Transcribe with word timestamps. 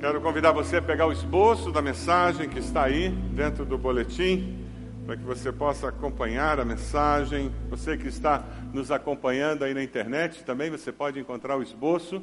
Quero 0.00 0.18
convidar 0.22 0.50
você 0.52 0.78
a 0.78 0.82
pegar 0.82 1.06
o 1.06 1.12
esboço 1.12 1.70
da 1.70 1.82
mensagem 1.82 2.48
que 2.48 2.58
está 2.58 2.84
aí 2.84 3.10
dentro 3.10 3.66
do 3.66 3.76
boletim, 3.76 4.66
para 5.04 5.14
que 5.14 5.22
você 5.22 5.52
possa 5.52 5.88
acompanhar 5.90 6.58
a 6.58 6.64
mensagem. 6.64 7.52
Você 7.68 7.98
que 7.98 8.08
está 8.08 8.42
nos 8.72 8.90
acompanhando 8.90 9.62
aí 9.62 9.74
na 9.74 9.82
internet, 9.82 10.42
também 10.42 10.70
você 10.70 10.90
pode 10.90 11.20
encontrar 11.20 11.58
o 11.58 11.62
esboço 11.62 12.22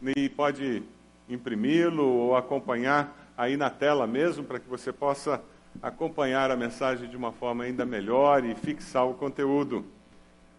e 0.00 0.28
pode 0.28 0.84
imprimi-lo 1.28 2.06
ou 2.06 2.36
acompanhar 2.36 3.32
aí 3.36 3.56
na 3.56 3.68
tela 3.68 4.06
mesmo, 4.06 4.44
para 4.44 4.60
que 4.60 4.68
você 4.68 4.92
possa 4.92 5.42
acompanhar 5.82 6.52
a 6.52 6.56
mensagem 6.56 7.10
de 7.10 7.16
uma 7.16 7.32
forma 7.32 7.64
ainda 7.64 7.84
melhor 7.84 8.44
e 8.44 8.54
fixar 8.54 9.04
o 9.04 9.14
conteúdo. 9.14 9.84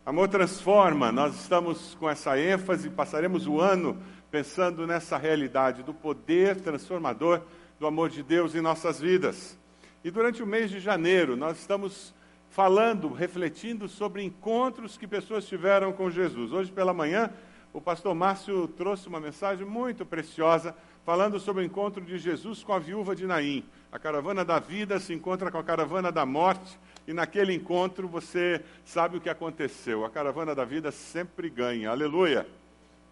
Amor 0.05 0.27
transforma, 0.27 1.09
nós 1.09 1.35
estamos 1.35 1.95
com 1.97 2.09
essa 2.09 2.37
ênfase, 2.37 2.89
passaremos 2.89 3.47
o 3.47 3.61
ano 3.61 3.97
pensando 4.31 4.85
nessa 4.85 5.17
realidade 5.17 5.83
do 5.83 5.93
poder 5.93 6.61
transformador 6.61 7.41
do 7.79 7.87
amor 7.87 8.09
de 8.09 8.21
Deus 8.21 8.53
em 8.55 8.61
nossas 8.61 8.99
vidas. 8.99 9.57
E 10.03 10.11
durante 10.11 10.43
o 10.43 10.47
mês 10.47 10.69
de 10.69 10.79
janeiro, 10.79 11.35
nós 11.35 11.59
estamos 11.59 12.13
falando, 12.49 13.11
refletindo 13.11 13.87
sobre 13.87 14.23
encontros 14.23 14.97
que 14.97 15.07
pessoas 15.07 15.47
tiveram 15.47 15.93
com 15.93 16.09
Jesus. 16.09 16.51
Hoje 16.51 16.71
pela 16.71 16.93
manhã, 16.93 17.31
o 17.71 17.79
pastor 17.79 18.15
Márcio 18.15 18.67
trouxe 18.67 19.07
uma 19.07 19.19
mensagem 19.19 19.65
muito 19.65 20.05
preciosa, 20.05 20.75
falando 21.05 21.39
sobre 21.39 21.63
o 21.63 21.65
encontro 21.65 22.03
de 22.03 22.17
Jesus 22.17 22.63
com 22.63 22.73
a 22.73 22.79
viúva 22.79 23.15
de 23.15 23.25
Naim. 23.25 23.63
A 23.91 23.99
caravana 23.99 24.43
da 24.43 24.59
vida 24.59 24.99
se 24.99 25.13
encontra 25.13 25.51
com 25.51 25.57
a 25.57 25.63
caravana 25.63 26.11
da 26.11 26.25
morte, 26.25 26.79
e 27.07 27.13
naquele 27.13 27.53
encontro 27.53 28.07
você 28.07 28.63
sabe 28.85 29.17
o 29.17 29.21
que 29.21 29.29
aconteceu. 29.29 30.05
A 30.05 30.09
caravana 30.09 30.53
da 30.53 30.65
vida 30.65 30.91
sempre 30.91 31.49
ganha. 31.49 31.89
Aleluia. 31.89 32.47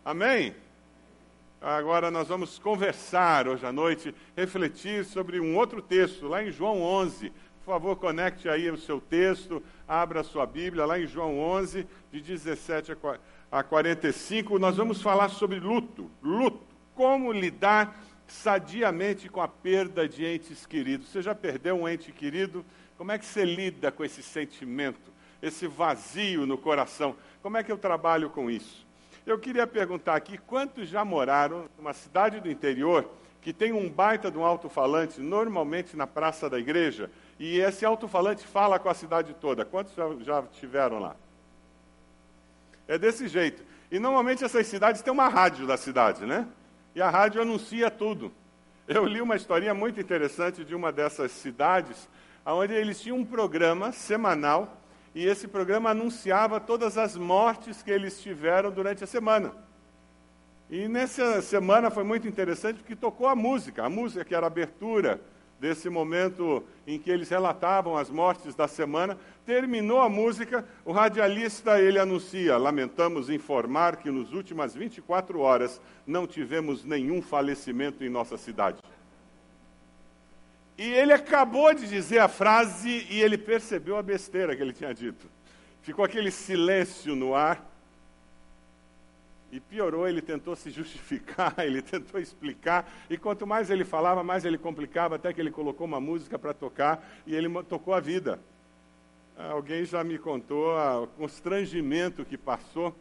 Amém? 0.03 0.53
Agora 1.59 2.11
nós 2.11 2.27
vamos 2.27 2.59
conversar 2.59 3.47
hoje 3.47 3.65
à 3.65 3.71
noite, 3.71 4.13
refletir 4.35 5.03
sobre 5.03 5.39
um 5.39 5.55
outro 5.57 5.81
texto, 5.81 6.27
lá 6.27 6.43
em 6.43 6.51
João 6.51 6.81
11. 6.81 7.31
Por 7.65 7.73
favor, 7.73 7.95
conecte 7.95 8.47
aí 8.47 8.69
o 8.69 8.77
seu 8.77 9.01
texto, 9.01 9.61
abra 9.87 10.21
a 10.21 10.23
sua 10.23 10.45
Bíblia, 10.45 10.85
lá 10.85 10.99
em 10.99 11.07
João 11.07 11.39
11, 11.39 11.87
de 12.11 12.21
17 12.21 12.95
a 13.51 13.63
45. 13.63 14.59
Nós 14.59 14.77
vamos 14.77 15.01
falar 15.01 15.29
sobre 15.29 15.59
luto. 15.59 16.09
Luto. 16.21 16.65
Como 16.93 17.31
lidar 17.31 17.99
sadiamente 18.27 19.27
com 19.27 19.41
a 19.41 19.47
perda 19.47 20.07
de 20.07 20.25
entes 20.25 20.65
queridos. 20.65 21.07
Você 21.07 21.21
já 21.21 21.33
perdeu 21.33 21.75
um 21.75 21.89
ente 21.89 22.11
querido? 22.11 22.63
Como 22.97 23.11
é 23.11 23.17
que 23.17 23.25
você 23.25 23.43
lida 23.43 23.91
com 23.91 24.03
esse 24.03 24.21
sentimento, 24.21 25.11
esse 25.41 25.67
vazio 25.67 26.45
no 26.45 26.57
coração? 26.57 27.15
Como 27.41 27.57
é 27.57 27.63
que 27.63 27.71
eu 27.71 27.77
trabalho 27.77 28.29
com 28.29 28.49
isso? 28.49 28.86
Eu 29.27 29.37
queria 29.37 29.67
perguntar 29.67 30.15
aqui, 30.15 30.37
quantos 30.37 30.87
já 30.87 31.03
moraram 31.03 31.65
numa 31.77 31.91
cidade 31.91 32.39
do 32.39 32.49
interior 32.49 33.09
que 33.41 33.51
tem 33.51 33.73
um 33.73 33.89
baita 33.89 34.31
de 34.31 34.37
um 34.37 34.45
alto-falante, 34.45 35.19
normalmente 35.19 35.97
na 35.97 36.07
praça 36.07 36.49
da 36.49 36.57
igreja, 36.57 37.11
e 37.37 37.59
esse 37.59 37.85
alto-falante 37.85 38.47
fala 38.47 38.79
com 38.79 38.87
a 38.87 38.93
cidade 38.93 39.33
toda? 39.33 39.65
Quantos 39.65 39.93
já, 39.93 40.05
já 40.21 40.43
tiveram 40.43 40.99
lá? 40.99 41.13
É 42.87 42.97
desse 42.97 43.27
jeito. 43.27 43.61
E 43.91 43.99
normalmente 43.99 44.45
essas 44.45 44.65
cidades 44.65 45.01
têm 45.01 45.11
uma 45.11 45.27
rádio 45.27 45.67
da 45.67 45.75
cidade, 45.75 46.25
né? 46.25 46.47
E 46.95 47.01
a 47.01 47.09
rádio 47.09 47.41
anuncia 47.41 47.91
tudo. 47.91 48.31
Eu 48.87 49.03
li 49.03 49.19
uma 49.19 49.35
historinha 49.35 49.73
muito 49.73 49.99
interessante 49.99 50.63
de 50.63 50.73
uma 50.73 50.89
dessas 50.89 51.33
cidades, 51.33 52.07
onde 52.45 52.73
eles 52.73 53.01
tinham 53.01 53.17
um 53.17 53.25
programa 53.25 53.91
semanal 53.91 54.77
e 55.17 55.25
esse 55.25 55.47
programa 55.47 55.89
anunciava 55.89 56.59
todas 56.59 56.95
as 56.95 57.17
mortes 57.17 57.81
que 57.81 57.89
eles 57.89 58.21
tiveram 58.21 58.69
durante 58.69 59.03
a 59.03 59.07
semana. 59.07 59.51
E 60.69 60.87
nessa 60.87 61.41
semana 61.41 61.89
foi 61.89 62.03
muito 62.03 62.27
interessante 62.27 62.77
porque 62.77 62.95
tocou 62.95 63.25
a 63.25 63.35
música, 63.35 63.83
a 63.83 63.89
música 63.89 64.23
que 64.23 64.35
era 64.35 64.45
a 64.45 64.53
abertura 64.53 65.19
desse 65.59 65.89
momento 65.89 66.63
em 66.85 66.99
que 66.99 67.09
eles 67.09 67.29
relatavam 67.29 67.97
as 67.97 68.11
mortes 68.11 68.53
da 68.53 68.67
semana. 68.67 69.17
Terminou 69.43 70.01
a 70.01 70.07
música, 70.07 70.63
o 70.85 70.91
radialista 70.91 71.81
ele 71.81 71.97
anuncia: 71.97 72.55
"Lamentamos 72.55 73.27
informar 73.27 73.95
que 73.95 74.11
nos 74.11 74.31
últimas 74.33 74.75
24 74.75 75.39
horas 75.39 75.81
não 76.05 76.27
tivemos 76.27 76.85
nenhum 76.85 77.23
falecimento 77.23 78.03
em 78.03 78.09
nossa 78.09 78.37
cidade". 78.37 78.77
E 80.77 80.83
ele 80.83 81.11
acabou 81.11 81.73
de 81.73 81.87
dizer 81.87 82.19
a 82.19 82.27
frase 82.27 83.07
e 83.09 83.19
ele 83.19 83.37
percebeu 83.37 83.97
a 83.97 84.03
besteira 84.03 84.55
que 84.55 84.61
ele 84.61 84.73
tinha 84.73 84.93
dito. 84.93 85.27
Ficou 85.81 86.05
aquele 86.05 86.29
silêncio 86.29 87.15
no 87.15 87.33
ar. 87.33 87.65
E 89.51 89.59
piorou, 89.59 90.07
ele 90.07 90.21
tentou 90.21 90.55
se 90.55 90.69
justificar, 90.69 91.55
ele 91.65 91.81
tentou 91.81 92.19
explicar, 92.19 92.91
e 93.09 93.17
quanto 93.17 93.47
mais 93.47 93.69
ele 93.69 93.85
falava, 93.85 94.21
mais 94.21 94.43
ele 94.43 94.57
complicava, 94.57 95.15
até 95.15 95.31
que 95.31 95.39
ele 95.39 95.49
colocou 95.49 95.87
uma 95.87 96.01
música 96.01 96.37
para 96.37 96.53
tocar 96.53 97.01
e 97.25 97.33
ele 97.33 97.47
tocou 97.63 97.93
a 97.93 98.01
vida. 98.01 98.39
Alguém 99.37 99.85
já 99.85 100.03
me 100.03 100.17
contou 100.17 100.75
o 101.01 101.07
constrangimento 101.07 102.25
que 102.25 102.37
passou 102.37 102.93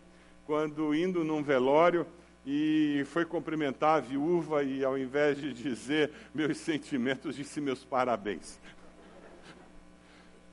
quando, 0.46 0.94
indo 0.94 1.24
num 1.24 1.42
velório, 1.42 2.06
e 2.46 3.04
foi 3.06 3.24
cumprimentar 3.24 3.96
a 3.96 4.00
viúva 4.00 4.62
e, 4.62 4.84
ao 4.84 4.96
invés 4.96 5.36
de 5.36 5.52
dizer 5.52 6.12
meus 6.32 6.56
sentimentos, 6.58 7.34
disse 7.34 7.60
meus 7.60 7.84
parabéns. 7.84 8.60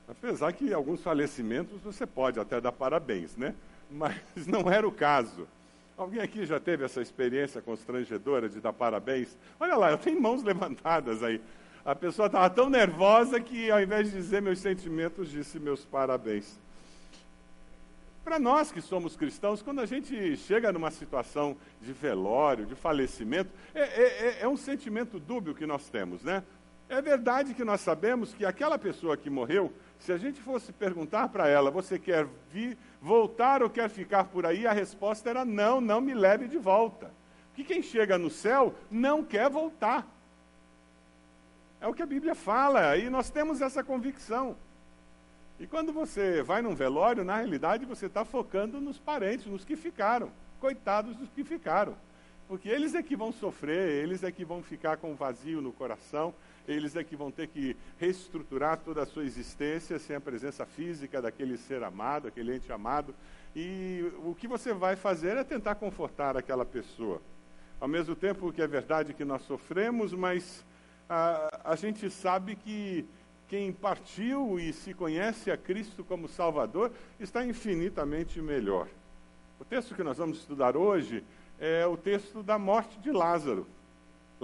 Apesar 0.08 0.52
que 0.52 0.74
alguns 0.74 1.00
falecimentos 1.00 1.80
você 1.80 2.04
pode 2.04 2.40
até 2.40 2.60
dar 2.60 2.72
parabéns, 2.72 3.36
né? 3.36 3.54
Mas 3.88 4.20
não 4.46 4.68
era 4.70 4.86
o 4.86 4.92
caso. 4.92 5.46
Alguém 5.96 6.20
aqui 6.20 6.44
já 6.44 6.58
teve 6.58 6.84
essa 6.84 7.00
experiência 7.00 7.62
constrangedora 7.62 8.48
de 8.48 8.60
dar 8.60 8.72
parabéns? 8.72 9.38
Olha 9.60 9.76
lá, 9.76 9.92
eu 9.92 9.98
tenho 9.98 10.20
mãos 10.20 10.42
levantadas 10.42 11.22
aí. 11.22 11.40
A 11.84 11.94
pessoa 11.94 12.26
estava 12.26 12.50
tão 12.50 12.68
nervosa 12.68 13.38
que, 13.38 13.70
ao 13.70 13.80
invés 13.80 14.10
de 14.10 14.16
dizer 14.16 14.42
meus 14.42 14.58
sentimentos, 14.58 15.30
disse 15.30 15.60
meus 15.60 15.84
parabéns. 15.84 16.58
Para 18.24 18.38
nós 18.38 18.72
que 18.72 18.80
somos 18.80 19.16
cristãos, 19.16 19.60
quando 19.60 19.82
a 19.82 19.86
gente 19.86 20.34
chega 20.38 20.72
numa 20.72 20.90
situação 20.90 21.54
de 21.82 21.92
velório, 21.92 22.64
de 22.64 22.74
falecimento, 22.74 23.50
é, 23.74 23.82
é, 23.82 24.02
é, 24.02 24.38
é, 24.40 24.48
um 24.48 24.56
sentimento 24.56 25.20
dúbio 25.20 25.54
que 25.54 25.66
nós 25.66 25.90
temos, 25.90 26.24
né? 26.24 26.42
É 26.88 27.02
verdade 27.02 27.52
que 27.52 27.62
nós 27.64 27.82
sabemos 27.82 28.32
que 28.32 28.46
aquela 28.46 28.78
pessoa 28.78 29.14
que 29.14 29.28
morreu, 29.28 29.70
se 29.98 30.10
a 30.10 30.16
gente 30.16 30.40
fosse 30.40 30.72
perguntar 30.72 31.28
para 31.28 31.48
ela, 31.48 31.70
você 31.70 31.98
quer 31.98 32.26
vir, 32.50 32.78
voltar 33.00 33.62
ou 33.62 33.68
quer 33.68 33.90
ficar 33.90 34.24
por 34.24 34.46
aí? 34.46 34.66
A 34.66 34.72
resposta 34.72 35.28
era 35.28 35.44
não, 35.44 35.78
não 35.78 36.00
me 36.00 36.14
leve 36.14 36.48
de 36.48 36.56
volta. 36.56 37.12
Porque 37.48 37.74
quem 37.74 37.82
chega 37.82 38.16
no 38.16 38.30
céu 38.30 38.74
não 38.90 39.22
quer 39.22 39.50
voltar. 39.50 40.06
É 41.78 41.86
o 41.86 41.92
que 41.92 42.02
a 42.02 42.06
Bíblia 42.06 42.34
fala, 42.34 42.96
e 42.96 43.10
nós 43.10 43.28
temos 43.28 43.60
essa 43.60 43.84
convicção. 43.84 44.56
E 45.64 45.66
quando 45.66 45.94
você 45.94 46.42
vai 46.42 46.60
num 46.60 46.74
velório, 46.74 47.24
na 47.24 47.36
realidade 47.36 47.86
você 47.86 48.04
está 48.04 48.22
focando 48.22 48.82
nos 48.82 48.98
parentes, 48.98 49.46
nos 49.46 49.64
que 49.64 49.76
ficaram. 49.76 50.30
Coitados 50.60 51.16
dos 51.16 51.30
que 51.30 51.42
ficaram. 51.42 51.96
Porque 52.46 52.68
eles 52.68 52.94
é 52.94 53.02
que 53.02 53.16
vão 53.16 53.32
sofrer, 53.32 54.02
eles 54.02 54.22
é 54.22 54.30
que 54.30 54.44
vão 54.44 54.62
ficar 54.62 54.98
com 54.98 55.14
vazio 55.14 55.62
no 55.62 55.72
coração, 55.72 56.34
eles 56.68 56.96
é 56.96 57.02
que 57.02 57.16
vão 57.16 57.30
ter 57.30 57.48
que 57.48 57.74
reestruturar 57.96 58.76
toda 58.76 59.04
a 59.04 59.06
sua 59.06 59.24
existência 59.24 59.98
sem 59.98 60.14
a 60.14 60.20
presença 60.20 60.66
física 60.66 61.22
daquele 61.22 61.56
ser 61.56 61.82
amado, 61.82 62.28
aquele 62.28 62.54
ente 62.54 62.70
amado. 62.70 63.14
E 63.56 64.12
o 64.22 64.34
que 64.34 64.46
você 64.46 64.74
vai 64.74 64.96
fazer 64.96 65.38
é 65.38 65.44
tentar 65.44 65.76
confortar 65.76 66.36
aquela 66.36 66.66
pessoa. 66.66 67.22
Ao 67.80 67.88
mesmo 67.88 68.14
tempo 68.14 68.52
que 68.52 68.60
é 68.60 68.66
verdade 68.66 69.14
que 69.14 69.24
nós 69.24 69.40
sofremos, 69.40 70.12
mas 70.12 70.62
a, 71.08 71.72
a 71.72 71.74
gente 71.74 72.10
sabe 72.10 72.54
que 72.54 73.08
quem 73.54 73.72
partiu 73.72 74.58
e 74.58 74.72
se 74.72 74.92
conhece 74.92 75.48
a 75.48 75.56
Cristo 75.56 76.02
como 76.02 76.26
Salvador 76.26 76.90
está 77.20 77.46
infinitamente 77.46 78.42
melhor. 78.42 78.88
O 79.60 79.64
texto 79.64 79.94
que 79.94 80.02
nós 80.02 80.18
vamos 80.18 80.38
estudar 80.38 80.76
hoje 80.76 81.22
é 81.60 81.86
o 81.86 81.96
texto 81.96 82.42
da 82.42 82.58
morte 82.58 82.98
de 82.98 83.12
Lázaro. 83.12 83.64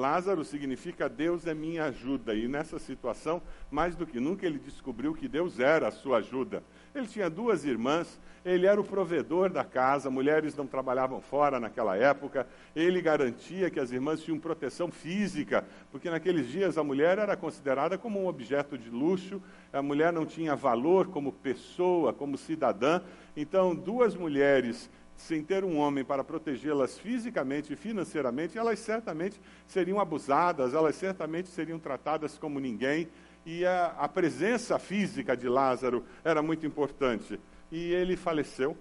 Lázaro 0.01 0.43
significa 0.47 1.11
Deus 1.11 1.47
é 1.47 1.53
minha 1.53 1.85
ajuda, 1.85 2.35
e 2.35 2.49
nessa 2.49 2.79
situação, 2.79 3.43
mais 3.71 3.95
do 3.95 4.07
que 4.07 4.19
nunca, 4.19 4.47
ele 4.47 4.59
descobriu 4.59 5.13
que 5.15 5.29
Deus 5.29 5.61
era 5.61 5.89
a 5.89 5.91
sua 5.91 6.17
ajuda. 6.17 6.63
Ele 6.95 7.07
tinha 7.07 7.29
duas 7.29 7.67
irmãs, 7.67 8.19
ele 8.43 8.67
era 8.67 8.81
o 8.81 8.85
provedor 8.85 9.51
da 9.51 9.63
casa, 9.63 10.09
mulheres 10.09 10.57
não 10.57 10.67
trabalhavam 10.67 11.21
fora 11.21 11.61
naquela 11.61 11.99
época, 11.99 12.47
ele 12.75 13.03
garantia 13.03 13.69
que 13.69 13.79
as 13.79 13.93
irmãs 13.93 14.23
tinham 14.23 14.41
proteção 14.41 14.91
física, 14.91 15.67
porque 15.93 16.09
naqueles 16.09 16.49
dias 16.49 16.79
a 16.79 16.83
mulher 16.83 17.19
era 17.19 17.37
considerada 17.37 17.99
como 17.99 18.23
um 18.23 18.27
objeto 18.27 18.79
de 18.79 18.89
luxo, 18.89 19.43
a 19.71 19.83
mulher 19.83 20.15
não 20.15 20.25
tinha 20.25 20.57
valor 20.57 21.09
como 21.09 21.31
pessoa, 21.31 22.11
como 22.11 22.39
cidadã. 22.39 23.03
Então, 23.37 23.75
duas 23.75 24.15
mulheres 24.15 24.89
sem 25.21 25.43
ter 25.43 25.65
um 25.65 25.77
homem 25.77 26.05
para 26.05 26.25
protegê-las 26.25 26.99
fisicamente 26.99 27.73
e 27.73 27.77
financeiramente, 27.77 28.59
elas 28.59 28.79
certamente 28.79 29.41
seriam 29.67 30.01
abusadas, 30.01 30.75
elas 30.75 30.97
certamente 30.97 31.49
seriam 31.49 31.79
tratadas 31.79 32.39
como 32.39 32.59
ninguém, 32.59 33.09
e 33.45 33.65
a, 33.65 33.95
a 33.99 34.09
presença 34.09 34.79
física 34.79 35.37
de 35.37 35.49
Lázaro 35.49 36.05
era 36.25 36.43
muito 36.43 36.67
importante. 36.67 37.39
E 37.71 37.93
ele 37.93 38.17
faleceu. 38.17 38.77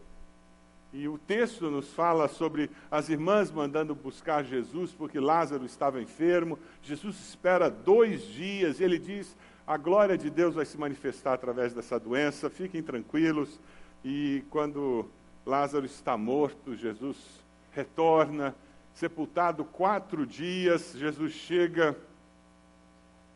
E 0.92 1.08
o 1.08 1.20
texto 1.20 1.70
nos 1.70 1.94
fala 1.94 2.28
sobre 2.28 2.70
as 2.90 3.10
irmãs 3.10 3.52
mandando 3.52 3.94
buscar 3.94 4.44
Jesus 4.44 4.92
porque 4.92 5.20
Lázaro 5.20 5.66
estava 5.66 6.02
enfermo. 6.02 6.58
Jesus 6.82 7.16
espera 7.20 7.70
dois 7.70 8.24
dias 8.24 8.82
ele 8.82 8.98
diz: 8.98 9.38
a 9.68 9.78
glória 9.78 10.18
de 10.18 10.32
Deus 10.32 10.56
vai 10.56 10.66
se 10.66 10.78
manifestar 10.78 11.34
através 11.34 11.74
dessa 11.74 12.00
doença, 12.00 12.50
fiquem 12.50 12.82
tranquilos. 12.82 13.60
E 14.04 14.44
quando 14.50 15.08
Lázaro 15.46 15.86
está 15.86 16.18
morto, 16.18 16.76
Jesus 16.76 17.18
retorna, 17.72 18.56
sepultado 18.94 19.64
quatro 19.64 20.26
dias, 20.26 20.94
Jesus 20.96 21.32
chega. 21.32 21.96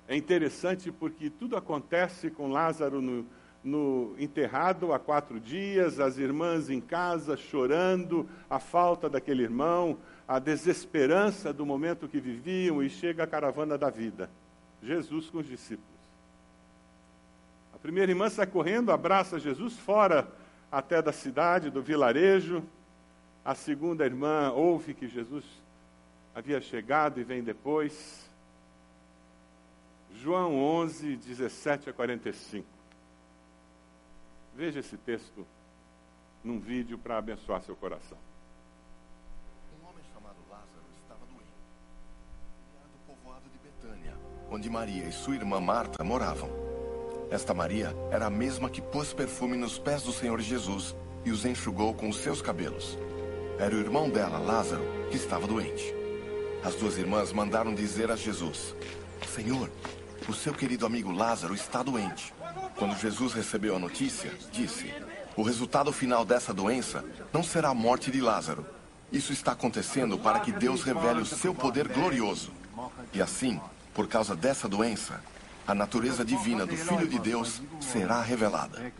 É 0.07 0.15
interessante 0.15 0.91
porque 0.91 1.29
tudo 1.29 1.55
acontece 1.55 2.29
com 2.29 2.51
Lázaro 2.51 3.01
no, 3.01 3.25
no 3.63 4.13
enterrado 4.19 4.91
há 4.91 4.99
quatro 4.99 5.39
dias, 5.39 5.99
as 5.99 6.17
irmãs 6.17 6.69
em 6.69 6.81
casa 6.81 7.37
chorando 7.37 8.27
a 8.49 8.59
falta 8.59 9.09
daquele 9.09 9.43
irmão, 9.43 9.97
a 10.27 10.39
desesperança 10.39 11.53
do 11.53 11.65
momento 11.65 12.07
que 12.07 12.19
viviam, 12.19 12.83
e 12.83 12.89
chega 12.89 13.23
a 13.23 13.27
caravana 13.27 13.77
da 13.77 13.89
vida. 13.89 14.29
Jesus 14.81 15.29
com 15.29 15.37
os 15.37 15.47
discípulos. 15.47 15.93
A 17.73 17.77
primeira 17.77 18.11
irmã 18.11 18.29
sai 18.29 18.45
correndo, 18.45 18.91
abraça 18.91 19.39
Jesus 19.39 19.77
fora 19.77 20.27
até 20.73 21.03
da 21.03 21.13
cidade, 21.13 21.69
do 21.69 21.83
vilarejo. 21.83 22.63
A 23.45 23.53
segunda 23.53 24.03
irmã 24.03 24.51
ouve 24.51 24.95
que 24.95 25.07
Jesus 25.07 25.45
havia 26.33 26.59
chegado 26.59 27.19
e 27.19 27.23
vem 27.23 27.43
depois. 27.43 28.27
João 30.15 30.55
11, 30.55 31.15
17 31.15 31.91
a 31.91 31.93
45. 31.93 32.65
Veja 34.55 34.79
esse 34.79 34.97
texto 34.97 35.45
num 36.43 36.59
vídeo 36.59 36.97
para 36.97 37.19
abençoar 37.19 37.61
seu 37.61 37.75
coração. 37.75 38.17
Um 39.79 39.87
homem 39.87 40.03
chamado 40.11 40.37
Lázaro 40.49 40.85
estava 41.03 41.23
doente. 41.27 41.53
Do 42.91 43.13
povoado 43.13 43.45
de 43.47 43.59
Betânia, 43.59 44.17
onde 44.49 44.69
Maria 44.71 45.05
e 45.05 45.11
sua 45.11 45.35
irmã 45.35 45.59
Marta 45.59 46.03
moravam. 46.03 46.62
Esta 47.33 47.51
Maria 47.51 47.95
era 48.11 48.27
a 48.27 48.29
mesma 48.29 48.69
que 48.69 48.79
pôs 48.79 49.11
perfume 49.11 49.57
nos 49.57 49.79
pés 49.79 50.03
do 50.03 50.13
Senhor 50.13 50.39
Jesus 50.39 50.95
e 51.25 51.31
os 51.31 51.45
enxugou 51.45 51.91
com 51.91 52.07
os 52.07 52.17
seus 52.17 52.43
cabelos. 52.43 52.95
Era 53.57 53.73
o 53.73 53.79
irmão 53.79 54.07
dela, 54.07 54.37
Lázaro, 54.37 54.85
que 55.09 55.17
estava 55.17 55.47
doente. 55.47 55.95
As 56.63 56.75
duas 56.75 56.95
irmãs 56.95 57.33
mandaram 57.33 57.73
dizer 57.73 58.11
a 58.11 58.15
Jesus: 58.15 58.75
Senhor, 59.33 59.67
o 60.29 60.33
seu 60.33 60.53
querido 60.53 60.85
amigo 60.85 61.11
Lázaro 61.11 61.55
está 61.55 61.81
doente. 61.81 62.31
Quando 62.77 62.95
Jesus 62.99 63.33
recebeu 63.33 63.75
a 63.75 63.79
notícia, 63.79 64.31
disse: 64.51 64.93
O 65.35 65.41
resultado 65.41 65.91
final 65.91 66.23
dessa 66.23 66.53
doença 66.53 67.03
não 67.33 67.41
será 67.41 67.69
a 67.69 67.73
morte 67.73 68.11
de 68.11 68.21
Lázaro. 68.21 68.63
Isso 69.11 69.33
está 69.33 69.53
acontecendo 69.53 70.19
para 70.19 70.39
que 70.39 70.51
Deus 70.51 70.83
revele 70.83 71.21
o 71.21 71.25
seu 71.25 71.55
poder 71.55 71.87
glorioso. 71.87 72.51
E 73.11 73.19
assim, 73.19 73.59
por 73.91 74.07
causa 74.07 74.35
dessa 74.35 74.69
doença, 74.69 75.19
a 75.65 75.73
natureza 75.73 76.25
divina 76.25 76.65
do 76.65 76.75
Filho 76.75 77.07
de 77.07 77.19
Deus 77.19 77.61
será 77.79 78.21
revelada. 78.21 78.93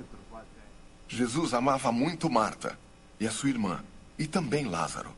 Jesus 1.08 1.54
amava 1.54 1.92
muito 1.92 2.30
Marta 2.30 2.78
e 3.20 3.28
a 3.28 3.32
sua 3.32 3.50
irmã, 3.50 3.84
e 4.18 4.26
também 4.26 4.66
Lázaro. 4.66 5.12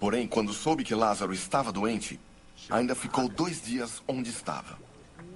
Porém, 0.00 0.26
quando 0.26 0.52
soube 0.52 0.84
que 0.84 0.94
Lázaro 0.94 1.32
estava 1.32 1.70
doente, 1.70 2.18
ainda 2.68 2.94
ficou 2.94 3.28
dois 3.28 3.62
dias 3.62 4.02
onde 4.08 4.30
estava. 4.30 4.78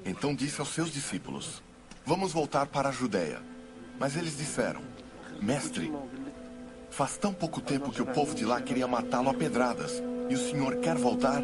Então 0.04 0.34
disse 0.34 0.60
aos 0.60 0.70
seus 0.70 0.90
discípulos: 0.90 1.62
Vamos 2.04 2.32
voltar 2.32 2.66
para 2.66 2.88
a 2.88 2.92
Judéia. 2.92 3.42
Mas 3.98 4.16
eles 4.16 4.36
disseram: 4.36 4.80
Mestre, 5.40 5.92
faz 6.90 7.16
tão 7.16 7.32
pouco 7.32 7.60
tempo 7.60 7.92
que 7.92 8.02
o 8.02 8.06
povo 8.06 8.34
de 8.34 8.44
lá 8.44 8.60
queria 8.60 8.88
matá-lo 8.88 9.28
a 9.28 9.34
pedradas, 9.34 10.02
e 10.28 10.34
o 10.34 10.38
senhor 10.38 10.76
quer 10.76 10.96
voltar? 10.96 11.42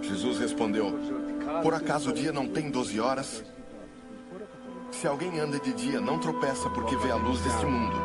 Jesus 0.00 0.38
respondeu: 0.38 1.25
Por 1.62 1.74
acaso 1.74 2.10
o 2.10 2.12
dia 2.12 2.32
não 2.32 2.46
tem 2.48 2.70
doze 2.70 3.00
horas? 3.00 3.44
Se 4.90 5.06
alguém 5.06 5.38
anda 5.40 5.58
de 5.58 5.72
dia, 5.72 6.00
não 6.00 6.18
tropeça 6.18 6.70
porque 6.70 6.96
vê 6.96 7.10
a 7.10 7.16
luz 7.16 7.40
deste 7.40 7.66
mundo. 7.66 7.96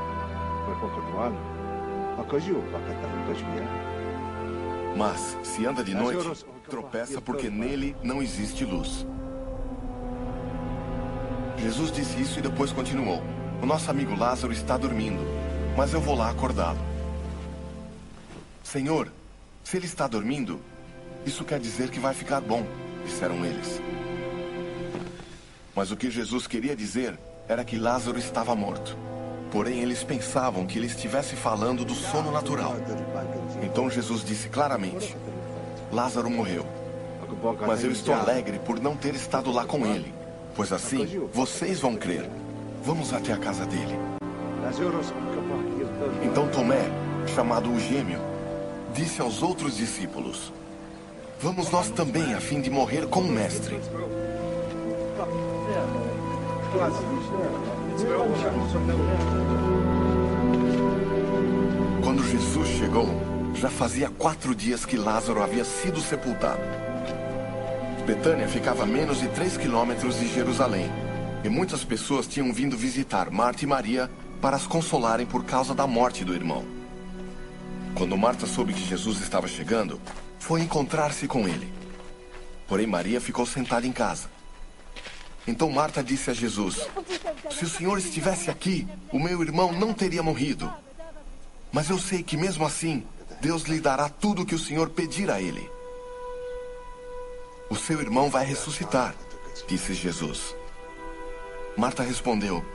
Mas, 4.98 5.38
se 5.44 5.66
anda 5.66 5.84
de 5.84 5.94
noite, 5.94 6.46
tropeça 6.70 7.22
porque 7.22 7.50
nele 7.50 7.96
não 8.04 8.22
existe 8.22 8.66
luz. 8.66 9.06
Jesus 11.58 11.92
disse 11.92 12.20
isso 12.22 12.40
e 12.40 12.42
depois 12.42 12.72
continuou: 12.72 13.22
O 13.62 13.66
nosso 13.66 13.90
amigo 13.90 14.16
Lázaro 14.16 14.52
está 14.52 14.78
dormindo, 14.78 15.22
mas 15.78 15.94
eu 15.94 16.02
vou 16.02 16.16
lá 16.16 16.30
acordá-lo. 16.30 16.80
Senhor, 18.64 19.12
se 19.64 19.78
ele 19.78 19.86
está 19.86 20.08
dormindo, 20.08 20.60
isso 21.26 21.46
quer 21.46 21.60
dizer 21.60 21.90
que 21.90 22.00
vai 22.00 22.14
ficar 22.14 22.42
bom, 22.42 22.66
disseram 23.06 23.46
eles. 23.46 23.82
Mas 25.76 25.92
o 25.92 25.98
que 25.98 26.12
Jesus 26.12 26.48
queria 26.48 26.76
dizer 26.76 27.18
era 27.48 27.64
que 27.64 27.78
Lázaro 27.78 28.18
estava 28.18 28.56
morto. 28.56 28.98
Porém, 29.52 29.80
eles 29.82 30.04
pensavam 30.04 30.66
que 30.66 30.78
ele 30.78 30.88
estivesse 30.88 31.36
falando 31.36 31.84
do 31.84 31.94
sono 31.94 32.32
natural. 32.32 32.76
Então 33.64 33.90
Jesus 33.90 34.24
disse 34.24 34.50
claramente: 34.50 35.16
Lázaro 35.92 36.30
morreu. 36.30 36.66
Mas 37.68 37.84
eu 37.84 37.92
estou 37.92 38.14
alegre 38.14 38.60
por 38.60 38.80
não 38.80 38.96
ter 38.96 39.16
estado 39.16 39.52
lá 39.52 39.66
com 39.66 39.86
ele 39.86 40.22
Pois 40.56 40.72
assim, 40.74 41.08
vocês 41.34 41.80
vão 41.80 41.96
crer. 41.96 42.30
Vamos 42.84 43.14
até 43.14 43.32
a 43.34 43.38
casa 43.38 43.66
dele. 43.66 43.98
Então 46.24 46.48
Tomé, 46.50 46.90
chamado 47.34 47.72
o 47.72 47.80
gêmeo, 47.80 48.20
disse 48.94 49.22
aos 49.22 49.42
outros 49.42 49.78
discípulos: 49.78 50.52
Vamos 51.44 51.72
nós 51.72 51.90
também, 51.90 52.36
a 52.36 52.40
fim 52.40 52.62
de 52.62 52.70
morrer 52.70 53.08
com 53.08 53.22
o 53.22 53.32
Mestre. 53.32 53.80
Quando 62.04 62.24
Jesus 62.24 62.68
chegou, 62.78 63.08
já 63.56 63.72
fazia 63.72 64.08
quatro 64.10 64.54
dias 64.54 64.86
que 64.86 64.96
Lázaro 64.96 65.42
havia 65.42 65.66
sido 65.66 66.00
sepultado. 66.00 66.62
Betânia 68.06 68.48
ficava 68.48 68.84
a 68.84 68.86
menos 68.86 69.20
de 69.20 69.28
3 69.30 69.58
quilômetros 69.58 70.20
de 70.20 70.28
Jerusalém. 70.32 70.92
E 71.44 71.50
muitas 71.50 71.84
pessoas 71.84 72.28
tinham 72.28 72.54
vindo 72.54 72.78
visitar 72.78 73.32
Marta 73.32 73.64
e 73.64 73.68
Maria 73.68 74.12
para 74.40 74.56
as 74.56 74.68
consolarem 74.68 75.26
por 75.26 75.44
causa 75.44 75.74
da 75.74 75.88
morte 75.88 76.24
do 76.24 76.36
irmão. 76.36 76.64
Quando 77.96 78.16
Marta 78.16 78.46
soube 78.46 78.74
que 78.74 78.86
Jesus 78.88 79.22
estava 79.22 79.48
chegando, 79.48 80.00
foi 80.42 80.62
encontrar-se 80.62 81.28
com 81.28 81.48
ele. 81.48 81.72
Porém, 82.68 82.88
Maria 82.88 83.22
ficou 83.22 83.46
sentada 83.46 83.86
em 83.86 83.92
casa. 83.92 84.28
Então 85.48 85.70
Marta 85.70 86.04
disse 86.04 86.32
a 86.32 86.34
Jesus: 86.34 86.90
Se 87.52 87.64
o 87.64 87.70
Senhor 87.70 87.98
estivesse 88.00 88.50
aqui, 88.50 88.88
o 89.12 89.20
meu 89.20 89.44
irmão 89.44 89.72
não 89.72 89.94
teria 89.94 90.24
morrido. 90.24 90.74
Mas 91.72 91.92
eu 91.92 92.00
sei 92.00 92.24
que 92.24 92.36
mesmo 92.36 92.66
assim, 92.66 93.06
Deus 93.40 93.64
lhe 93.64 93.80
dará 93.80 94.10
tudo 94.10 94.42
o 94.42 94.46
que 94.46 94.56
o 94.56 94.60
Senhor 94.60 94.90
pedir 94.90 95.30
a 95.30 95.40
ele. 95.40 95.70
O 97.70 97.76
seu 97.76 98.02
irmão 98.02 98.28
vai 98.28 98.44
ressuscitar, 98.44 99.16
disse 99.68 99.94
Jesus. 99.94 100.56
Marta 101.78 102.02
respondeu: 102.02 102.66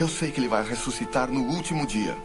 Eu 0.00 0.08
sei 0.08 0.32
que 0.32 0.40
ele 0.40 0.48
vai 0.48 0.66
ressuscitar 0.66 1.30
no 1.30 1.42
último 1.54 1.86
dia. 1.86 2.16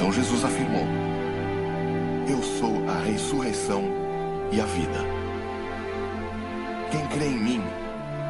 Então 0.00 0.10
Jesus 0.10 0.42
afirmou: 0.42 0.86
Eu 2.26 2.42
sou 2.42 2.88
a 2.88 3.04
ressurreição 3.04 3.84
e 4.50 4.58
a 4.58 4.64
vida. 4.64 4.98
Quem 6.90 7.06
crê 7.08 7.26
em 7.26 7.38
mim, 7.38 7.62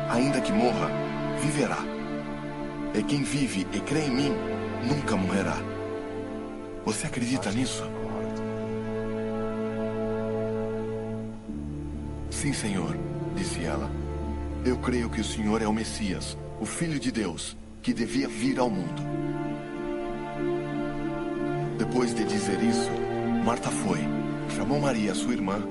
ainda 0.09 0.41
que 0.41 0.51
morra, 0.51 0.91
viverá. 1.41 1.79
E 2.93 3.05
quem 3.05 3.23
vive 3.23 3.69
e 3.73 3.79
crê 3.79 4.01
em 4.07 4.11
mim, 4.11 4.33
nunca 4.85 5.17
morrerá. 5.17 5.59
Você 6.85 7.07
acredita 7.07 7.53
nisso? 7.53 7.85
Sim, 12.31 12.53
Senhor, 12.53 12.99
disse 13.37 13.63
ela. 13.63 13.89
Eu 14.65 14.77
creio 14.79 15.09
que 15.09 15.21
o 15.21 15.25
Senhor 15.25 15.63
é 15.63 15.69
o 15.69 15.73
Messias, 15.73 16.37
o 16.61 16.67
Filho 16.67 16.99
de 16.99 17.13
Deus, 17.13 17.57
que 17.81 17.95
devia 17.95 18.27
vir 18.27 18.59
ao 18.59 18.69
mundo. 18.69 19.21
Depois 21.81 22.15
de 22.15 22.25
dizer 22.25 22.63
isso, 22.63 22.91
Marta 23.43 23.71
foi, 23.71 24.01
chamou 24.55 24.79
Maria, 24.79 25.15
sua 25.15 25.33
irmã, 25.33 25.67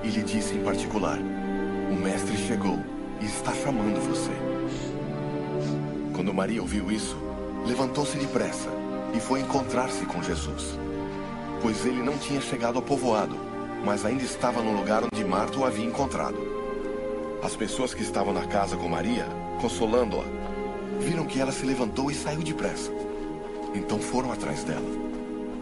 e 0.00 0.06
lhe 0.06 0.22
disse 0.22 0.54
em 0.54 0.62
particular: 0.62 1.18
O 1.18 1.94
Mestre 1.96 2.36
chegou 2.36 2.78
e 3.20 3.24
está 3.24 3.52
chamando 3.52 4.00
você. 4.00 4.30
Quando 6.14 6.32
Maria 6.32 6.62
ouviu 6.62 6.88
isso, 6.92 7.16
levantou-se 7.66 8.16
depressa 8.16 8.68
e 9.12 9.18
foi 9.18 9.40
encontrar-se 9.40 10.06
com 10.06 10.22
Jesus. 10.22 10.78
Pois 11.60 11.84
ele 11.84 12.00
não 12.00 12.16
tinha 12.16 12.40
chegado 12.40 12.76
ao 12.76 12.82
povoado, 12.82 13.34
mas 13.84 14.04
ainda 14.04 14.22
estava 14.22 14.62
no 14.62 14.72
lugar 14.72 15.02
onde 15.02 15.24
Marta 15.24 15.58
o 15.58 15.64
havia 15.64 15.84
encontrado. 15.84 16.38
As 17.42 17.56
pessoas 17.56 17.92
que 17.92 18.02
estavam 18.02 18.32
na 18.32 18.46
casa 18.46 18.76
com 18.76 18.88
Maria, 18.88 19.26
consolando-a, 19.60 20.22
viram 21.00 21.26
que 21.26 21.40
ela 21.40 21.50
se 21.50 21.66
levantou 21.66 22.08
e 22.08 22.14
saiu 22.14 22.40
depressa. 22.40 22.92
Então 23.74 23.98
foram 23.98 24.30
atrás 24.30 24.62
dela, 24.62 25.09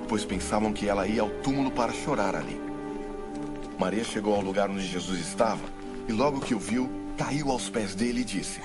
pois 0.08 0.24
pensavam 0.24 0.72
que 0.72 0.88
ela 0.88 1.06
ia 1.06 1.22
ao 1.22 1.28
túmulo 1.28 1.70
para 1.70 1.92
chorar 1.92 2.34
ali. 2.34 2.60
Maria 3.78 4.02
chegou 4.02 4.34
ao 4.34 4.40
lugar 4.40 4.70
onde 4.70 4.86
Jesus 4.86 5.20
estava 5.20 5.62
e, 6.08 6.12
logo 6.12 6.40
que 6.40 6.54
o 6.54 6.58
viu, 6.58 6.90
caiu 7.16 7.50
aos 7.50 7.68
pés 7.68 7.94
dele 7.94 8.22
e 8.22 8.24
disse: 8.24 8.60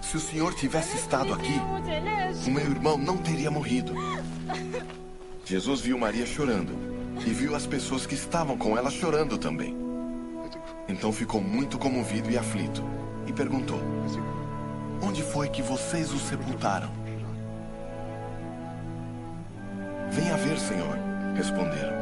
Se 0.00 0.16
o 0.16 0.20
senhor 0.20 0.54
tivesse 0.54 0.96
estado 0.96 1.34
aqui, 1.34 1.60
o 2.46 2.50
meu 2.50 2.64
irmão 2.64 2.96
não 2.96 3.18
teria 3.18 3.50
morrido. 3.50 3.92
Jesus 5.44 5.80
viu 5.80 5.98
Maria 5.98 6.24
chorando 6.24 6.72
e 7.26 7.30
viu 7.30 7.54
as 7.54 7.66
pessoas 7.66 8.06
que 8.06 8.14
estavam 8.14 8.56
com 8.56 8.78
ela 8.78 8.90
chorando 8.90 9.36
também. 9.36 9.76
Então 10.88 11.12
ficou 11.12 11.40
muito 11.40 11.78
comovido 11.78 12.30
e 12.30 12.38
aflito 12.38 12.82
e 13.26 13.32
perguntou: 13.32 13.80
Onde 15.02 15.22
foi 15.22 15.48
que 15.48 15.60
vocês 15.60 16.12
o 16.12 16.18
sepultaram? 16.18 16.99
Venha 20.10 20.36
ver, 20.36 20.58
Senhor, 20.58 20.96
responderam. 21.36 22.00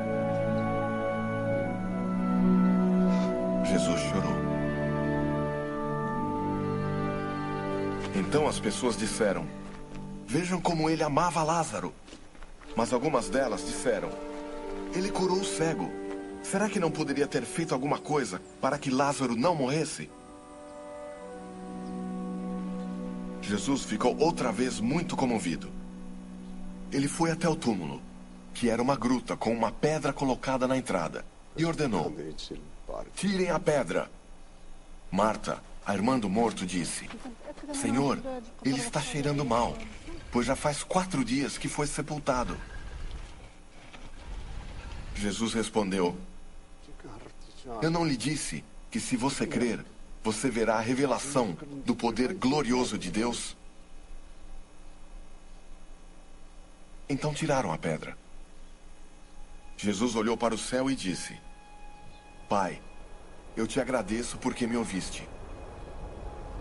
Jesus 3.64 4.00
chorou. 4.00 4.38
Então 8.14 8.48
as 8.48 8.58
pessoas 8.58 8.96
disseram: 8.96 9.46
Vejam 10.26 10.60
como 10.60 10.88
ele 10.88 11.02
amava 11.02 11.42
Lázaro. 11.42 11.94
Mas 12.74 12.92
algumas 12.92 13.28
delas 13.28 13.64
disseram: 13.66 14.10
Ele 14.94 15.10
curou 15.10 15.38
o 15.38 15.44
cego. 15.44 15.90
Será 16.42 16.68
que 16.68 16.80
não 16.80 16.90
poderia 16.90 17.26
ter 17.26 17.42
feito 17.42 17.74
alguma 17.74 17.98
coisa 17.98 18.40
para 18.60 18.78
que 18.78 18.90
Lázaro 18.90 19.36
não 19.36 19.54
morresse? 19.54 20.10
Jesus 23.42 23.84
ficou 23.84 24.16
outra 24.18 24.50
vez 24.50 24.80
muito 24.80 25.16
comovido. 25.16 25.77
Ele 26.90 27.08
foi 27.08 27.30
até 27.30 27.48
o 27.48 27.56
túmulo, 27.56 28.00
que 28.54 28.68
era 28.68 28.82
uma 28.82 28.96
gruta 28.96 29.36
com 29.36 29.52
uma 29.52 29.70
pedra 29.70 30.12
colocada 30.12 30.66
na 30.66 30.76
entrada, 30.76 31.24
e 31.56 31.64
ordenou: 31.64 32.14
Tirem 33.14 33.50
a 33.50 33.58
pedra. 33.58 34.10
Marta, 35.10 35.62
a 35.84 35.94
irmã 35.94 36.18
do 36.18 36.28
morto, 36.28 36.66
disse: 36.66 37.08
Senhor, 37.74 38.18
ele 38.64 38.78
está 38.78 39.00
cheirando 39.00 39.44
mal, 39.44 39.76
pois 40.30 40.46
já 40.46 40.56
faz 40.56 40.82
quatro 40.82 41.24
dias 41.24 41.58
que 41.58 41.68
foi 41.68 41.86
sepultado. 41.86 42.56
Jesus 45.14 45.52
respondeu: 45.52 46.16
Eu 47.82 47.90
não 47.90 48.06
lhe 48.06 48.16
disse 48.16 48.64
que 48.90 49.00
se 49.00 49.16
você 49.16 49.46
crer, 49.46 49.84
você 50.22 50.50
verá 50.50 50.76
a 50.76 50.80
revelação 50.80 51.56
do 51.84 51.94
poder 51.94 52.34
glorioso 52.34 52.98
de 52.98 53.10
Deus? 53.10 53.56
Então 57.08 57.32
tiraram 57.32 57.72
a 57.72 57.78
pedra. 57.78 58.16
Jesus 59.76 60.14
olhou 60.14 60.36
para 60.36 60.54
o 60.54 60.58
céu 60.58 60.90
e 60.90 60.94
disse: 60.94 61.38
Pai, 62.48 62.80
eu 63.56 63.66
te 63.66 63.80
agradeço 63.80 64.36
porque 64.38 64.66
me 64.66 64.76
ouviste. 64.76 65.26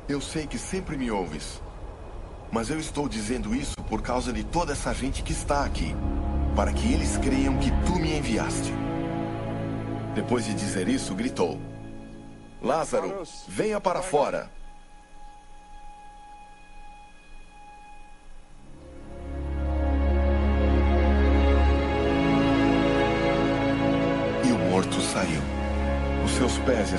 Eu 0.07 0.21
sei 0.21 0.47
que 0.47 0.57
sempre 0.57 0.95
me 0.95 1.11
ouves. 1.11 1.61
Mas 2.51 2.69
eu 2.69 2.79
estou 2.79 3.09
dizendo 3.09 3.53
isso 3.53 3.75
por 3.89 4.01
causa 4.01 4.31
de 4.31 4.43
toda 4.43 4.71
essa 4.71 4.93
gente 4.93 5.21
que 5.21 5.33
está 5.33 5.65
aqui, 5.65 5.93
para 6.55 6.71
que 6.71 6.93
eles 6.93 7.17
creiam 7.17 7.57
que 7.57 7.69
tu 7.85 7.99
me 7.99 8.17
enviaste. 8.17 8.71
Depois 10.15 10.45
de 10.45 10.53
dizer 10.53 10.87
isso, 10.87 11.13
gritou: 11.13 11.59
Lázaro, 12.61 13.23
venha 13.47 13.81
para 13.81 14.01
fora. 14.01 14.49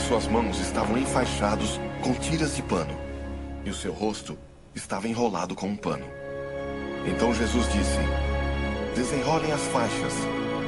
Suas 0.09 0.27
mãos 0.27 0.59
estavam 0.59 0.97
enfaixados 0.97 1.79
com 2.03 2.15
tiras 2.15 2.57
de 2.57 2.63
pano, 2.63 2.99
e 3.63 3.69
o 3.69 3.75
seu 3.75 3.93
rosto 3.93 4.39
estava 4.75 5.07
enrolado 5.07 5.55
com 5.55 5.69
um 5.69 5.77
pano. 5.77 6.07
Então 7.07 7.35
Jesus 7.35 7.71
disse: 7.71 7.99
Desenrolem 8.97 9.53
as 9.53 9.61
faixas 9.67 10.15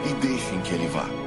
e 0.08 0.12
deixem 0.20 0.60
que 0.60 0.74
ele 0.74 0.86
vá. 0.88 1.19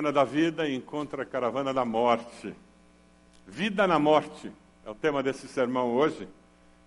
Caravana 0.00 0.12
da 0.12 0.24
vida 0.24 0.70
encontra 0.70 1.24
a 1.24 1.26
caravana 1.26 1.74
da 1.74 1.84
morte. 1.84 2.54
Vida 3.46 3.86
na 3.86 3.98
morte 3.98 4.50
é 4.86 4.88
o 4.88 4.94
tema 4.94 5.22
desse 5.22 5.46
sermão 5.46 5.92
hoje. 5.92 6.26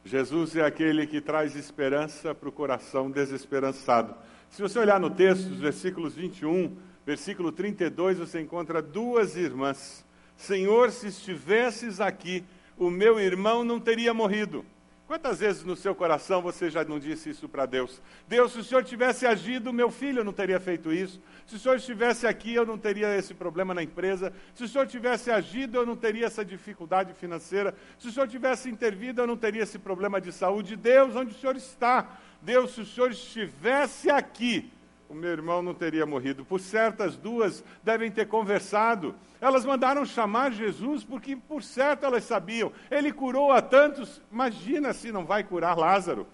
Jesus 0.04 0.56
é 0.56 0.66
aquele 0.66 1.06
que 1.06 1.22
traz 1.22 1.56
esperança 1.56 2.34
para 2.34 2.50
o 2.50 2.52
coração 2.52 3.12
desesperançado. 3.12 4.16
Se 4.50 4.64
você 4.64 4.80
olhar 4.80 5.00
no 5.00 5.12
texto, 5.12 5.46
os 5.46 5.60
versículos 5.60 6.16
21, 6.16 6.76
versículo 7.06 7.52
32, 7.52 8.18
você 8.18 8.42
encontra 8.42 8.82
duas 8.82 9.36
irmãs. 9.36 10.04
Senhor, 10.36 10.90
se 10.90 11.10
estivesses 11.10 12.02
aqui, 12.02 12.44
o 12.80 12.90
meu 12.90 13.20
irmão 13.20 13.64
não 13.64 13.80
teria 13.80 14.12
morrido. 14.12 14.66
Quantas 15.14 15.42
vezes 15.42 15.64
no 15.64 15.76
seu 15.76 15.94
coração 15.94 16.42
você 16.42 16.72
já 16.72 16.84
não 16.84 16.98
disse 16.98 17.30
isso 17.30 17.48
para 17.48 17.68
Deus? 17.68 18.02
Deus, 18.28 18.52
se 18.52 18.58
o 18.58 18.64
Senhor 18.64 18.84
tivesse 18.84 19.28
agido, 19.28 19.72
meu 19.72 19.92
filho 19.92 20.24
não 20.24 20.34
teria 20.34 20.60
feito 20.60 20.92
isso. 20.92 21.22
Se 21.46 21.56
o 21.56 21.60
Senhor 21.60 21.76
estivesse 21.76 22.26
aqui, 22.26 22.56
eu 22.56 22.66
não 22.66 22.80
teria 22.80 23.16
esse 23.16 23.32
problema 23.32 23.76
na 23.76 23.84
empresa. 23.84 24.34
Se 24.56 24.64
o 24.64 24.68
Senhor 24.68 24.88
tivesse 24.88 25.30
agido, 25.30 25.78
eu 25.78 25.86
não 25.86 25.96
teria 25.96 26.26
essa 26.26 26.44
dificuldade 26.44 27.14
financeira. 27.14 27.76
Se 28.00 28.08
o 28.08 28.12
Senhor 28.12 28.28
tivesse 28.28 28.72
intervido, 28.72 29.22
eu 29.22 29.28
não 29.28 29.38
teria 29.38 29.62
esse 29.62 29.78
problema 29.78 30.20
de 30.20 30.32
saúde. 30.32 30.76
Deus, 30.76 31.16
onde 31.16 31.30
o 31.30 31.38
Senhor 31.38 31.56
está? 31.56 32.18
Deus, 32.42 32.74
se 32.74 32.82
o 32.82 32.86
Senhor 32.88 33.12
estivesse 33.12 34.10
aqui, 34.10 34.72
o 35.14 35.16
meu 35.16 35.30
irmão 35.30 35.62
não 35.62 35.76
teria 35.76 36.08
morrido. 36.08 36.44
Por 36.44 36.60
certo, 36.60 37.04
as 37.04 37.16
duas 37.16 37.64
devem 37.84 38.10
ter 38.10 38.28
conversado. 38.28 39.14
Elas 39.40 39.64
mandaram 39.64 40.04
chamar 40.06 40.52
Jesus 40.52 41.04
porque, 41.04 41.36
por 41.36 41.62
certo, 41.62 42.04
elas 42.04 42.24
sabiam. 42.24 42.72
Ele 42.90 43.14
curou 43.14 43.52
a 43.52 43.62
tantos, 43.62 44.20
imagina 44.32 44.92
se 44.92 45.12
não 45.12 45.24
vai 45.24 45.44
curar 45.44 45.78
Lázaro. 45.78 46.26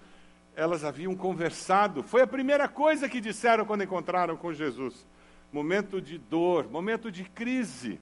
Elas 0.55 0.85
haviam 0.85 1.13
conversado. 1.13 2.01
Foi 2.01 2.21
a 2.21 2.27
primeira 2.27 2.69
coisa 2.69 3.09
que 3.09 3.19
disseram 3.19 3.65
quando 3.65 3.83
encontraram 3.83 4.37
com 4.37 4.53
Jesus. 4.53 5.05
Momento 5.51 5.99
de 6.01 6.17
dor, 6.17 6.69
momento 6.69 7.11
de 7.11 7.25
crise. 7.25 7.99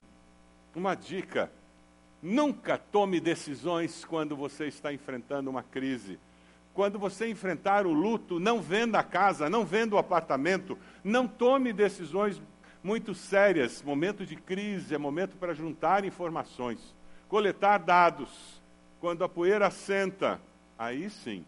Uma 0.76 0.94
dica: 0.94 1.50
nunca 2.22 2.78
tome 2.78 3.18
decisões 3.18 4.04
quando 4.04 4.36
você 4.36 4.66
está 4.66 4.92
enfrentando 4.92 5.50
uma 5.50 5.62
crise. 5.64 6.20
Quando 6.78 6.96
você 6.96 7.28
enfrentar 7.28 7.88
o 7.88 7.92
luto, 7.92 8.38
não 8.38 8.62
venda 8.62 9.00
a 9.00 9.02
casa, 9.02 9.50
não 9.50 9.64
venda 9.64 9.96
o 9.96 9.98
apartamento, 9.98 10.78
não 11.02 11.26
tome 11.26 11.72
decisões 11.72 12.40
muito 12.84 13.16
sérias. 13.16 13.82
Momento 13.82 14.24
de 14.24 14.36
crise 14.36 14.94
é 14.94 14.98
momento 14.98 15.36
para 15.36 15.52
juntar 15.52 16.04
informações, 16.04 16.94
coletar 17.28 17.78
dados. 17.78 18.62
Quando 19.00 19.24
a 19.24 19.28
poeira 19.28 19.66
assenta, 19.66 20.40
aí 20.78 21.10
sim 21.10 21.44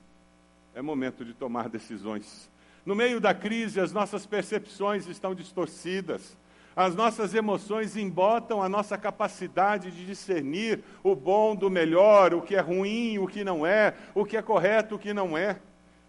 é 0.75 0.83
momento 0.83 1.25
de 1.25 1.33
tomar 1.33 1.69
decisões. 1.69 2.51
No 2.85 2.97
meio 2.97 3.21
da 3.21 3.33
crise, 3.33 3.79
as 3.79 3.93
nossas 3.93 4.27
percepções 4.27 5.07
estão 5.07 5.33
distorcidas. 5.33 6.37
As 6.75 6.95
nossas 6.95 7.35
emoções 7.35 7.97
embotam 7.97 8.63
a 8.63 8.69
nossa 8.69 8.97
capacidade 8.97 9.91
de 9.91 10.07
discernir 10.07 10.83
o 11.03 11.17
bom 11.17 11.57
do 11.57 11.69
melhor, 11.69 12.33
o 12.33 12.43
que 12.43 12.55
é 12.55 12.61
ruim, 12.61 13.19
o 13.19 13.27
que 13.27 13.43
não 13.43 13.67
é, 13.67 13.95
o 14.15 14.25
que 14.25 14.37
é 14.37 14.43
correto, 14.43 14.95
o 14.95 14.99
que 14.99 15.13
não 15.13 15.37
é. 15.37 15.59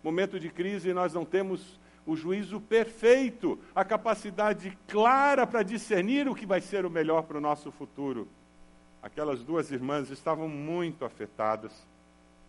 Momento 0.04 0.40
de 0.40 0.50
crise, 0.50 0.94
nós 0.94 1.14
não 1.14 1.26
temos 1.26 1.80
o 2.06 2.16
juízo 2.16 2.60
perfeito, 2.60 3.60
a 3.76 3.84
capacidade 3.84 4.78
clara 4.88 5.46
para 5.46 5.64
discernir 5.64 6.28
o 6.28 6.36
que 6.36 6.46
vai 6.46 6.62
ser 6.62 6.86
o 6.86 6.90
melhor 6.90 7.24
para 7.24 7.38
o 7.38 7.42
nosso 7.42 7.72
futuro. 7.72 8.28
Aquelas 9.02 9.44
duas 9.44 9.72
irmãs 9.72 10.12
estavam 10.12 10.48
muito 10.48 11.06
afetadas. 11.06 11.72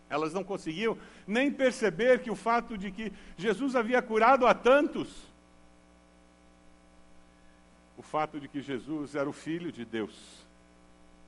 Elas 0.09 0.33
não 0.33 0.43
conseguiam 0.43 0.97
nem 1.25 1.51
perceber 1.51 2.19
que 2.19 2.29
o 2.29 2.35
fato 2.35 2.77
de 2.77 2.91
que 2.91 3.11
Jesus 3.35 3.75
havia 3.75 4.01
curado 4.01 4.45
a 4.45 4.53
tantos 4.53 5.32
o 8.03 8.05
fato 8.05 8.37
de 8.37 8.49
que 8.49 8.61
Jesus 8.61 9.15
era 9.15 9.29
o 9.29 9.33
Filho 9.33 9.71
de 9.71 9.85
Deus 9.85 10.45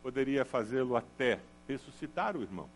poderia 0.04 0.44
fazê-lo 0.44 0.96
até 0.96 1.40
ressuscitar 1.68 2.36
o 2.36 2.42
irmão. 2.44 2.70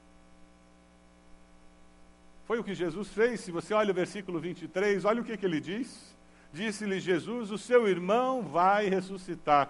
Foi 2.46 2.58
o 2.58 2.64
que 2.64 2.74
Jesus 2.74 3.10
fez. 3.10 3.42
Se 3.42 3.52
você 3.52 3.74
olha 3.74 3.92
o 3.92 3.94
versículo 3.94 4.40
23, 4.40 5.04
olha 5.06 5.22
o 5.22 5.24
que, 5.24 5.38
que 5.38 5.46
ele 5.46 5.60
diz. 5.60 6.16
Disse-lhe 6.52 7.00
Jesus: 7.00 7.52
O 7.52 7.58
seu 7.58 7.88
irmão 7.88 8.42
vai 8.42 8.88
ressuscitar. 8.88 9.70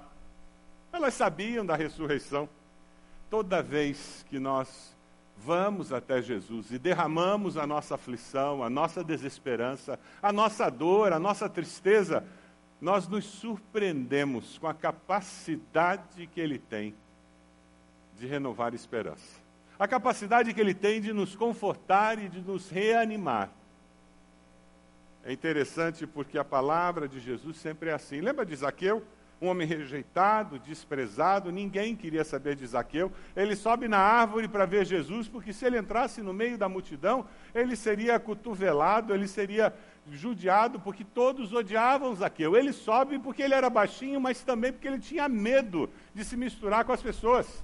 pessoas 0.92 1.16
sabiam 1.16 1.66
da 1.66 1.76
ressurreição. 1.76 2.48
Toda 3.30 3.62
vez 3.62 4.26
que 4.30 4.40
nós 4.40 4.96
vamos 5.36 5.92
até 5.92 6.22
Jesus 6.22 6.72
e 6.72 6.78
derramamos 6.78 7.58
a 7.58 7.66
nossa 7.66 7.96
aflição, 7.96 8.64
a 8.64 8.70
nossa 8.70 9.04
desesperança, 9.04 10.00
a 10.22 10.32
nossa 10.32 10.70
dor, 10.70 11.12
a 11.12 11.20
nossa 11.20 11.50
tristeza, 11.50 12.24
nós 12.82 13.08
nos 13.08 13.26
surpreendemos 13.26 14.58
com 14.58 14.68
a 14.68 14.74
capacidade 14.74 16.28
que 16.28 16.40
Ele 16.40 16.58
tem 16.58 16.96
de 18.18 18.26
renovar 18.26 18.72
a 18.72 18.76
esperança. 18.76 19.40
A 19.78 19.88
capacidade 19.88 20.54
que 20.54 20.62
Ele 20.62 20.74
tem 20.74 21.02
de 21.02 21.14
nos 21.14 21.36
confortar 21.36 22.20
e 22.20 22.30
de 22.30 22.42
nos 22.42 22.70
reanimar. 22.70 23.50
É 25.24 25.34
interessante 25.34 26.08
porque 26.08 26.38
a 26.38 26.46
palavra 26.46 27.08
de 27.08 27.20
Jesus 27.20 27.58
sempre 27.58 27.90
é 27.90 27.94
assim. 27.94 28.22
Lembra 28.22 28.46
de 28.46 28.56
Zaqueu? 28.56 29.06
um 29.42 29.48
homem 29.48 29.66
rejeitado, 29.66 30.60
desprezado, 30.60 31.52
ninguém 31.52 31.96
queria 31.96 32.24
saber 32.24 32.56
de 32.56 32.68
Zaqueu. 32.68 33.12
Ele 33.36 33.56
sobe 33.56 33.88
na 33.88 33.98
árvore 33.98 34.48
para 34.48 34.66
ver 34.66 34.86
Jesus, 34.86 35.28
porque 35.28 35.54
se 35.54 35.66
ele 35.66 35.78
entrasse 35.78 36.22
no 36.22 36.34
meio 36.34 36.58
da 36.58 36.68
multidão, 36.68 37.26
ele 37.56 37.76
seria 37.76 38.20
cotovelado, 38.20 39.14
ele 39.14 39.28
seria 39.28 39.74
judiado, 40.12 40.80
porque 40.80 41.04
todos 41.04 41.54
odiavam 41.54 42.16
Zaqueu. 42.16 42.56
Ele 42.56 42.74
sobe 42.74 43.20
porque 43.20 43.42
ele 43.42 43.54
era 43.54 43.70
baixinho, 43.70 44.20
mas 44.20 44.42
também 44.42 44.72
porque 44.72 44.88
ele 44.88 45.00
tinha 45.00 45.28
medo 45.28 45.90
de 46.14 46.24
se 46.24 46.36
misturar 46.36 46.86
com 46.86 46.92
as 46.92 47.02
pessoas. 47.02 47.64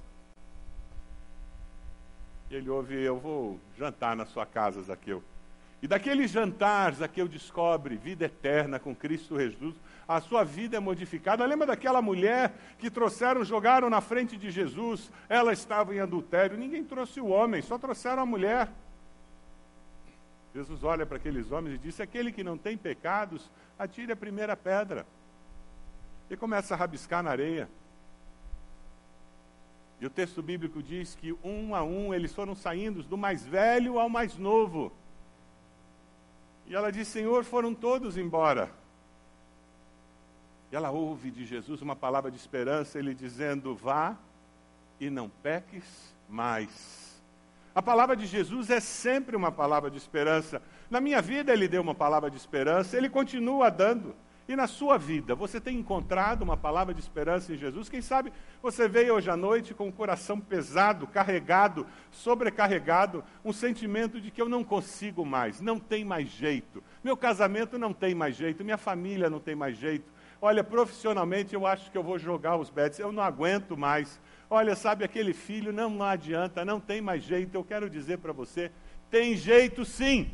Ele 2.50 2.68
ouve: 2.68 2.94
Eu 3.02 3.18
vou 3.18 3.60
jantar 3.76 4.14
na 4.16 4.24
sua 4.26 4.46
casa, 4.46 4.82
Zaqueu. 4.82 5.22
E 5.82 5.86
daquele 5.86 6.26
jantar, 6.26 6.94
Zaqueu 6.94 7.28
descobre 7.28 7.96
vida 7.96 8.24
eterna 8.24 8.78
com 8.78 8.94
Cristo 8.94 9.38
Jesus 9.38 9.74
a 10.08 10.20
sua 10.20 10.44
vida 10.44 10.76
é 10.76 10.80
modificada. 10.80 11.44
Lembra 11.44 11.66
daquela 11.66 12.00
mulher 12.00 12.52
que 12.78 12.90
trouxeram, 12.90 13.44
jogaram 13.44 13.90
na 13.90 14.00
frente 14.00 14.36
de 14.36 14.50
Jesus, 14.50 15.10
ela 15.28 15.52
estava 15.52 15.94
em 15.94 16.00
adultério, 16.00 16.56
ninguém 16.56 16.84
trouxe 16.84 17.20
o 17.20 17.26
homem, 17.26 17.60
só 17.60 17.76
trouxeram 17.76 18.22
a 18.22 18.26
mulher. 18.26 18.68
Jesus 20.56 20.82
olha 20.84 21.04
para 21.04 21.18
aqueles 21.18 21.52
homens 21.52 21.74
e 21.74 21.78
disse: 21.78 22.02
Aquele 22.02 22.32
que 22.32 22.42
não 22.42 22.56
tem 22.56 22.78
pecados, 22.78 23.50
atire 23.78 24.12
a 24.12 24.16
primeira 24.16 24.56
pedra. 24.56 25.06
E 26.30 26.36
começa 26.36 26.72
a 26.72 26.76
rabiscar 26.78 27.22
na 27.22 27.30
areia. 27.30 27.68
E 30.00 30.06
o 30.06 30.10
texto 30.10 30.42
bíblico 30.42 30.82
diz 30.82 31.14
que 31.14 31.36
um 31.44 31.74
a 31.74 31.82
um 31.82 32.14
eles 32.14 32.34
foram 32.34 32.54
saindo, 32.54 33.02
do 33.02 33.18
mais 33.18 33.44
velho 33.44 33.98
ao 33.98 34.08
mais 34.08 34.38
novo. 34.38 34.90
E 36.66 36.74
ela 36.74 36.90
diz: 36.90 37.06
Senhor, 37.06 37.44
foram 37.44 37.74
todos 37.74 38.16
embora. 38.16 38.70
E 40.72 40.76
ela 40.76 40.90
ouve 40.90 41.30
de 41.30 41.44
Jesus 41.44 41.82
uma 41.82 41.94
palavra 41.94 42.30
de 42.30 42.38
esperança, 42.38 42.98
ele 42.98 43.14
dizendo: 43.14 43.74
Vá 43.74 44.16
e 44.98 45.10
não 45.10 45.28
peques 45.28 46.16
mais. 46.26 47.05
A 47.76 47.82
palavra 47.82 48.16
de 48.16 48.24
Jesus 48.24 48.70
é 48.70 48.80
sempre 48.80 49.36
uma 49.36 49.52
palavra 49.52 49.90
de 49.90 49.98
esperança. 49.98 50.62
Na 50.88 50.98
minha 50.98 51.20
vida, 51.20 51.52
ele 51.52 51.68
deu 51.68 51.82
uma 51.82 51.94
palavra 51.94 52.30
de 52.30 52.36
esperança, 52.38 52.96
ele 52.96 53.10
continua 53.10 53.68
dando. 53.68 54.16
E 54.48 54.56
na 54.56 54.66
sua 54.66 54.96
vida, 54.96 55.34
você 55.34 55.60
tem 55.60 55.76
encontrado 55.76 56.40
uma 56.40 56.56
palavra 56.56 56.94
de 56.94 57.00
esperança 57.00 57.52
em 57.52 57.56
Jesus? 57.58 57.90
Quem 57.90 58.00
sabe 58.00 58.32
você 58.62 58.88
veio 58.88 59.12
hoje 59.12 59.28
à 59.28 59.36
noite 59.36 59.74
com 59.74 59.88
o 59.88 59.92
coração 59.92 60.40
pesado, 60.40 61.06
carregado, 61.06 61.86
sobrecarregado, 62.10 63.22
um 63.44 63.52
sentimento 63.52 64.22
de 64.22 64.30
que 64.30 64.40
eu 64.40 64.48
não 64.48 64.64
consigo 64.64 65.22
mais, 65.26 65.60
não 65.60 65.78
tem 65.78 66.02
mais 66.02 66.28
jeito. 66.28 66.82
Meu 67.04 67.14
casamento 67.14 67.78
não 67.78 67.92
tem 67.92 68.14
mais 68.14 68.36
jeito, 68.36 68.64
minha 68.64 68.78
família 68.78 69.28
não 69.28 69.38
tem 69.38 69.54
mais 69.54 69.76
jeito. 69.76 70.10
Olha, 70.40 70.64
profissionalmente 70.64 71.54
eu 71.54 71.66
acho 71.66 71.90
que 71.90 71.98
eu 71.98 72.02
vou 72.02 72.18
jogar 72.18 72.56
os 72.56 72.70
bets, 72.70 72.98
eu 72.98 73.12
não 73.12 73.22
aguento 73.22 73.76
mais. 73.76 74.18
Olha, 74.48 74.76
sabe 74.76 75.04
aquele 75.04 75.32
filho, 75.32 75.72
não, 75.72 76.02
adianta, 76.02 76.64
não 76.64 76.80
tem 76.80 77.00
mais 77.00 77.22
jeito. 77.22 77.54
Eu 77.54 77.64
quero 77.64 77.90
dizer 77.90 78.18
para 78.18 78.32
você, 78.32 78.70
tem 79.10 79.36
jeito 79.36 79.84
sim. 79.84 80.30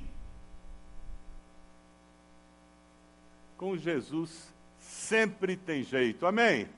Com 3.57 3.77
Jesus 3.77 4.53
sempre 4.79 5.57
tem 5.57 5.83
jeito. 5.83 6.27
Amém. 6.27 6.69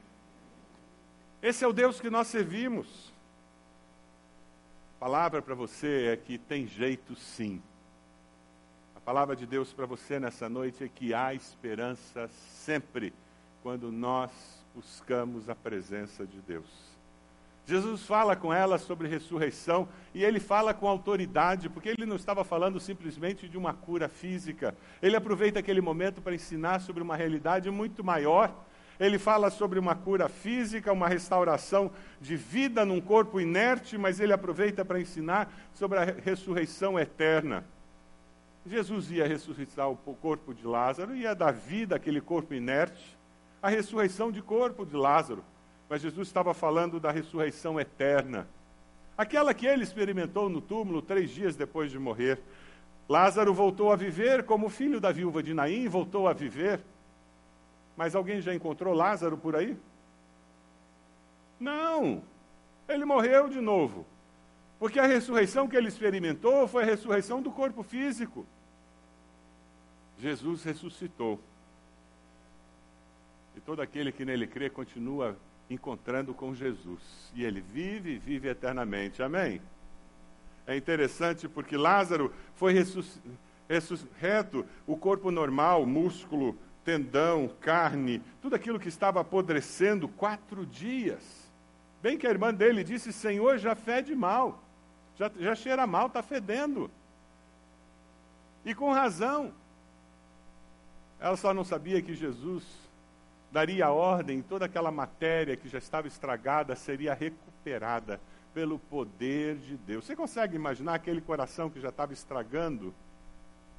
Esse 1.43 1.65
é 1.65 1.69
o 1.69 1.73
Deus 1.73 2.01
que 2.01 2.09
nós 2.09 2.29
servimos. 2.29 3.13
A 4.97 5.01
palavra 5.01 5.43
para 5.43 5.55
você 5.55 6.07
é 6.13 6.17
que 6.17 6.39
tem 6.39 6.67
jeito 6.67 7.17
sim. 7.17 7.61
A 8.95 9.01
palavra 9.01 9.35
de 9.35 9.45
Deus 9.45 9.73
para 9.73 9.85
você 9.85 10.21
nessa 10.21 10.49
noite 10.49 10.85
é 10.85 10.89
que 10.89 11.13
há 11.13 11.35
esperança 11.35 12.29
sempre 12.29 13.13
quando 13.63 13.91
nós 13.91 14.31
buscamos 14.75 15.51
a 15.51 15.55
presença 15.55 16.27
de 16.27 16.41
Deus. 16.41 16.94
Jesus 17.67 18.03
fala 18.03 18.37
com 18.37 18.53
ela 18.53 18.77
sobre 18.79 19.09
ressurreição 19.09 19.89
e 20.15 20.23
ele 20.23 20.39
fala 20.39 20.75
com 20.75 20.87
autoridade, 20.87 21.69
porque 21.69 21.89
ele 21.89 22.05
não 22.05 22.17
estava 22.17 22.45
falando 22.45 22.79
simplesmente 22.79 23.49
de 23.49 23.57
uma 23.57 23.73
cura 23.73 24.09
física. 24.09 24.75
Ele 25.01 25.17
aproveita 25.17 25.61
aquele 25.61 25.81
momento 25.81 26.21
para 26.21 26.35
ensinar 26.35 26.81
sobre 26.81 27.03
uma 27.03 27.17
realidade 27.17 27.71
muito 27.71 28.05
maior. 28.05 28.55
Ele 29.01 29.19
fala 29.19 29.51
sobre 29.51 29.79
uma 29.79 29.95
cura 29.95 30.29
física, 30.29 30.93
uma 30.93 31.09
restauração 31.09 31.91
de 32.21 32.37
vida 32.37 32.85
num 32.85 33.01
corpo 33.01 33.41
inerte, 33.41 33.97
mas 33.97 34.21
ele 34.21 34.33
aproveita 34.33 34.85
para 34.85 35.01
ensinar 35.01 35.51
sobre 35.73 35.99
a 35.99 36.05
ressurreição 36.05 36.99
eterna. 36.99 37.65
Jesus 38.67 39.11
ia 39.11 39.27
ressuscitar 39.27 39.91
o 39.91 39.97
corpo 39.97 40.55
de 40.55 40.67
Lázaro, 40.67 41.15
ia 41.17 41.35
dar 41.35 41.53
vida 41.53 41.97
àquele 41.97 42.21
corpo 42.21 42.55
inerte 42.55 43.17
a 43.65 43.71
ressurreição 43.71 44.31
de 44.31 44.43
corpo 44.43 44.85
de 44.85 44.95
Lázaro, 44.95 45.43
mas 45.95 46.03
Jesus 46.03 46.27
estava 46.27 46.53
falando 46.53 46.99
da 46.99 47.13
ressurreição 47.13 47.79
eterna. 47.79 48.49
Aquela 49.17 49.55
que 49.55 49.65
ele 49.65 49.85
experimentou 49.85 50.49
no 50.49 50.61
túmulo 50.61 51.01
três 51.01 51.31
dias 51.31 51.55
depois 51.55 51.89
de 51.89 52.01
morrer. 52.01 52.41
Lázaro 53.09 53.55
voltou 53.55 53.93
a 53.93 53.95
viver 53.95 54.43
como 54.43 54.69
filho 54.69 55.01
da 55.01 55.13
viúva 55.13 55.41
de 55.41 55.55
Naim, 55.55 55.87
voltou 55.87 56.27
a 56.27 56.33
viver. 56.33 56.81
Mas 57.97 58.17
alguém 58.17 58.41
já 58.41 58.53
encontrou 58.53 58.93
Lázaro 58.93 59.39
por 59.39 59.55
aí? 59.55 59.77
Não, 61.61 62.25
ele 62.89 63.05
morreu 63.05 63.49
de 63.49 63.61
novo. 63.61 64.05
Porque 64.81 64.99
a 64.99 65.07
ressurreição 65.07 65.69
que 65.69 65.77
ele 65.77 65.87
experimentou 65.87 66.67
foi 66.67 66.83
a 66.83 66.87
ressurreição 66.87 67.41
do 67.41 67.53
corpo 67.53 67.85
físico. 67.85 68.45
Jesus 70.19 70.65
ressuscitou. 70.65 71.39
E 73.55 73.61
todo 73.61 73.81
aquele 73.81 74.11
que 74.11 74.25
nele 74.25 74.49
crê 74.49 74.69
continua 74.69 75.39
encontrando 75.69 76.35
com 76.35 76.55
Jesus. 76.55 77.01
E 77.35 77.45
ele 77.45 77.61
vive 77.61 78.13
e 78.13 78.19
vive 78.19 78.49
eternamente. 78.49 79.23
Amém? 79.23 79.61
É 80.67 80.77
interessante 80.77 81.49
porque 81.49 81.77
Lázaro 81.77 82.33
foi 82.55 82.75
ressurreto, 83.69 84.65
o 84.87 84.97
corpo 84.97 85.31
normal, 85.31 85.85
músculo, 85.85 86.57
tendão, 86.85 87.49
carne, 87.61 88.23
tudo 88.41 88.55
aquilo 88.55 88.79
que 88.79 88.89
estava 88.89 89.21
apodrecendo 89.21 90.09
quatro 90.09 90.67
dias. 90.67 91.51
Bem 92.03 92.19
que 92.19 92.27
a 92.27 92.31
irmã 92.31 92.53
dele 92.53 92.85
disse: 92.85 93.13
Senhor, 93.13 93.59
já 93.59 93.75
fede 93.75 94.15
mal, 94.15 94.63
já, 95.17 95.31
já 95.39 95.55
cheira 95.55 95.87
mal, 95.87 96.07
está 96.07 96.23
fedendo. 96.23 96.91
E 98.65 98.75
com 98.75 98.93
razão. 98.93 99.53
Ela 101.21 101.37
só 101.37 101.55
não 101.55 101.65
sabia 101.65 102.03
que 102.03 102.15
Jesus 102.15 102.84
daria 103.55 103.89
ordem, 103.89 104.43
toda 104.43 104.65
aquela 104.65 104.91
matéria 104.91 105.57
que 105.57 105.69
já 105.69 105.79
estava 105.79 106.09
estragada 106.09 106.75
seria 106.75 107.15
recuperada 107.15 108.21
pelo 108.53 108.81
poder 108.81 109.59
de 109.59 109.77
Deus. 109.77 110.05
Você 110.05 110.17
consegue 110.17 110.57
imaginar 110.57 110.95
aquele 110.95 111.21
coração 111.21 111.71
que 111.71 111.81
já 111.81 111.91
estava 111.91 112.13
estragando? 112.13 112.93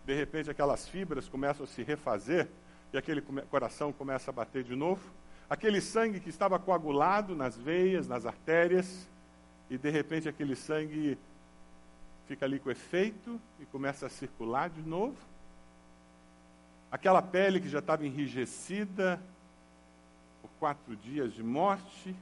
De 0.06 0.16
repente, 0.16 0.50
aquelas 0.50 0.88
fibras 0.88 1.28
começam 1.28 1.66
a 1.66 1.68
se 1.68 1.84
refazer 1.84 2.48
e 2.94 2.98
aquele 2.98 3.20
coração 3.22 3.92
começa 3.92 4.32
a 4.32 4.34
bater 4.34 4.64
de 4.64 4.78
novo? 4.78 5.02
Aquele 5.50 5.82
sangue 5.82 6.22
que 6.22 6.30
estava 6.30 6.58
coagulado 6.58 7.36
nas 7.36 7.58
veias, 7.58 8.08
nas 8.08 8.26
artérias, 8.26 9.06
e 9.70 9.78
de 9.78 9.90
repente 9.90 10.30
aquele 10.30 10.56
sangue 10.56 11.18
fica 12.30 12.46
ali 12.46 12.60
com 12.60 12.72
efeito 12.72 13.42
e 13.60 13.66
começa 13.66 14.06
a 14.06 14.10
circular 14.10 14.70
de 14.70 14.82
novo? 14.82 15.18
Aquela 16.90 17.22
pele 17.22 17.60
que 17.60 17.68
já 17.68 17.80
estava 17.80 18.06
enrijecida, 18.06 19.22
quatro 20.60 20.96
dias 20.96 21.34
de 21.34 21.44
morte, 21.44 22.16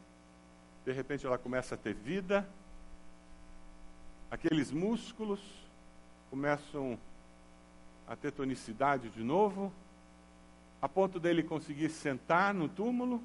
de 0.85 0.91
repente 0.91 1.25
ela 1.25 1.37
começa 1.37 1.75
a 1.75 1.77
ter 1.77 1.93
vida, 1.93 2.47
aqueles 4.29 4.71
músculos 4.71 5.39
começam 6.29 6.97
a 8.07 8.15
ter 8.15 8.31
tonicidade 8.31 9.09
de 9.09 9.23
novo, 9.23 9.71
a 10.81 10.89
ponto 10.89 11.19
dele 11.19 11.43
conseguir 11.43 11.89
sentar 11.89 12.53
no 12.53 12.67
túmulo, 12.67 13.23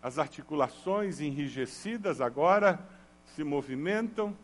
as 0.00 0.18
articulações 0.18 1.20
enrijecidas 1.20 2.20
agora 2.20 2.78
se 3.34 3.42
movimentam, 3.42 4.36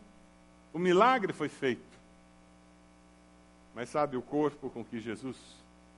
o 0.73 0.79
milagre 0.79 1.31
foi 1.31 1.47
feito. 1.47 1.95
Mas 3.73 3.89
sabe, 3.89 4.17
o 4.17 4.21
corpo 4.21 4.69
com 4.69 4.83
que 4.83 4.99
Jesus 4.99 5.37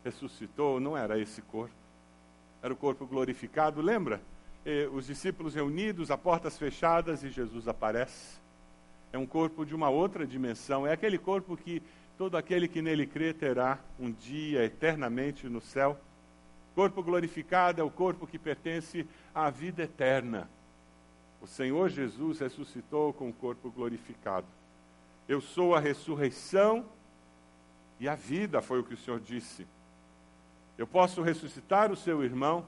ressuscitou 0.03 0.79
não 0.79 0.95
era 0.95 1.19
esse 1.19 1.41
corpo 1.41 1.86
era 2.67 2.73
o 2.73 2.77
corpo 2.77 3.05
glorificado, 3.05 3.81
lembra? 3.81 4.21
eh, 4.67 4.89
os 4.91 5.07
discípulos 5.07 5.55
reunidos, 5.55 6.11
a 6.11 6.17
portas 6.17 6.57
fechadas 6.57 7.23
e 7.23 7.29
Jesus 7.29 7.69
aparece. 7.69 8.37
É 9.13 9.17
um 9.17 9.25
corpo 9.25 9.65
de 9.65 9.73
uma 9.73 9.89
outra 9.89 10.27
dimensão, 10.27 10.85
é 10.85 10.91
aquele 10.91 11.17
corpo 11.17 11.55
que 11.55 11.81
todo 12.17 12.35
aquele 12.35 12.67
que 12.67 12.81
nele 12.81 13.07
crê 13.07 13.33
terá 13.33 13.79
um 13.97 14.11
dia 14.11 14.65
eternamente 14.65 15.47
no 15.47 15.61
céu. 15.61 15.97
Corpo 16.75 17.01
glorificado 17.01 17.79
é 17.79 17.83
o 17.83 17.89
corpo 17.89 18.27
que 18.27 18.37
pertence 18.37 19.07
à 19.33 19.49
vida 19.49 19.83
eterna. 19.83 20.49
O 21.41 21.47
Senhor 21.47 21.87
Jesus 21.87 22.39
ressuscitou 22.39 23.13
com 23.13 23.29
o 23.29 23.33
corpo 23.33 23.71
glorificado. 23.71 24.47
Eu 25.29 25.39
sou 25.39 25.75
a 25.75 25.79
ressurreição 25.79 26.85
e 28.01 28.09
a 28.09 28.15
vida, 28.15 28.61
foi 28.61 28.79
o 28.79 28.83
que 28.83 28.95
o 28.95 28.97
Senhor 28.97 29.19
disse. 29.21 29.65
Eu 30.77 30.85
posso 30.85 31.21
ressuscitar 31.21 31.91
o 31.91 31.95
seu 31.95 32.23
irmão, 32.23 32.65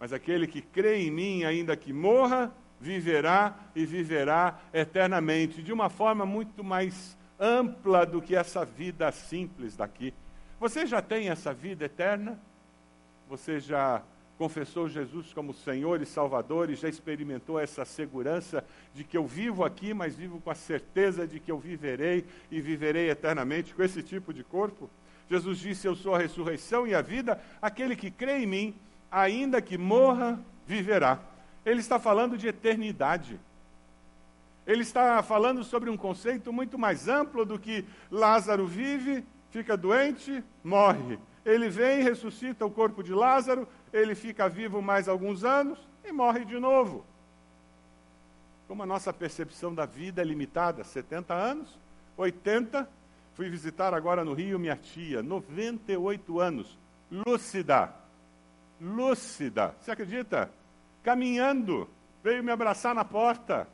mas 0.00 0.12
aquele 0.12 0.46
que 0.46 0.60
crê 0.60 0.98
em 0.98 1.10
mim, 1.10 1.44
ainda 1.44 1.76
que 1.76 1.92
morra, 1.92 2.52
viverá 2.80 3.56
e 3.74 3.86
viverá 3.86 4.58
eternamente, 4.72 5.62
de 5.62 5.72
uma 5.72 5.88
forma 5.88 6.26
muito 6.26 6.64
mais 6.64 7.16
ampla 7.38 8.04
do 8.04 8.20
que 8.20 8.34
essa 8.34 8.64
vida 8.64 9.10
simples 9.12 9.76
daqui. 9.76 10.12
Você 10.60 10.86
já 10.86 11.00
tem 11.00 11.28
essa 11.28 11.52
vida 11.52 11.84
eterna? 11.84 12.38
Você 13.28 13.60
já 13.60 14.02
confessou 14.36 14.88
Jesus 14.88 15.32
como 15.32 15.54
Senhor 15.54 16.02
e 16.02 16.06
Salvador 16.06 16.68
e 16.68 16.74
já 16.74 16.88
experimentou 16.88 17.58
essa 17.58 17.84
segurança 17.84 18.64
de 18.92 19.04
que 19.04 19.16
eu 19.16 19.26
vivo 19.26 19.64
aqui, 19.64 19.94
mas 19.94 20.16
vivo 20.16 20.40
com 20.40 20.50
a 20.50 20.54
certeza 20.54 21.26
de 21.26 21.38
que 21.38 21.50
eu 21.50 21.58
viverei 21.58 22.24
e 22.50 22.60
viverei 22.60 23.08
eternamente 23.10 23.74
com 23.74 23.82
esse 23.82 24.02
tipo 24.02 24.32
de 24.32 24.42
corpo? 24.42 24.90
Jesus 25.28 25.58
disse: 25.58 25.86
Eu 25.86 25.94
sou 25.94 26.14
a 26.14 26.18
ressurreição 26.18 26.86
e 26.86 26.94
a 26.94 27.02
vida, 27.02 27.40
aquele 27.60 27.96
que 27.96 28.10
crê 28.10 28.38
em 28.38 28.46
mim, 28.46 28.74
ainda 29.10 29.60
que 29.62 29.78
morra, 29.78 30.38
viverá. 30.66 31.18
Ele 31.64 31.80
está 31.80 31.98
falando 31.98 32.36
de 32.36 32.48
eternidade. 32.48 33.40
Ele 34.66 34.82
está 34.82 35.22
falando 35.22 35.62
sobre 35.62 35.90
um 35.90 35.96
conceito 35.96 36.52
muito 36.52 36.78
mais 36.78 37.08
amplo 37.08 37.44
do 37.44 37.58
que 37.58 37.84
Lázaro 38.10 38.66
vive, 38.66 39.24
fica 39.50 39.76
doente, 39.76 40.42
morre. 40.62 41.18
Ele 41.44 41.68
vem, 41.68 42.02
ressuscita 42.02 42.64
o 42.64 42.70
corpo 42.70 43.02
de 43.02 43.12
Lázaro, 43.12 43.68
ele 43.92 44.14
fica 44.14 44.48
vivo 44.48 44.80
mais 44.80 45.08
alguns 45.08 45.44
anos 45.44 45.78
e 46.02 46.10
morre 46.10 46.44
de 46.44 46.58
novo. 46.58 47.04
Como 48.66 48.82
a 48.82 48.86
nossa 48.86 49.12
percepção 49.12 49.74
da 49.74 49.84
vida 49.84 50.22
é 50.22 50.24
limitada, 50.24 50.82
70 50.82 51.34
anos, 51.34 51.78
80, 52.16 52.88
Fui 53.34 53.50
visitar 53.50 53.92
agora 53.92 54.24
no 54.24 54.32
Rio 54.32 54.58
minha 54.58 54.76
tia, 54.76 55.22
98 55.22 56.40
anos, 56.40 56.78
lúcida. 57.10 57.92
Lúcida. 58.80 59.74
Você 59.80 59.90
acredita? 59.90 60.50
Caminhando, 61.02 61.88
veio 62.22 62.44
me 62.44 62.52
abraçar 62.52 62.94
na 62.94 63.04
porta, 63.04 63.68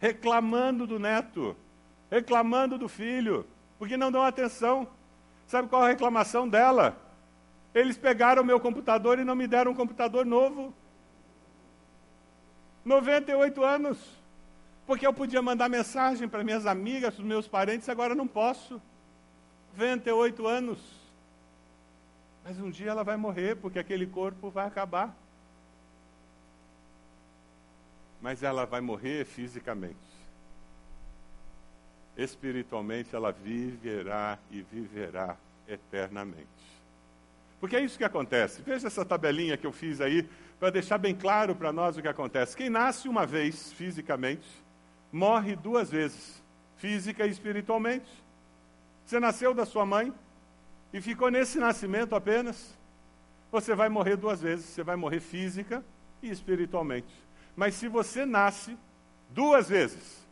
reclamando 0.00 0.86
do 0.86 0.98
neto, 0.98 1.56
reclamando 2.10 2.76
do 2.76 2.88
filho, 2.88 3.46
porque 3.78 3.96
não 3.96 4.10
dão 4.10 4.22
atenção. 4.22 4.88
Sabe 5.46 5.68
qual 5.68 5.82
a 5.82 5.88
reclamação 5.88 6.48
dela? 6.48 6.96
Eles 7.72 7.96
pegaram 7.96 8.42
meu 8.42 8.58
computador 8.58 9.18
e 9.18 9.24
não 9.24 9.36
me 9.36 9.46
deram 9.46 9.72
um 9.72 9.74
computador 9.74 10.26
novo. 10.26 10.74
98 12.84 13.62
anos. 13.62 14.23
Porque 14.86 15.06
eu 15.06 15.12
podia 15.12 15.40
mandar 15.40 15.68
mensagem 15.68 16.28
para 16.28 16.44
minhas 16.44 16.66
amigas, 16.66 17.14
para 17.14 17.22
os 17.22 17.26
meus 17.26 17.48
parentes, 17.48 17.88
agora 17.88 18.14
não 18.14 18.26
posso. 18.26 18.80
98 19.76 20.46
anos. 20.46 20.78
Mas 22.44 22.58
um 22.58 22.70
dia 22.70 22.90
ela 22.90 23.02
vai 23.02 23.16
morrer, 23.16 23.56
porque 23.56 23.78
aquele 23.78 24.06
corpo 24.06 24.50
vai 24.50 24.66
acabar. 24.66 25.16
Mas 28.20 28.42
ela 28.42 28.66
vai 28.66 28.80
morrer 28.80 29.24
fisicamente. 29.24 29.96
Espiritualmente 32.16 33.16
ela 33.16 33.32
viverá 33.32 34.38
e 34.50 34.62
viverá 34.62 35.36
eternamente. 35.66 36.46
Porque 37.58 37.76
é 37.76 37.80
isso 37.80 37.96
que 37.96 38.04
acontece. 38.04 38.60
Veja 38.60 38.86
essa 38.86 39.04
tabelinha 39.04 39.56
que 39.56 39.66
eu 39.66 39.72
fiz 39.72 40.00
aí, 40.00 40.28
para 40.60 40.70
deixar 40.70 40.98
bem 40.98 41.14
claro 41.14 41.56
para 41.56 41.72
nós 41.72 41.96
o 41.96 42.02
que 42.02 42.08
acontece. 42.08 42.56
Quem 42.56 42.68
nasce 42.68 43.08
uma 43.08 43.26
vez 43.26 43.72
fisicamente, 43.72 44.46
morre 45.14 45.54
duas 45.54 45.90
vezes, 45.90 46.42
física 46.76 47.24
e 47.24 47.30
espiritualmente. 47.30 48.10
Você 49.06 49.20
nasceu 49.20 49.54
da 49.54 49.64
sua 49.64 49.86
mãe 49.86 50.12
e 50.92 51.00
ficou 51.00 51.30
nesse 51.30 51.56
nascimento 51.60 52.16
apenas. 52.16 52.76
Você 53.52 53.76
vai 53.76 53.88
morrer 53.88 54.16
duas 54.16 54.40
vezes, 54.40 54.66
você 54.66 54.82
vai 54.82 54.96
morrer 54.96 55.20
física 55.20 55.84
e 56.20 56.28
espiritualmente. 56.28 57.14
Mas 57.54 57.76
se 57.76 57.86
você 57.86 58.26
nasce 58.26 58.76
duas 59.30 59.68
vezes, 59.68 60.26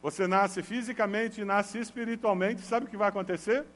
você 0.00 0.26
nasce 0.26 0.62
fisicamente 0.62 1.42
e 1.42 1.44
nasce 1.44 1.78
espiritualmente, 1.78 2.62
sabe 2.62 2.86
o 2.86 2.88
que 2.88 2.96
vai 2.96 3.10
acontecer? 3.10 3.66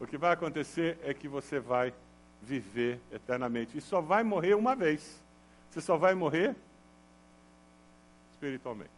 O 0.00 0.06
que 0.06 0.16
vai 0.16 0.32
acontecer 0.32 0.98
é 1.02 1.12
que 1.12 1.28
você 1.28 1.60
vai 1.60 1.92
viver 2.40 2.98
eternamente. 3.12 3.76
E 3.76 3.82
só 3.82 4.00
vai 4.00 4.22
morrer 4.22 4.54
uma 4.54 4.74
vez. 4.74 5.22
Você 5.68 5.82
só 5.82 5.98
vai 5.98 6.14
morrer 6.14 6.56
espiritualmente, 8.38 8.90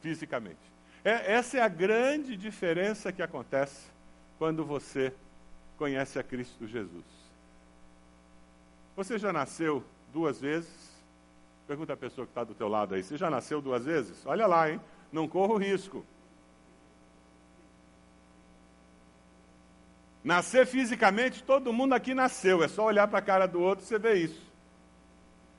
fisicamente. 0.00 0.56
É, 1.04 1.32
essa 1.34 1.58
é 1.58 1.60
a 1.60 1.68
grande 1.68 2.36
diferença 2.36 3.12
que 3.12 3.22
acontece 3.22 3.86
quando 4.38 4.64
você 4.64 5.12
conhece 5.76 6.18
a 6.18 6.22
Cristo 6.22 6.66
Jesus. 6.66 7.04
Você 8.96 9.18
já 9.18 9.32
nasceu 9.32 9.84
duas 10.12 10.40
vezes? 10.40 10.70
Pergunta 11.66 11.92
a 11.92 11.96
pessoa 11.96 12.26
que 12.26 12.30
está 12.30 12.44
do 12.44 12.54
teu 12.54 12.68
lado 12.68 12.94
aí. 12.94 13.02
Você 13.02 13.16
já 13.16 13.28
nasceu 13.28 13.60
duas 13.60 13.84
vezes? 13.84 14.24
Olha 14.24 14.46
lá, 14.46 14.70
hein? 14.70 14.80
Não 15.12 15.28
corra 15.28 15.54
o 15.54 15.58
risco. 15.58 16.04
Nascer 20.22 20.66
fisicamente, 20.66 21.42
todo 21.42 21.72
mundo 21.72 21.92
aqui 21.92 22.14
nasceu. 22.14 22.62
É 22.62 22.68
só 22.68 22.84
olhar 22.84 23.06
para 23.08 23.18
a 23.18 23.22
cara 23.22 23.46
do 23.46 23.60
outro 23.60 23.84
e 23.84 23.88
você 23.88 23.98
vê 23.98 24.14
isso. 24.14 24.46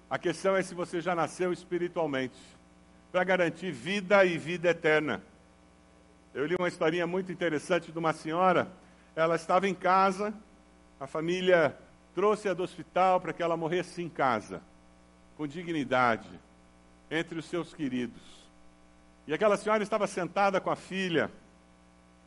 A 0.10 0.18
questão 0.18 0.56
é 0.56 0.64
se 0.64 0.74
você 0.74 1.02
já 1.02 1.14
nasceu 1.14 1.52
espiritualmente 1.52 2.57
para 3.18 3.24
garantir 3.24 3.72
vida 3.72 4.24
e 4.26 4.38
vida 4.38 4.70
eterna. 4.70 5.24
Eu 6.36 6.46
li 6.46 6.54
uma 6.54 6.68
historinha 6.68 7.08
muito 7.08 7.32
interessante 7.32 7.92
de 7.92 7.98
uma 7.98 8.14
senhora. 8.14 8.68
Ela 9.16 9.36
estava 9.36 9.68
em 9.68 9.74
casa, 9.74 10.32
a 11.00 11.08
família 11.08 11.76
trouxe-a 12.14 12.54
do 12.54 12.62
hospital 12.62 13.20
para 13.20 13.34
que 13.34 13.42
ela 13.42 13.58
morresse 13.58 14.04
em 14.04 14.08
casa, 14.08 14.62
com 15.36 15.48
dignidade, 15.48 16.30
entre 17.10 17.40
os 17.40 17.46
seus 17.46 17.74
queridos. 17.74 18.22
E 19.26 19.34
aquela 19.34 19.58
senhora 19.58 19.82
estava 19.82 20.06
sentada 20.06 20.62
com 20.62 20.70
a 20.70 20.76
filha, 20.76 21.32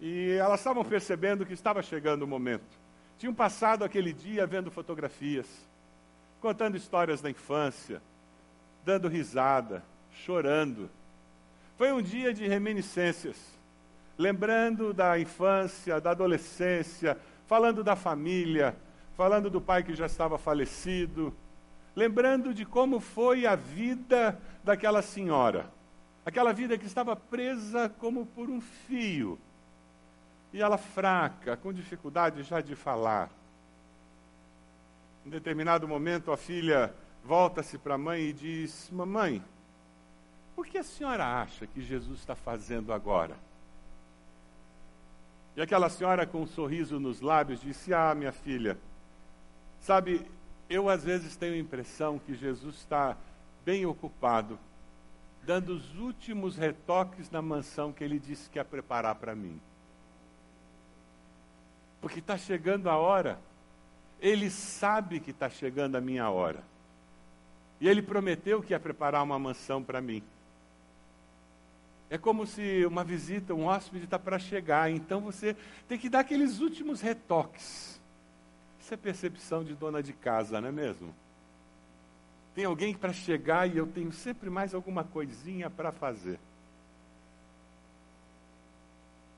e 0.01 0.33
elas 0.33 0.59
estavam 0.59 0.85
percebendo 0.85 1.47
que 1.47 1.55
estava 1.55 1.83
chegando 1.83 2.25
o 2.25 2.27
momento. 2.27 2.77
Tinham 3.17 3.33
passado 3.33 3.85
aquele 3.85 4.13
dia 4.13 4.45
vendo 4.45 4.73
fotografias, 4.73 5.47
contando 6.41 6.77
histórias 6.77 7.23
da 7.23 7.31
infância, 7.31 8.03
dando 8.85 9.07
risada, 9.07 9.85
chorando. 10.25 10.91
Foi 11.77 11.93
um 11.93 12.03
dia 12.03 12.33
de 12.33 12.47
reminiscências, 12.47 13.37
lembrando 14.19 14.93
da 14.93 15.19
infância, 15.19 16.01
da 16.01 16.11
adolescência, 16.11 17.17
falando 17.47 17.83
da 17.83 17.97
família, 17.97 18.77
falando 19.17 19.51
do 19.51 19.61
pai 19.61 19.83
que 19.83 19.95
já 19.95 20.07
estava 20.07 20.37
falecido, 20.39 21.35
lembrando 21.97 22.53
de 22.53 22.65
como 22.65 23.01
foi 23.01 23.47
a 23.47 23.57
vida 23.57 24.39
daquela 24.63 25.03
senhora, 25.03 25.71
aquela 26.25 26.53
vida 26.53 26.77
que 26.77 26.87
estava 26.87 27.17
presa 27.17 27.89
como 27.99 28.27
por 28.27 28.51
um 28.51 28.61
fio, 28.61 29.39
e 30.53 30.61
ela 30.61 30.77
fraca, 30.77 31.57
com 31.57 31.73
dificuldade 31.73 32.43
já 32.43 32.61
de 32.61 32.75
falar. 32.75 33.31
Em 35.25 35.31
determinado 35.31 35.87
momento, 35.87 36.33
a 36.33 36.37
filha 36.37 36.93
volta-se 37.25 37.79
para 37.79 37.95
a 37.95 37.99
mãe 37.99 38.23
e 38.23 38.33
diz: 38.33 38.91
Mamãe, 38.91 39.43
o 40.61 40.65
que 40.65 40.79
a 40.79 40.83
senhora 40.83 41.25
acha 41.25 41.67
que 41.67 41.81
Jesus 41.81 42.21
está 42.21 42.35
fazendo 42.35 42.93
agora? 42.93 43.37
E 45.57 45.61
aquela 45.63 45.89
senhora, 45.89 46.27
com 46.27 46.43
um 46.43 46.47
sorriso 46.47 47.01
nos 47.01 47.21
lábios, 47.21 47.61
disse: 47.61 47.93
Ah, 47.93 48.15
minha 48.15 48.33
filha, 48.33 48.79
sabe, 49.81 50.25
eu 50.69 50.89
às 50.89 51.03
vezes 51.05 51.37
tenho 51.37 51.55
a 51.55 51.59
impressão 51.59 52.19
que 52.19 52.35
Jesus 52.35 52.77
está 52.77 53.17
bem 53.65 53.85
ocupado, 53.85 54.59
dando 55.43 55.71
os 55.75 55.97
últimos 55.99 56.57
retoques 56.57 57.31
na 57.31 57.43
mansão 57.43 57.93
que 57.93 58.05
ele 58.05 58.19
disse 58.19 58.49
que 58.49 58.59
ia 58.59 58.65
preparar 58.65 59.17
para 59.17 59.35
mim. 59.35 59.61
Porque 62.01 62.21
está 62.21 62.39
chegando 62.39 62.89
a 62.89 62.97
hora, 62.97 63.39
ele 64.21 64.49
sabe 64.51 65.21
que 65.21 65.31
está 65.31 65.51
chegando 65.51 65.97
a 65.97 66.01
minha 66.01 66.31
hora. 66.31 66.63
E 67.81 67.89
ele 67.89 68.03
prometeu 68.03 68.63
que 68.63 68.73
ia 68.73 68.81
preparar 68.81 69.23
uma 69.23 69.39
mansão 69.39 69.83
para 69.83 70.01
mim. 70.01 70.23
É 72.11 72.19
como 72.19 72.45
se 72.45 72.85
uma 72.85 73.05
visita, 73.05 73.55
um 73.55 73.67
hóspede 73.67 74.05
está 74.05 74.19
para 74.19 74.37
chegar, 74.37 74.91
então 74.91 75.21
você 75.21 75.57
tem 75.87 75.97
que 75.97 76.09
dar 76.09 76.21
aqueles 76.21 76.59
últimos 76.59 77.01
retoques. 77.01 78.01
Isso 78.81 78.93
é 78.93 78.97
percepção 78.97 79.63
de 79.63 79.77
dona 79.77 80.03
de 80.03 80.13
casa, 80.13 80.61
não 80.61 80.69
é 80.69 80.73
mesmo? 80.73 81.15
Tem 82.53 82.65
alguém 82.65 82.93
para 82.93 83.13
chegar 83.13 83.71
e 83.71 83.77
eu 83.77 83.87
tenho 83.87 84.11
sempre 84.11 84.51
mais 84.51 84.75
alguma 84.75 85.05
coisinha 85.05 85.71
para 85.71 85.93
fazer. 85.93 86.41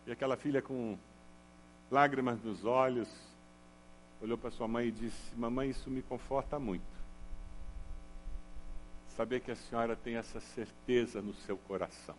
E 0.07 0.11
aquela 0.11 0.39
filha 0.39 0.63
com 0.63 0.97
lágrimas 1.91 2.43
nos 2.43 2.65
olhos 2.65 3.09
olhou 4.23 4.39
para 4.39 4.51
sua 4.51 4.67
mãe 4.67 4.89
e 4.89 4.93
disse: 4.93 5.35
Mamãe, 5.37 5.69
isso 5.69 5.91
me 5.91 6.01
conforta 6.01 6.59
muito. 6.59 6.83
Saber 9.11 9.41
que 9.41 9.51
a 9.51 9.57
senhora 9.57 9.95
tem 9.95 10.17
essa 10.17 10.41
certeza 10.41 11.21
no 11.21 11.35
seu 11.35 11.59
coração. 11.59 12.17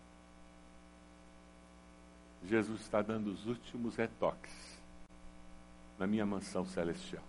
Jesus 2.48 2.82
está 2.82 3.02
dando 3.02 3.28
os 3.32 3.46
últimos 3.46 3.96
retoques 3.96 4.54
na 5.98 6.06
minha 6.06 6.26
mansão 6.26 6.66
celestial. 6.66 7.24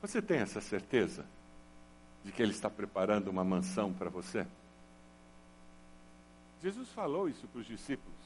Você 0.00 0.20
tem 0.20 0.38
essa 0.38 0.60
certeza 0.60 1.24
de 2.24 2.32
que 2.32 2.42
Ele 2.42 2.52
está 2.52 2.68
preparando 2.68 3.28
uma 3.28 3.44
mansão 3.44 3.92
para 3.92 4.10
você? 4.10 4.46
Jesus 6.62 6.88
falou 6.90 7.28
isso 7.28 7.46
para 7.48 7.60
os 7.60 7.66
discípulos. 7.66 8.16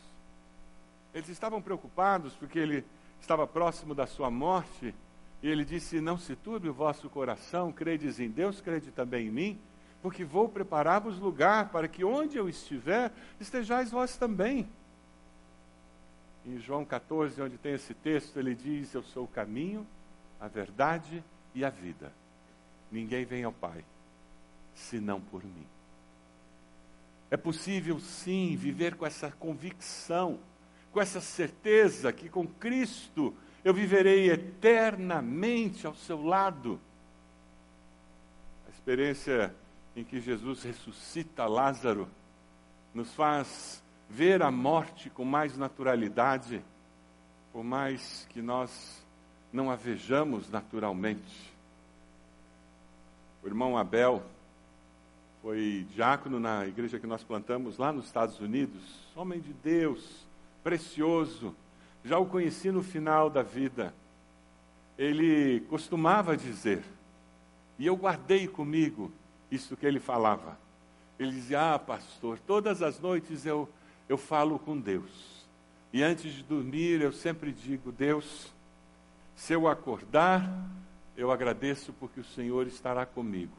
Eles 1.14 1.30
estavam 1.30 1.62
preocupados 1.62 2.34
porque 2.34 2.58
ele 2.58 2.84
estava 3.18 3.46
próximo 3.46 3.94
da 3.94 4.06
sua 4.06 4.30
morte 4.30 4.94
e 5.42 5.48
ele 5.48 5.64
disse: 5.64 6.00
Não 6.02 6.18
se 6.18 6.36
turbe 6.36 6.68
o 6.68 6.74
vosso 6.74 7.08
coração, 7.08 7.72
credes 7.72 8.20
em 8.20 8.28
Deus, 8.28 8.60
crede 8.60 8.90
também 8.90 9.28
em 9.28 9.30
mim, 9.30 9.58
porque 10.02 10.24
vou 10.24 10.48
preparar-vos 10.48 11.18
lugar 11.18 11.70
para 11.70 11.88
que 11.88 12.04
onde 12.04 12.36
eu 12.36 12.48
estiver, 12.48 13.12
estejais 13.40 13.90
vós 13.90 14.16
também. 14.16 14.68
Em 16.44 16.58
João 16.58 16.84
14, 16.84 17.42
onde 17.42 17.58
tem 17.58 17.74
esse 17.74 17.92
texto, 17.92 18.38
ele 18.38 18.54
diz: 18.54 18.94
Eu 18.94 19.02
sou 19.02 19.24
o 19.24 19.28
caminho, 19.28 19.86
a 20.40 20.46
verdade 20.46 21.24
e 21.54 21.64
a 21.64 21.70
vida. 21.70 22.12
Ninguém 22.90 23.24
vem 23.24 23.42
ao 23.42 23.52
Pai 23.52 23.84
senão 24.76 25.20
por 25.20 25.42
mim. 25.42 25.66
É 27.30 27.36
possível 27.36 27.98
sim 27.98 28.54
viver 28.56 28.94
com 28.94 29.04
essa 29.04 29.30
convicção, 29.32 30.38
com 30.92 31.00
essa 31.00 31.20
certeza 31.20 32.12
que 32.12 32.28
com 32.28 32.46
Cristo 32.46 33.34
eu 33.64 33.74
viverei 33.74 34.30
eternamente 34.30 35.86
ao 35.86 35.94
seu 35.94 36.22
lado. 36.22 36.80
A 38.68 38.70
experiência 38.70 39.52
em 39.96 40.04
que 40.04 40.20
Jesus 40.20 40.62
ressuscita 40.62 41.46
Lázaro 41.46 42.06
nos 42.92 43.14
faz 43.14 43.82
ver 44.10 44.42
a 44.42 44.50
morte 44.50 45.08
com 45.08 45.24
mais 45.24 45.56
naturalidade, 45.56 46.62
por 47.50 47.64
mais 47.64 48.26
que 48.28 48.42
nós 48.42 49.02
não 49.50 49.70
a 49.70 49.74
vejamos 49.74 50.50
naturalmente. 50.50 51.50
O 53.42 53.46
irmão 53.46 53.78
Abel 53.78 54.22
foi 55.40 55.86
diácono 55.94 56.38
na 56.38 56.66
igreja 56.66 56.98
que 56.98 57.06
nós 57.06 57.24
plantamos 57.24 57.78
lá 57.78 57.90
nos 57.90 58.04
Estados 58.04 58.38
Unidos, 58.38 58.82
homem 59.16 59.40
de 59.40 59.54
Deus, 59.54 60.26
precioso. 60.62 61.54
Já 62.04 62.18
o 62.18 62.26
conheci 62.26 62.70
no 62.70 62.82
final 62.82 63.30
da 63.30 63.42
vida. 63.42 63.94
Ele 64.98 65.60
costumava 65.70 66.36
dizer, 66.36 66.84
e 67.78 67.86
eu 67.86 67.96
guardei 67.96 68.46
comigo 68.46 69.10
isso 69.50 69.76
que 69.76 69.86
ele 69.86 70.00
falava. 70.00 70.58
Ele 71.18 71.32
dizia: 71.32 71.74
Ah, 71.74 71.78
pastor, 71.78 72.38
todas 72.38 72.82
as 72.82 73.00
noites 73.00 73.46
eu, 73.46 73.68
eu 74.08 74.18
falo 74.18 74.58
com 74.58 74.78
Deus. 74.78 75.44
E 75.92 76.02
antes 76.02 76.32
de 76.32 76.42
dormir 76.42 77.00
eu 77.00 77.12
sempre 77.12 77.52
digo: 77.52 77.90
Deus, 77.92 78.52
se 79.34 79.52
eu 79.52 79.68
acordar, 79.68 80.48
eu 81.16 81.30
agradeço 81.30 81.92
porque 81.94 82.20
o 82.20 82.24
Senhor 82.24 82.66
estará 82.66 83.06
comigo. 83.06 83.56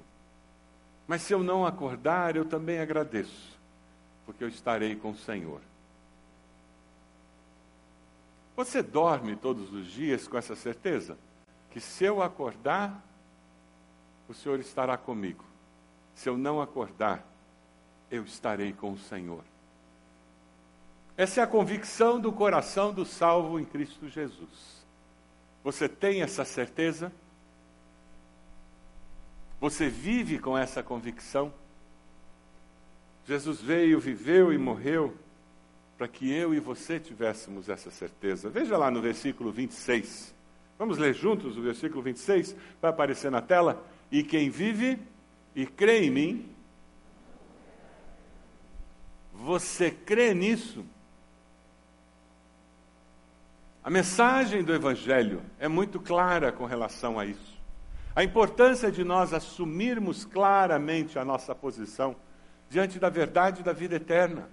Mas 1.07 1.21
se 1.21 1.33
eu 1.33 1.41
não 1.41 1.65
acordar, 1.65 2.35
eu 2.35 2.43
também 2.43 2.79
agradeço, 2.79 3.57
porque 4.25 4.43
eu 4.43 4.49
estarei 4.49 4.95
com 4.95 5.11
o 5.11 5.17
Senhor. 5.17 5.61
Você 8.57 8.81
dorme 8.81 9.35
todos 9.35 9.71
os 9.71 9.87
dias 9.87 10.27
com 10.27 10.37
essa 10.37 10.55
certeza? 10.55 11.17
Que 11.71 11.79
se 11.79 12.03
eu 12.03 12.21
acordar, 12.21 13.03
o 14.27 14.33
Senhor 14.33 14.59
estará 14.59 14.97
comigo. 14.97 15.45
Se 16.17 16.27
eu 16.27 16.35
não 16.35 16.59
acordar, 16.59 17.23
eu 18.09 18.23
estarei 18.23 18.73
com 18.73 18.91
o 18.91 18.97
Senhor. 18.97 19.43
Essa 21.15 21.41
é 21.41 21.43
a 21.43 21.47
convicção 21.47 22.19
do 22.19 22.31
coração 22.33 22.91
do 22.91 23.05
salvo 23.05 23.59
em 23.59 23.63
Cristo 23.63 24.09
Jesus. 24.09 24.83
Você 25.63 25.87
tem 25.87 26.23
essa 26.23 26.43
certeza? 26.43 27.13
Você 29.61 29.89
vive 29.89 30.39
com 30.39 30.57
essa 30.57 30.81
convicção? 30.81 31.53
Jesus 33.27 33.61
veio, 33.61 33.99
viveu 33.99 34.51
e 34.51 34.57
morreu 34.57 35.15
para 35.99 36.07
que 36.07 36.31
eu 36.31 36.51
e 36.51 36.59
você 36.59 36.99
tivéssemos 36.99 37.69
essa 37.69 37.91
certeza. 37.91 38.49
Veja 38.49 38.75
lá 38.75 38.89
no 38.89 39.03
versículo 39.03 39.51
26. 39.51 40.33
Vamos 40.79 40.97
ler 40.97 41.13
juntos 41.13 41.57
o 41.57 41.61
versículo 41.61 42.01
26? 42.01 42.55
Vai 42.81 42.89
aparecer 42.89 43.29
na 43.29 43.41
tela. 43.41 43.85
E 44.11 44.23
quem 44.23 44.49
vive 44.49 44.99
e 45.55 45.65
crê 45.65 46.05
em 46.05 46.09
mim, 46.09 46.55
você 49.33 49.91
crê 49.91 50.33
nisso? 50.33 50.85
A 53.83 53.89
mensagem 53.89 54.63
do 54.63 54.73
Evangelho 54.73 55.41
é 55.59 55.67
muito 55.67 55.99
clara 55.99 56.51
com 56.51 56.65
relação 56.65 57.17
a 57.17 57.25
isso. 57.25 57.57
A 58.13 58.23
importância 58.23 58.91
de 58.91 59.03
nós 59.03 59.31
assumirmos 59.31 60.25
claramente 60.25 61.17
a 61.17 61.23
nossa 61.23 61.53
posição 61.55 62.15
diante 62.69 62.99
da 62.99 63.09
verdade 63.09 63.63
da 63.63 63.71
vida 63.71 63.95
eterna. 63.95 64.49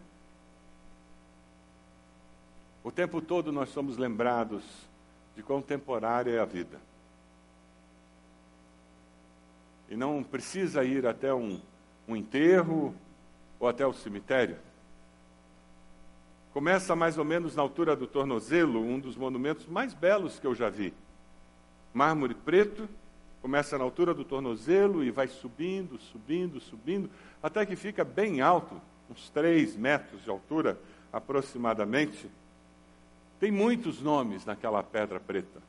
O 2.85 2.93
tempo 2.93 3.21
todo 3.23 3.51
nós 3.51 3.71
somos 3.71 3.97
lembrados 3.97 4.63
de 5.35 5.43
quão 5.43 5.63
temporária 5.63 6.31
é 6.31 6.39
a 6.39 6.45
vida. 6.45 6.79
E 9.89 9.97
não 9.97 10.23
precisa 10.23 10.85
ir 10.85 11.07
até 11.07 11.33
um, 11.33 11.61
um 12.09 12.17
enterro 12.17 12.95
ou 13.59 13.69
até 13.69 13.87
o 13.87 13.93
cemitério. 13.93 14.57
Começa 16.53 16.95
mais 16.95 17.19
ou 17.19 17.25
menos 17.25 17.57
na 17.57 17.63
altura 17.63 17.97
do 17.97 18.07
tornozelo, 18.07 18.81
um 18.81 19.01
dos 19.01 19.17
monumentos 19.17 19.67
mais 19.67 19.93
belos 19.93 20.39
que 20.39 20.47
eu 20.47 20.55
já 20.55 20.71
vi. 20.71 20.95
Mármore 21.93 22.35
preto, 22.35 22.89
começa 23.43 23.77
na 23.77 23.85
altura 23.85 24.15
do 24.15 24.25
tornozelo 24.25 25.03
e 25.03 25.11
vai 25.11 25.27
subindo, 25.27 25.99
subindo, 25.99 26.61
subindo, 26.61 27.11
até 27.43 27.67
que 27.67 27.75
fica 27.75 28.05
bem 28.05 28.41
alto, 28.41 28.81
uns 29.11 29.29
3 29.31 29.77
metros 29.77 30.23
de 30.23 30.31
altura 30.31 30.79
aproximadamente. 31.13 32.31
Tem 33.41 33.51
muitos 33.51 34.01
nomes 34.01 34.45
naquela 34.45 34.83
pedra 34.83 35.19
preta. 35.19 35.61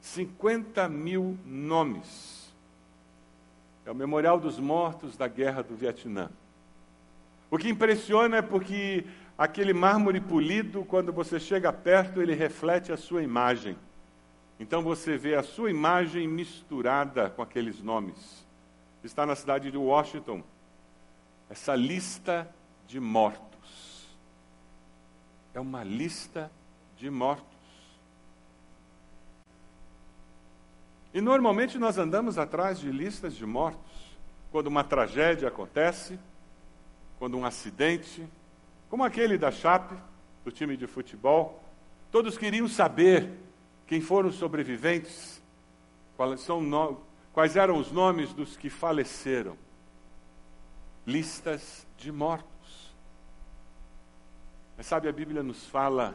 50 0.00 0.88
mil 0.88 1.38
nomes. 1.44 2.39
É 3.84 3.90
o 3.90 3.94
memorial 3.94 4.38
dos 4.38 4.58
mortos 4.58 5.16
da 5.16 5.26
guerra 5.26 5.62
do 5.62 5.74
Vietnã. 5.74 6.30
O 7.50 7.58
que 7.58 7.68
impressiona 7.68 8.36
é 8.36 8.42
porque 8.42 9.04
aquele 9.36 9.72
mármore 9.72 10.20
polido, 10.20 10.84
quando 10.84 11.12
você 11.12 11.40
chega 11.40 11.72
perto, 11.72 12.22
ele 12.22 12.34
reflete 12.34 12.92
a 12.92 12.96
sua 12.96 13.22
imagem. 13.22 13.76
Então 14.58 14.82
você 14.82 15.16
vê 15.16 15.34
a 15.34 15.42
sua 15.42 15.70
imagem 15.70 16.28
misturada 16.28 17.30
com 17.30 17.40
aqueles 17.40 17.82
nomes. 17.82 18.46
Está 19.02 19.24
na 19.24 19.34
cidade 19.34 19.70
de 19.70 19.78
Washington. 19.78 20.42
Essa 21.48 21.74
lista 21.74 22.48
de 22.86 23.00
mortos. 23.00 24.06
É 25.54 25.58
uma 25.58 25.82
lista 25.82 26.52
de 26.96 27.08
mortos. 27.08 27.59
E 31.12 31.20
normalmente 31.20 31.78
nós 31.78 31.98
andamos 31.98 32.38
atrás 32.38 32.78
de 32.78 32.90
listas 32.90 33.34
de 33.34 33.44
mortos. 33.44 34.18
Quando 34.50 34.66
uma 34.66 34.84
tragédia 34.84 35.48
acontece, 35.48 36.18
quando 37.18 37.36
um 37.36 37.44
acidente, 37.44 38.26
como 38.88 39.04
aquele 39.04 39.38
da 39.38 39.50
Chape, 39.50 39.94
do 40.44 40.50
time 40.50 40.76
de 40.76 40.86
futebol, 40.86 41.62
todos 42.10 42.38
queriam 42.38 42.66
saber 42.66 43.30
quem 43.86 44.00
foram 44.00 44.28
os 44.28 44.36
sobreviventes, 44.36 45.42
quais, 46.16 46.40
são 46.40 46.98
quais 47.32 47.56
eram 47.56 47.78
os 47.78 47.92
nomes 47.92 48.32
dos 48.32 48.56
que 48.56 48.70
faleceram. 48.70 49.56
Listas 51.06 51.86
de 51.96 52.10
mortos. 52.10 52.94
Mas 54.76 54.86
sabe, 54.86 55.08
a 55.08 55.12
Bíblia 55.12 55.42
nos 55.42 55.66
fala 55.66 56.14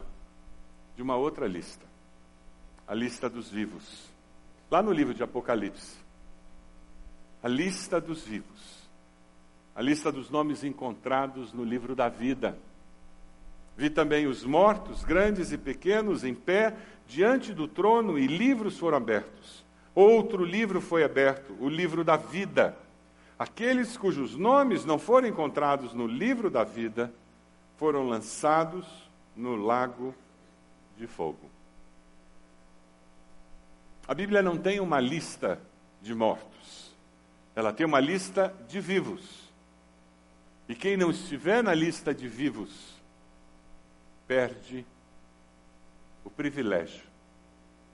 de 0.94 1.02
uma 1.02 1.16
outra 1.16 1.46
lista 1.46 1.86
a 2.86 2.94
lista 2.94 3.28
dos 3.28 3.50
vivos. 3.50 4.04
Lá 4.70 4.82
no 4.82 4.92
livro 4.92 5.14
de 5.14 5.22
Apocalipse. 5.22 5.96
A 7.42 7.48
lista 7.48 8.00
dos 8.00 8.22
vivos 8.22 8.86
a 9.76 9.82
lista 9.82 10.10
dos 10.10 10.30
nomes 10.30 10.64
encontrados 10.64 11.52
no 11.52 11.62
livro 11.62 11.94
da 11.94 12.08
vida. 12.08 12.56
Vi 13.76 13.90
também 13.90 14.26
os 14.26 14.42
mortos, 14.42 15.04
grandes 15.04 15.52
e 15.52 15.58
pequenos, 15.58 16.24
em 16.24 16.34
pé, 16.34 16.74
diante 17.06 17.52
do 17.52 17.68
trono, 17.68 18.18
e 18.18 18.26
livros 18.26 18.78
foram 18.78 18.96
abertos. 18.96 19.62
Outro 19.94 20.42
livro 20.42 20.80
foi 20.80 21.04
aberto, 21.04 21.54
o 21.60 21.68
livro 21.68 22.02
da 22.02 22.16
vida. 22.16 22.74
Aqueles 23.38 23.98
cujos 23.98 24.34
nomes 24.34 24.86
não 24.86 24.98
foram 24.98 25.28
encontrados 25.28 25.92
no 25.92 26.06
livro 26.06 26.48
da 26.48 26.64
vida 26.64 27.12
foram 27.76 28.08
lançados 28.08 28.86
no 29.36 29.54
lago 29.56 30.14
de 30.96 31.06
fogo. 31.06 31.50
A 34.06 34.14
Bíblia 34.14 34.42
não 34.42 34.56
tem 34.56 34.78
uma 34.80 35.00
lista 35.00 35.60
de 36.00 36.14
mortos, 36.14 36.94
ela 37.54 37.72
tem 37.72 37.84
uma 37.84 38.00
lista 38.00 38.54
de 38.68 38.80
vivos. 38.80 39.46
E 40.68 40.74
quem 40.74 40.96
não 40.96 41.10
estiver 41.10 41.62
na 41.62 41.74
lista 41.74 42.14
de 42.14 42.28
vivos, 42.28 42.94
perde 44.26 44.84
o 46.24 46.30
privilégio 46.30 47.04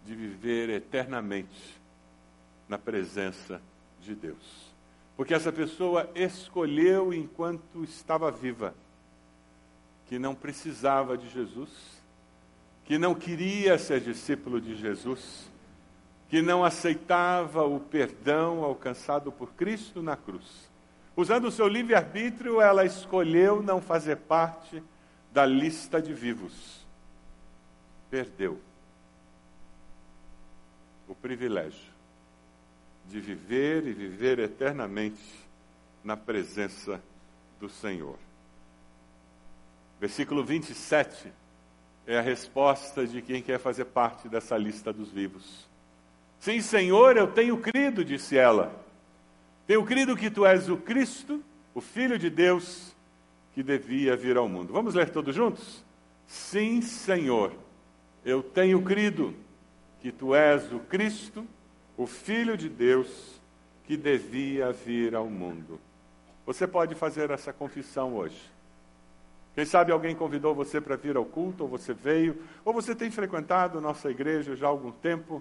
de 0.04 0.14
viver 0.14 0.70
eternamente 0.70 1.78
na 2.68 2.78
presença 2.78 3.60
de 4.00 4.14
Deus. 4.14 4.72
Porque 5.16 5.34
essa 5.34 5.52
pessoa 5.52 6.10
escolheu 6.14 7.12
enquanto 7.12 7.84
estava 7.84 8.30
viva 8.30 8.74
que 10.06 10.18
não 10.18 10.34
precisava 10.34 11.16
de 11.16 11.28
Jesus, 11.28 11.70
que 12.84 12.98
não 12.98 13.14
queria 13.14 13.78
ser 13.78 14.00
discípulo 14.00 14.60
de 14.60 14.76
Jesus, 14.76 15.50
que 16.32 16.40
não 16.40 16.64
aceitava 16.64 17.62
o 17.62 17.78
perdão 17.78 18.64
alcançado 18.64 19.30
por 19.30 19.52
Cristo 19.52 20.02
na 20.02 20.16
cruz. 20.16 20.66
Usando 21.14 21.48
o 21.48 21.50
seu 21.50 21.68
livre-arbítrio, 21.68 22.58
ela 22.58 22.86
escolheu 22.86 23.62
não 23.62 23.82
fazer 23.82 24.16
parte 24.16 24.82
da 25.30 25.44
lista 25.44 26.00
de 26.00 26.14
vivos. 26.14 26.86
Perdeu 28.08 28.58
o 31.06 31.14
privilégio 31.14 31.92
de 33.06 33.20
viver 33.20 33.86
e 33.86 33.92
viver 33.92 34.38
eternamente 34.38 35.20
na 36.02 36.16
presença 36.16 36.98
do 37.60 37.68
Senhor. 37.68 38.16
Versículo 40.00 40.42
27 40.42 41.30
é 42.06 42.16
a 42.16 42.22
resposta 42.22 43.06
de 43.06 43.20
quem 43.20 43.42
quer 43.42 43.58
fazer 43.58 43.84
parte 43.84 44.30
dessa 44.30 44.56
lista 44.56 44.94
dos 44.94 45.10
vivos. 45.10 45.70
Sim, 46.42 46.60
Senhor, 46.60 47.16
eu 47.16 47.28
tenho 47.28 47.56
crido, 47.56 48.04
disse 48.04 48.36
ela. 48.36 48.74
Tenho 49.64 49.84
crido 49.84 50.16
que 50.16 50.28
tu 50.28 50.44
és 50.44 50.68
o 50.68 50.76
Cristo, 50.76 51.40
o 51.72 51.80
Filho 51.80 52.18
de 52.18 52.28
Deus, 52.28 52.96
que 53.54 53.62
devia 53.62 54.16
vir 54.16 54.36
ao 54.36 54.48
mundo. 54.48 54.72
Vamos 54.72 54.94
ler 54.94 55.10
todos 55.10 55.36
juntos? 55.36 55.84
Sim, 56.26 56.82
Senhor, 56.82 57.52
eu 58.24 58.42
tenho 58.42 58.82
crido 58.82 59.32
que 60.00 60.10
tu 60.10 60.34
és 60.34 60.72
o 60.72 60.80
Cristo, 60.80 61.46
o 61.96 62.08
Filho 62.08 62.56
de 62.56 62.68
Deus, 62.68 63.40
que 63.84 63.96
devia 63.96 64.72
vir 64.72 65.14
ao 65.14 65.26
mundo. 65.26 65.78
Você 66.44 66.66
pode 66.66 66.96
fazer 66.96 67.30
essa 67.30 67.52
confissão 67.52 68.16
hoje. 68.16 68.50
Quem 69.54 69.64
sabe 69.64 69.92
alguém 69.92 70.16
convidou 70.16 70.56
você 70.56 70.80
para 70.80 70.96
vir 70.96 71.16
ao 71.16 71.24
culto, 71.24 71.62
ou 71.62 71.68
você 71.68 71.94
veio, 71.94 72.36
ou 72.64 72.72
você 72.72 72.96
tem 72.96 73.12
frequentado 73.12 73.80
nossa 73.80 74.10
igreja 74.10 74.56
já 74.56 74.66
há 74.66 74.70
algum 74.70 74.90
tempo, 74.90 75.40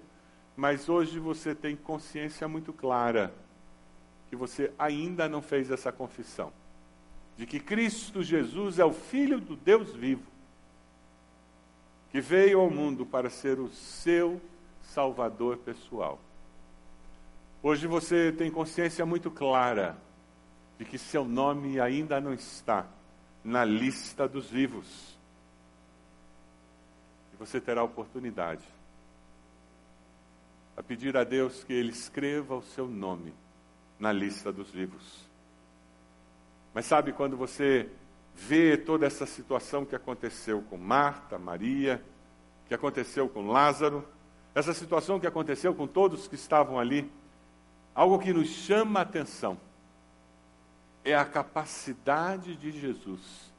mas 0.56 0.88
hoje 0.88 1.18
você 1.18 1.54
tem 1.54 1.74
consciência 1.74 2.46
muito 2.46 2.72
clara 2.72 3.32
que 4.28 4.36
você 4.36 4.72
ainda 4.78 5.28
não 5.28 5.42
fez 5.42 5.70
essa 5.70 5.90
confissão 5.90 6.52
de 7.36 7.46
que 7.46 7.58
Cristo 7.58 8.22
Jesus 8.22 8.78
é 8.78 8.84
o 8.84 8.92
Filho 8.92 9.40
do 9.40 9.56
Deus 9.56 9.94
vivo, 9.94 10.26
que 12.10 12.20
veio 12.20 12.60
ao 12.60 12.70
mundo 12.70 13.06
para 13.06 13.30
ser 13.30 13.58
o 13.58 13.68
seu 13.70 14.40
Salvador 14.82 15.56
pessoal. 15.58 16.20
Hoje 17.62 17.86
você 17.86 18.32
tem 18.32 18.50
consciência 18.50 19.06
muito 19.06 19.30
clara 19.30 19.96
de 20.78 20.84
que 20.84 20.98
seu 20.98 21.24
nome 21.24 21.80
ainda 21.80 22.20
não 22.20 22.34
está 22.34 22.86
na 23.42 23.64
lista 23.64 24.28
dos 24.28 24.50
vivos. 24.50 25.16
E 27.32 27.36
você 27.36 27.60
terá 27.60 27.82
oportunidade 27.82 28.66
a 30.76 30.82
pedir 30.82 31.16
a 31.16 31.24
Deus 31.24 31.64
que 31.64 31.72
Ele 31.72 31.90
escreva 31.90 32.56
o 32.56 32.62
seu 32.62 32.86
nome 32.86 33.34
na 33.98 34.12
lista 34.12 34.52
dos 34.52 34.70
vivos. 34.70 35.28
Mas 36.74 36.86
sabe 36.86 37.12
quando 37.12 37.36
você 37.36 37.88
vê 38.34 38.76
toda 38.76 39.06
essa 39.06 39.26
situação 39.26 39.84
que 39.84 39.94
aconteceu 39.94 40.62
com 40.62 40.76
Marta, 40.76 41.38
Maria, 41.38 42.02
que 42.66 42.74
aconteceu 42.74 43.28
com 43.28 43.46
Lázaro, 43.46 44.06
essa 44.54 44.72
situação 44.72 45.20
que 45.20 45.26
aconteceu 45.26 45.74
com 45.74 45.86
todos 45.86 46.28
que 46.28 46.34
estavam 46.34 46.78
ali, 46.78 47.10
algo 47.94 48.18
que 48.18 48.32
nos 48.32 48.48
chama 48.48 49.00
a 49.00 49.02
atenção 49.02 49.58
é 51.04 51.14
a 51.14 51.24
capacidade 51.24 52.56
de 52.56 52.70
Jesus 52.70 53.52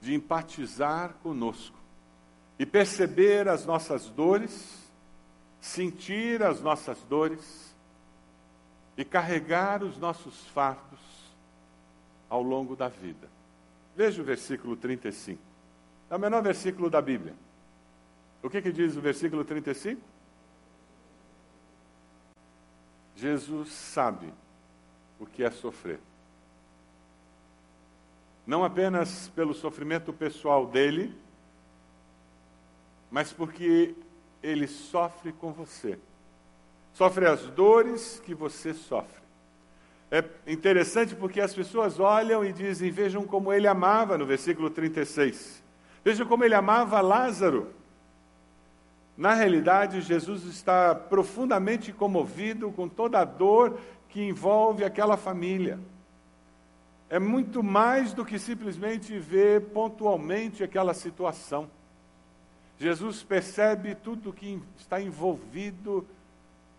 de 0.00 0.14
empatizar 0.14 1.14
conosco 1.22 1.76
e 2.58 2.66
perceber 2.66 3.48
as 3.48 3.64
nossas 3.64 4.08
dores, 4.10 4.83
sentir 5.64 6.42
as 6.42 6.60
nossas 6.60 7.02
dores 7.04 7.74
e 8.98 9.04
carregar 9.04 9.82
os 9.82 9.96
nossos 9.96 10.46
fardos 10.48 11.00
ao 12.28 12.42
longo 12.42 12.76
da 12.76 12.86
vida. 12.86 13.30
Veja 13.96 14.20
o 14.20 14.24
versículo 14.24 14.76
35. 14.76 15.40
É 16.10 16.16
o 16.16 16.18
menor 16.18 16.42
versículo 16.42 16.90
da 16.90 17.00
Bíblia. 17.00 17.34
O 18.42 18.50
que, 18.50 18.60
que 18.60 18.70
diz 18.70 18.94
o 18.94 19.00
versículo 19.00 19.42
35? 19.42 20.02
Jesus 23.16 23.72
sabe 23.72 24.34
o 25.18 25.24
que 25.24 25.42
é 25.42 25.50
sofrer. 25.50 25.98
Não 28.46 28.62
apenas 28.62 29.28
pelo 29.28 29.54
sofrimento 29.54 30.12
pessoal 30.12 30.66
dele, 30.66 31.16
mas 33.10 33.32
porque 33.32 33.94
ele 34.44 34.66
sofre 34.66 35.32
com 35.32 35.52
você. 35.52 35.98
Sofre 36.92 37.26
as 37.26 37.40
dores 37.46 38.20
que 38.24 38.34
você 38.34 38.74
sofre. 38.74 39.24
É 40.10 40.22
interessante 40.46 41.14
porque 41.14 41.40
as 41.40 41.54
pessoas 41.54 41.98
olham 41.98 42.44
e 42.44 42.52
dizem: 42.52 42.90
Vejam 42.90 43.24
como 43.24 43.52
ele 43.52 43.66
amava, 43.66 44.18
no 44.18 44.26
versículo 44.26 44.70
36. 44.70 45.62
Vejam 46.04 46.26
como 46.26 46.44
ele 46.44 46.54
amava 46.54 47.00
Lázaro. 47.00 47.68
Na 49.16 49.32
realidade, 49.32 50.02
Jesus 50.02 50.44
está 50.44 50.94
profundamente 50.94 51.92
comovido 51.92 52.70
com 52.70 52.88
toda 52.88 53.20
a 53.20 53.24
dor 53.24 53.78
que 54.08 54.22
envolve 54.22 54.84
aquela 54.84 55.16
família. 55.16 55.80
É 57.08 57.18
muito 57.18 57.62
mais 57.62 58.12
do 58.12 58.24
que 58.24 58.38
simplesmente 58.38 59.18
ver 59.18 59.62
pontualmente 59.72 60.62
aquela 60.62 60.92
situação. 60.92 61.70
Jesus 62.78 63.22
percebe 63.22 63.94
tudo 63.94 64.32
que 64.32 64.60
está 64.76 65.00
envolvido 65.00 66.06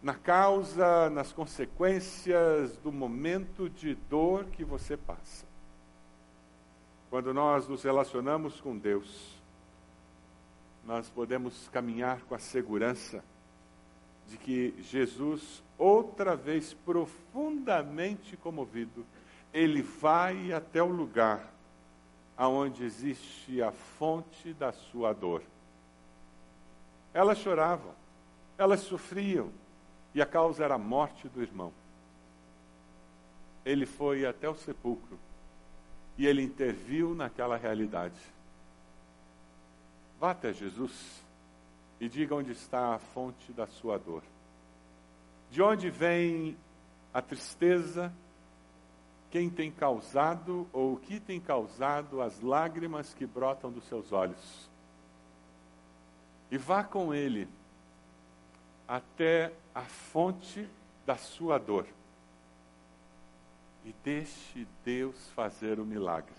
na 0.02 0.14
causa, 0.14 1.10
nas 1.10 1.32
consequências 1.32 2.78
do 2.78 2.92
momento 2.92 3.70
de 3.70 3.96
dor 3.96 4.46
que 4.46 4.64
você 4.64 4.96
passa. 4.96 5.46
Quando 7.10 7.34
nós 7.34 7.68
nos 7.68 7.82
relacionamos 7.84 8.60
com 8.62 8.78
Deus, 8.78 9.36
nós 10.86 11.10
podemos 11.10 11.70
caminhar 11.70 12.22
com 12.24 12.36
a 12.36 12.40
segurança 12.40 13.24
de 14.28 14.38
que 14.38 14.76
Jesus, 14.82 15.64
outra 15.78 16.36
vez 16.36 16.74
profundamente 16.74 18.38
comovido, 18.38 19.06
ele 19.54 19.82
vai 19.82 20.52
até 20.52 20.84
o 20.84 20.88
lugar 20.88 21.52
aonde 22.38 22.84
existe 22.84 23.62
a 23.62 23.72
fonte 23.72 24.54
da 24.54 24.72
sua 24.72 25.14
dor. 25.14 25.42
Elas 27.16 27.38
choravam, 27.38 27.94
elas 28.58 28.82
sofriam, 28.82 29.50
e 30.14 30.22
a 30.22 30.26
causa 30.26 30.66
era 30.66 30.76
a 30.76 30.78
morte 30.78 31.30
do 31.30 31.42
irmão. 31.42 31.72
Ele 33.64 33.86
foi 33.86 34.26
até 34.26 34.50
o 34.50 34.54
sepulcro 34.54 35.18
e 36.18 36.28
ele 36.28 36.44
interviu 36.44 37.16
naquela 37.16 37.56
realidade. 37.56 38.20
Vá 40.20 40.32
até 40.32 40.52
Jesus 40.52 41.24
e 42.02 42.10
diga 42.10 42.36
onde 42.36 42.52
está 42.52 42.96
a 42.96 43.00
fonte 43.00 43.54
da 43.54 43.66
sua 43.66 43.98
dor. 43.98 44.22
De 45.50 45.62
onde 45.62 45.90
vem 45.90 46.58
a 47.14 47.22
tristeza? 47.22 48.12
Quem 49.32 49.50
tem 49.50 49.72
causado 49.72 50.68
ou 50.74 50.94
o 50.96 50.98
que 50.98 51.22
tem 51.22 51.40
causado 51.40 52.22
as 52.22 52.42
lágrimas 52.42 53.14
que 53.14 53.26
brotam 53.26 53.72
dos 53.72 53.86
seus 53.86 54.12
olhos? 54.12 54.75
E 56.52 56.58
vá 56.58 56.84
com 56.84 57.14
ele 57.14 57.48
até 58.88 59.52
a 59.74 59.82
fonte 59.82 60.68
da 61.06 61.16
sua 61.16 61.58
dor. 61.58 61.86
E 63.84 63.94
deixe 64.04 64.68
Deus 64.84 65.30
fazer 65.36 65.80
o 65.80 65.86
milagre. 65.86 66.34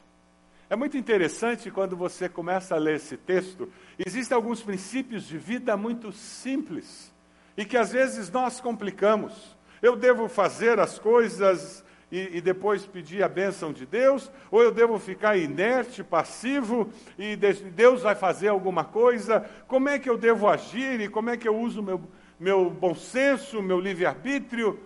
É 0.69 0.75
muito 0.75 0.97
interessante 0.97 1.71
quando 1.71 1.97
você 1.97 2.29
começa 2.29 2.75
a 2.75 2.79
ler 2.79 2.97
esse 2.97 3.17
texto, 3.17 3.73
existem 4.05 4.35
alguns 4.35 4.63
princípios 4.63 5.25
de 5.25 5.39
vida 5.39 5.77
muito 5.77 6.11
simples 6.11 7.13
e 7.57 7.65
que 7.65 7.77
às 7.77 7.93
vezes 7.93 8.31
nós 8.31 8.61
complicamos. 8.61 9.57
Eu 9.81 9.95
devo 9.95 10.29
fazer 10.29 10.81
as 10.81 10.99
coisas 10.99 11.85
e, 12.17 12.39
e, 12.39 12.41
depois 12.41 12.87
pedir 12.87 13.23
a 13.23 13.29
bênção 13.29 13.73
de 13.73 13.85
Deus, 13.85 14.31
ou 14.51 14.63
eu 14.63 14.73
devo 14.73 14.99
ficar 14.99 15.37
inerte, 15.37 16.03
passivo, 16.03 16.91
e 17.19 17.37
Deus 17.37 18.03
vai 18.03 18.15
fazer 18.15 18.49
alguma 18.49 18.85
coisa? 18.85 19.45
Como 19.69 19.89
é 19.89 19.99
que 19.99 20.09
eu 20.09 20.17
devo 20.17 20.49
agir 20.49 21.01
e 21.01 21.09
como 21.09 21.29
é 21.29 21.37
que 21.37 21.47
eu 21.47 21.55
uso 21.55 21.83
meu, 21.83 22.01
meu 22.41 22.71
bom 22.71 22.95
senso, 22.95 23.63
meu 23.63 23.79
livre-arbítrio? 23.79 24.81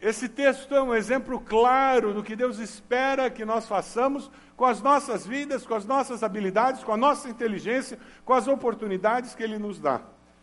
Esse 0.00 0.28
texto 0.28 0.74
é 0.74 0.82
um 0.82 0.94
exemplo 0.94 1.38
claro 1.38 2.14
do 2.14 2.22
que 2.22 2.34
Deus 2.34 2.58
espera 2.58 3.30
que 3.30 3.44
nós 3.44 3.68
façamos 3.68 4.30
com 4.56 4.64
as 4.64 4.80
nossas 4.80 5.26
vidas, 5.26 5.66
com 5.66 5.74
as 5.74 5.84
nossas 5.84 6.22
habilidades, 6.22 6.82
com 6.82 6.92
a 6.92 6.96
nossa 6.96 7.28
inteligência, 7.28 7.98
com 8.24 8.32
as 8.32 8.48
oportunidades 8.48 9.34
que 9.34 9.42
Ele 9.42 9.58
nos 9.58 9.78
dá. 9.78 10.00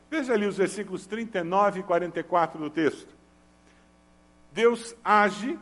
Veja 0.09 0.34
ali 0.34 0.45
os 0.45 0.57
versículos 0.57 1.05
39 1.07 1.80
e 1.80 1.84
44 1.84 2.59
do 2.59 2.69
texto. 2.69 3.19
Deus 4.51 4.95
age, 5.03 5.57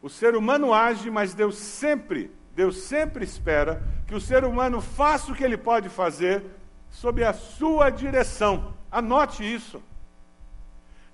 o 0.00 0.08
ser 0.08 0.36
humano 0.36 0.72
age, 0.72 1.10
mas 1.10 1.34
Deus 1.34 1.56
sempre, 1.56 2.30
Deus 2.54 2.78
sempre 2.82 3.24
espera 3.24 3.82
que 4.06 4.14
o 4.14 4.20
ser 4.20 4.44
humano 4.44 4.80
faça 4.80 5.32
o 5.32 5.34
que 5.34 5.44
ele 5.44 5.56
pode 5.56 5.88
fazer 5.88 6.44
sob 6.90 7.22
a 7.24 7.32
sua 7.32 7.90
direção. 7.90 8.74
Anote 8.90 9.42
isso. 9.42 9.82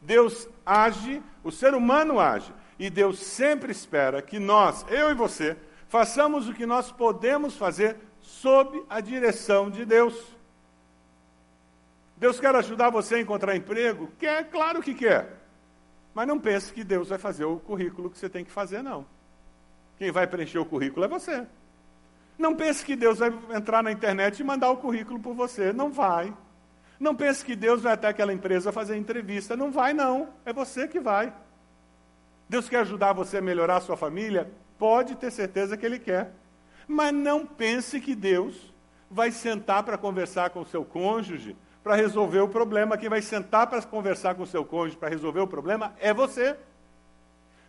Deus 0.00 0.46
age, 0.64 1.22
o 1.42 1.50
ser 1.50 1.74
humano 1.74 2.20
age, 2.20 2.52
e 2.78 2.90
Deus 2.90 3.18
sempre 3.18 3.72
espera 3.72 4.20
que 4.20 4.38
nós, 4.38 4.84
eu 4.88 5.10
e 5.10 5.14
você, 5.14 5.56
façamos 5.88 6.48
o 6.48 6.54
que 6.54 6.66
nós 6.66 6.92
podemos 6.92 7.56
fazer 7.56 7.96
sob 8.20 8.82
a 8.88 9.00
direção 9.00 9.70
de 9.70 9.84
Deus. 9.84 10.14
Deus 12.16 12.38
quer 12.38 12.54
ajudar 12.54 12.90
você 12.90 13.16
a 13.16 13.20
encontrar 13.20 13.56
emprego? 13.56 14.10
Quer, 14.18 14.50
claro 14.50 14.82
que 14.82 14.94
quer. 14.94 15.43
Mas 16.14 16.28
não 16.28 16.38
pense 16.38 16.72
que 16.72 16.84
Deus 16.84 17.08
vai 17.08 17.18
fazer 17.18 17.44
o 17.44 17.58
currículo 17.58 18.08
que 18.08 18.18
você 18.18 18.28
tem 18.28 18.44
que 18.44 18.50
fazer, 18.50 18.82
não. 18.82 19.04
Quem 19.98 20.12
vai 20.12 20.26
preencher 20.26 20.58
o 20.58 20.64
currículo 20.64 21.04
é 21.04 21.08
você. 21.08 21.46
Não 22.38 22.54
pense 22.54 22.84
que 22.84 22.96
Deus 22.96 23.18
vai 23.18 23.32
entrar 23.54 23.82
na 23.82 23.92
internet 23.92 24.38
e 24.40 24.44
mandar 24.44 24.70
o 24.70 24.76
currículo 24.76 25.20
por 25.20 25.34
você. 25.34 25.72
Não 25.72 25.90
vai. 25.90 26.32
Não 26.98 27.14
pense 27.14 27.44
que 27.44 27.56
Deus 27.56 27.82
vai 27.82 27.92
até 27.92 28.08
aquela 28.08 28.32
empresa 28.32 28.72
fazer 28.72 28.96
entrevista. 28.96 29.56
Não 29.56 29.70
vai, 29.70 29.92
não. 29.92 30.28
É 30.44 30.52
você 30.52 30.86
que 30.86 31.00
vai. 31.00 31.32
Deus 32.48 32.68
quer 32.68 32.80
ajudar 32.80 33.12
você 33.12 33.38
a 33.38 33.42
melhorar 33.42 33.76
a 33.76 33.80
sua 33.80 33.96
família? 33.96 34.50
Pode 34.78 35.16
ter 35.16 35.30
certeza 35.30 35.76
que 35.76 35.84
Ele 35.84 35.98
quer. 35.98 36.32
Mas 36.86 37.12
não 37.12 37.46
pense 37.46 38.00
que 38.00 38.14
Deus 38.14 38.72
vai 39.10 39.30
sentar 39.30 39.82
para 39.82 39.98
conversar 39.98 40.50
com 40.50 40.60
o 40.60 40.66
seu 40.66 40.84
cônjuge 40.84 41.56
para 41.84 41.94
resolver 41.94 42.40
o 42.40 42.48
problema. 42.48 42.96
Quem 42.96 43.10
vai 43.10 43.20
sentar 43.20 43.66
para 43.66 43.82
conversar 43.82 44.34
com 44.34 44.42
o 44.42 44.46
seu 44.46 44.64
cônjuge 44.64 44.96
para 44.96 45.10
resolver 45.10 45.40
o 45.40 45.46
problema 45.46 45.94
é 46.00 46.14
você. 46.14 46.56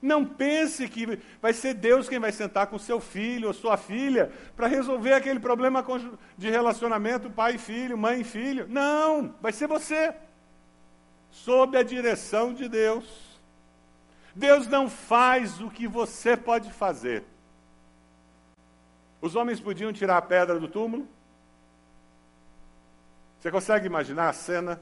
Não 0.02 0.26
pense 0.26 0.88
que 0.88 1.20
vai 1.42 1.52
ser 1.52 1.74
Deus 1.74 2.08
quem 2.08 2.20
vai 2.20 2.32
sentar 2.32 2.68
com 2.68 2.80
seu 2.80 3.00
filho 3.02 3.48
ou 3.48 3.54
sua 3.54 3.76
filha 3.76 4.32
para 4.56 4.68
resolver 4.68 5.14
aquele 5.14 5.40
problema 5.40 5.86
de 6.38 6.50
relacionamento 6.50 7.30
pai 7.30 7.56
e 7.56 7.58
filho, 7.58 7.98
mãe 7.98 8.22
e 8.22 8.24
filho. 8.24 8.66
Não, 8.70 9.36
vai 9.42 9.52
ser 9.52 9.68
você. 9.68 10.14
Sob 11.30 11.78
a 11.78 11.84
direção 11.84 12.54
de 12.54 12.70
Deus. 12.70 13.40
Deus 14.34 14.68
não 14.68 14.90
faz 14.90 15.60
o 15.60 15.70
que 15.70 15.88
você 15.88 16.38
pode 16.38 16.72
fazer. 16.72 17.24
Os 19.20 19.36
homens 19.36 19.60
podiam 19.60 19.92
tirar 19.92 20.18
a 20.18 20.22
pedra 20.22 20.60
do 20.60 20.68
túmulo? 20.68 21.08
Você 23.46 23.52
consegue 23.52 23.86
imaginar 23.86 24.28
a 24.28 24.34
cena? 24.34 24.82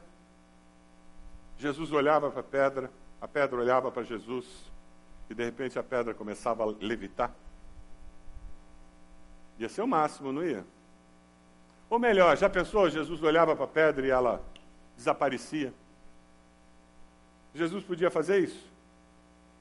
Jesus 1.57 1.91
olhava 1.91 2.31
para 2.31 2.39
a 2.39 2.43
pedra, 2.43 2.89
a 3.19 3.27
pedra 3.27 3.59
olhava 3.59 3.91
para 3.91 4.03
Jesus 4.03 4.45
e 5.29 5.33
de 5.33 5.43
repente 5.43 5.77
a 5.77 5.83
pedra 5.83 6.13
começava 6.13 6.63
a 6.63 6.67
levitar. 6.67 7.35
Ia 9.59 9.67
ser 9.67 9.81
o 9.81 9.87
máximo, 9.87 10.31
não 10.31 10.41
ia? 10.41 10.65
Ou 11.89 11.99
melhor, 11.99 12.37
já 12.37 12.49
pensou? 12.49 12.89
Jesus 12.89 13.21
olhava 13.21 13.53
para 13.53 13.65
a 13.65 13.67
pedra 13.67 14.07
e 14.07 14.09
ela 14.09 14.41
desaparecia. 14.95 15.73
Jesus 17.53 17.83
podia 17.83 18.09
fazer 18.09 18.39
isso? 18.39 18.65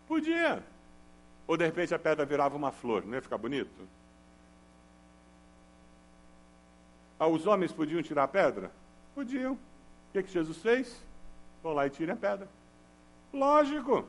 Podia. 0.06 0.62
Ou 1.48 1.56
de 1.56 1.64
repente 1.64 1.92
a 1.92 1.98
pedra 1.98 2.24
virava 2.24 2.54
uma 2.54 2.70
flor, 2.70 3.04
não 3.04 3.14
ia 3.14 3.20
ficar 3.22 3.36
bonito? 3.36 3.68
Ah, 7.18 7.26
os 7.26 7.48
homens 7.48 7.72
podiam 7.72 8.00
tirar 8.00 8.22
a 8.22 8.28
pedra? 8.28 8.70
Podiam. 9.14 9.52
O 9.54 9.58
que, 10.12 10.22
que 10.22 10.30
Jesus 10.30 10.58
fez? 10.58 11.02
Vão 11.62 11.72
lá 11.72 11.86
e 11.86 11.90
tirem 11.90 12.14
a 12.14 12.16
pedra. 12.16 12.48
Lógico. 13.32 14.06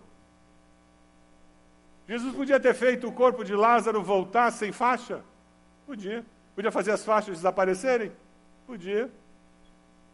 Jesus 2.08 2.36
podia 2.36 2.60
ter 2.60 2.74
feito 2.74 3.08
o 3.08 3.12
corpo 3.12 3.43
de 3.43 3.56
Lázaro 3.56 4.04
voltar 4.04 4.51
sem 4.51 4.72
faixa? 4.72 5.24
Podia. 5.86 6.26
Podia 6.56 6.72
fazer 6.72 6.91
as 6.91 7.06
faixas 7.06 7.38
desaparecerem? 7.38 8.12
Podia. 8.68 9.10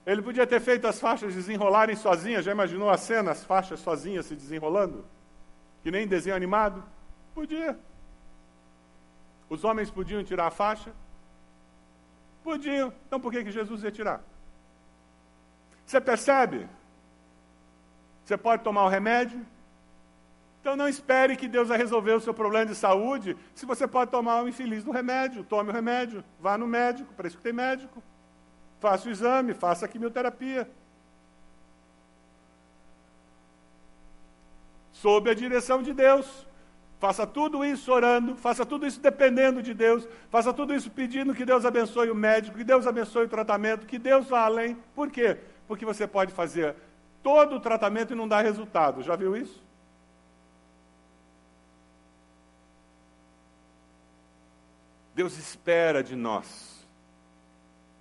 Ele 0.05 0.21
podia 0.21 0.45
ter 0.45 0.59
feito 0.59 0.87
as 0.87 0.99
faixas 0.99 1.33
desenrolarem 1.33 1.95
sozinhas. 1.95 2.45
Já 2.45 2.51
imaginou 2.51 2.89
a 2.89 2.97
cena, 2.97 3.31
as 3.31 3.43
faixas 3.43 3.79
sozinhas 3.79 4.25
se 4.25 4.35
desenrolando? 4.35 5.05
Que 5.83 5.91
nem 5.91 6.07
desenho 6.07 6.35
animado? 6.35 6.83
Podia. 7.33 7.77
Os 9.49 9.63
homens 9.63 9.89
podiam 9.89 10.23
tirar 10.23 10.47
a 10.47 10.51
faixa? 10.51 10.93
Podiam. 12.43 12.93
Então 13.07 13.19
por 13.19 13.31
que, 13.31 13.43
que 13.43 13.51
Jesus 13.51 13.83
ia 13.83 13.91
tirar? 13.91 14.23
Você 15.89 15.99
percebe? 15.99 16.67
Você 18.23 18.37
pode 18.37 18.61
tomar 18.63 18.83
o 18.83 18.89
remédio, 18.89 19.43
então 20.61 20.75
não 20.75 20.87
espere 20.87 21.35
que 21.35 21.47
Deus 21.47 21.67
vai 21.67 21.79
resolver 21.79 22.11
o 22.11 22.19
seu 22.19 22.31
problema 22.31 22.67
de 22.67 22.75
saúde 22.75 23.35
se 23.55 23.65
você 23.65 23.87
pode 23.87 24.11
tomar 24.11 24.43
o 24.43 24.47
infeliz 24.47 24.83
do 24.83 24.91
remédio. 24.91 25.43
Tome 25.43 25.71
o 25.71 25.73
remédio, 25.73 26.23
vá 26.39 26.59
no 26.59 26.67
médico, 26.67 27.11
para 27.15 27.27
isso 27.27 27.37
que 27.37 27.41
tem 27.41 27.53
médico. 27.53 28.03
Faça 28.79 29.09
o 29.09 29.11
exame, 29.11 29.55
faça 29.55 29.87
a 29.87 29.89
quimioterapia. 29.89 30.69
Sob 34.91 35.27
a 35.27 35.33
direção 35.33 35.81
de 35.81 35.91
Deus. 35.91 36.47
Faça 36.99 37.25
tudo 37.25 37.65
isso 37.65 37.91
orando, 37.91 38.35
faça 38.35 38.63
tudo 38.63 38.85
isso 38.85 38.99
dependendo 38.99 39.63
de 39.63 39.73
Deus, 39.73 40.07
faça 40.29 40.53
tudo 40.53 40.75
isso 40.75 40.91
pedindo 40.91 41.33
que 41.33 41.45
Deus 41.45 41.65
abençoe 41.65 42.11
o 42.11 42.15
médico, 42.15 42.57
que 42.57 42.63
Deus 42.63 42.85
abençoe 42.85 43.25
o 43.25 43.29
tratamento, 43.29 43.87
que 43.87 43.97
Deus 43.97 44.27
vá 44.27 44.41
além. 44.41 44.77
Por 44.93 45.09
quê? 45.09 45.39
Porque 45.69 45.85
você 45.85 46.07
pode 46.07 46.33
fazer 46.33 46.75
todo 47.21 47.55
o 47.55 47.59
tratamento 47.59 48.11
e 48.11 48.15
não 48.15 48.27
dar 48.27 48.41
resultado. 48.41 49.03
Já 49.03 49.15
viu 49.15 49.37
isso? 49.37 49.63
Deus 55.13 55.37
espera 55.37 56.03
de 56.03 56.15
nós 56.15 56.79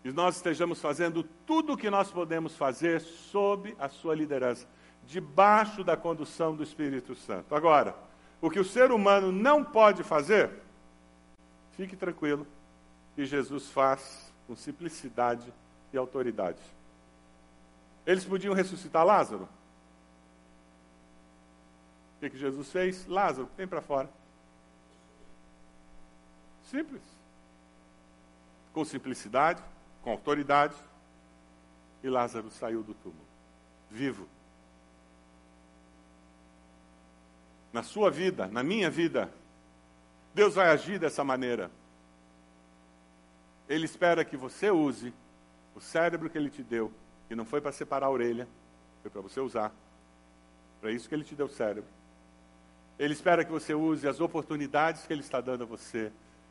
que 0.02 0.12
nós 0.12 0.36
estejamos 0.36 0.80
fazendo 0.80 1.22
tudo 1.44 1.74
o 1.74 1.76
que 1.76 1.90
nós 1.90 2.10
podemos 2.10 2.56
fazer 2.56 3.00
sob 3.00 3.76
a 3.78 3.88
sua 3.90 4.14
liderança, 4.14 4.66
debaixo 5.04 5.84
da 5.84 5.96
condução 5.96 6.56
do 6.56 6.62
Espírito 6.62 7.14
Santo. 7.14 7.54
Agora, 7.54 7.94
o 8.40 8.48
que 8.48 8.58
o 8.58 8.64
ser 8.64 8.90
humano 8.90 9.30
não 9.30 9.62
pode 9.62 10.02
fazer, 10.02 10.50
fique 11.72 11.96
tranquilo, 11.96 12.46
que 13.14 13.26
Jesus 13.26 13.68
faz 13.70 14.32
com 14.46 14.56
simplicidade 14.56 15.52
e 15.92 15.98
autoridade. 15.98 16.77
Eles 18.08 18.24
podiam 18.24 18.54
ressuscitar 18.54 19.04
Lázaro? 19.04 19.46
O 22.16 22.20
que, 22.20 22.30
que 22.30 22.38
Jesus 22.38 22.72
fez? 22.72 23.06
Lázaro, 23.06 23.50
vem 23.54 23.68
para 23.68 23.82
fora. 23.82 24.08
Simples. 26.70 27.02
Com 28.72 28.82
simplicidade, 28.82 29.62
com 30.02 30.10
autoridade. 30.10 30.74
E 32.02 32.08
Lázaro 32.08 32.50
saiu 32.50 32.82
do 32.82 32.94
túmulo, 32.94 33.26
vivo. 33.90 34.26
Na 37.70 37.82
sua 37.82 38.10
vida, 38.10 38.46
na 38.46 38.62
minha 38.62 38.88
vida, 38.88 39.30
Deus 40.32 40.54
vai 40.54 40.70
agir 40.70 40.98
dessa 40.98 41.22
maneira. 41.22 41.70
Ele 43.68 43.84
espera 43.84 44.24
que 44.24 44.36
você 44.36 44.70
use 44.70 45.12
o 45.74 45.80
cérebro 45.80 46.30
que 46.30 46.38
ele 46.38 46.48
te 46.48 46.62
deu, 46.62 46.90
que 47.28 47.34
não 47.34 47.44
foi 47.44 47.60
para 47.60 47.72
separar 47.72 48.06
a 48.06 48.10
orelha, 48.10 48.48
foi 49.02 49.10
para 49.10 49.20
você 49.20 49.40
usar. 49.40 49.72
Para 50.80 50.90
isso 50.90 51.08
que 51.08 51.14
ele 51.14 51.24
te 51.24 51.34
deu 51.34 51.46
o 51.46 51.50
cérebro. 51.50 51.90
Ele 52.98 53.12
espera 53.12 53.44
que 53.44 53.52
você 53.52 53.74
use 53.74 54.08
as 54.08 54.20
oportunidades 54.20 55.06
que 55.06 55.12
ele 55.12 55.20
está 55.20 55.40
dando 55.40 55.62
a 55.62 55.66
você 55.66 56.10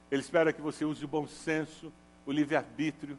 ele 0.10 0.22
espera 0.22 0.54
que 0.54 0.62
você 0.62 0.86
use 0.86 1.04
o 1.04 1.08
bom 1.08 1.28
senso, 1.28 1.92
o 2.26 2.32
livre-arbítrio. 2.32 3.18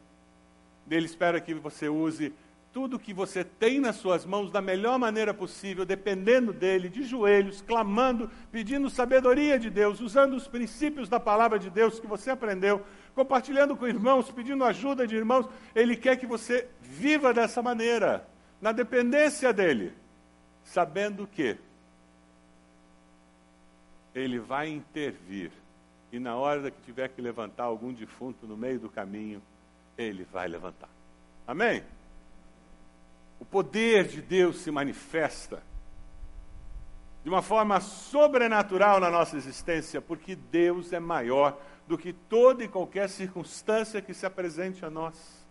Ele 0.90 1.04
espera 1.04 1.40
que 1.40 1.52
você 1.54 1.88
use 1.88 2.32
tudo 2.72 2.98
que 2.98 3.12
você 3.12 3.42
tem 3.42 3.80
nas 3.80 3.96
suas 3.96 4.24
mãos 4.24 4.50
da 4.50 4.60
melhor 4.60 4.98
maneira 4.98 5.32
possível, 5.32 5.84
dependendo 5.84 6.52
dele, 6.52 6.88
de 6.88 7.02
joelhos, 7.02 7.62
clamando, 7.62 8.30
pedindo 8.52 8.90
sabedoria 8.90 9.58
de 9.58 9.70
Deus, 9.70 10.00
usando 10.00 10.34
os 10.34 10.46
princípios 10.46 11.08
da 11.08 11.18
palavra 11.18 11.58
de 11.58 11.70
Deus 11.70 11.98
que 11.98 12.06
você 12.06 12.30
aprendeu, 12.30 12.84
compartilhando 13.14 13.76
com 13.76 13.88
irmãos, 13.88 14.30
pedindo 14.30 14.64
ajuda 14.64 15.06
de 15.06 15.16
irmãos. 15.16 15.48
Ele 15.74 15.96
quer 15.96 16.16
que 16.16 16.26
você 16.26 16.68
viva 16.80 17.32
dessa 17.34 17.62
maneira, 17.62 18.26
na 18.60 18.72
dependência 18.72 19.52
dele. 19.52 19.92
sabendo 20.64 21.26
que 21.26 21.56
ele 24.14 24.38
vai 24.38 24.68
intervir 24.68 25.50
e 26.12 26.18
na 26.18 26.36
hora 26.36 26.70
que 26.70 26.80
tiver 26.82 27.08
que 27.08 27.20
levantar 27.20 27.64
algum 27.64 27.92
defunto 27.92 28.46
no 28.46 28.56
meio 28.56 28.78
do 28.78 28.88
caminho, 28.88 29.42
ele 29.96 30.26
vai 30.30 30.48
levantar. 30.48 30.88
Amém? 31.46 31.82
O 33.38 33.44
poder 33.44 34.06
de 34.08 34.20
Deus 34.20 34.58
se 34.58 34.70
manifesta 34.70 35.62
de 37.22 37.28
uma 37.28 37.42
forma 37.42 37.80
sobrenatural 37.80 39.00
na 39.00 39.10
nossa 39.10 39.36
existência, 39.36 40.00
porque 40.00 40.34
Deus 40.34 40.92
é 40.92 41.00
maior 41.00 41.58
do 41.86 41.98
que 41.98 42.12
toda 42.12 42.64
e 42.64 42.68
qualquer 42.68 43.08
circunstância 43.08 44.00
que 44.00 44.14
se 44.14 44.24
apresente 44.24 44.84
a 44.84 44.90
nós. 44.90 45.46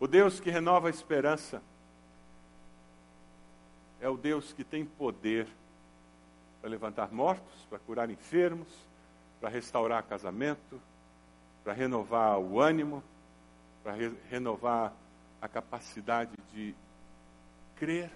O 0.00 0.06
Deus 0.06 0.40
que 0.40 0.50
renova 0.50 0.88
a 0.88 0.90
esperança 0.90 1.62
é 4.00 4.08
o 4.08 4.16
Deus 4.16 4.52
que 4.52 4.64
tem 4.64 4.84
poder 4.84 5.46
para 6.60 6.70
levantar 6.70 7.12
mortos, 7.12 7.66
para 7.68 7.78
curar 7.78 8.10
enfermos, 8.10 8.68
para 9.40 9.48
restaurar 9.48 10.02
casamento, 10.04 10.80
para 11.62 11.72
renovar 11.72 12.38
o 12.38 12.60
ânimo, 12.60 13.02
para 13.82 13.92
re 13.92 14.12
renovar 14.28 14.92
a 15.42 15.48
capacidade 15.48 16.32
de 16.54 16.72
crer 17.74 18.08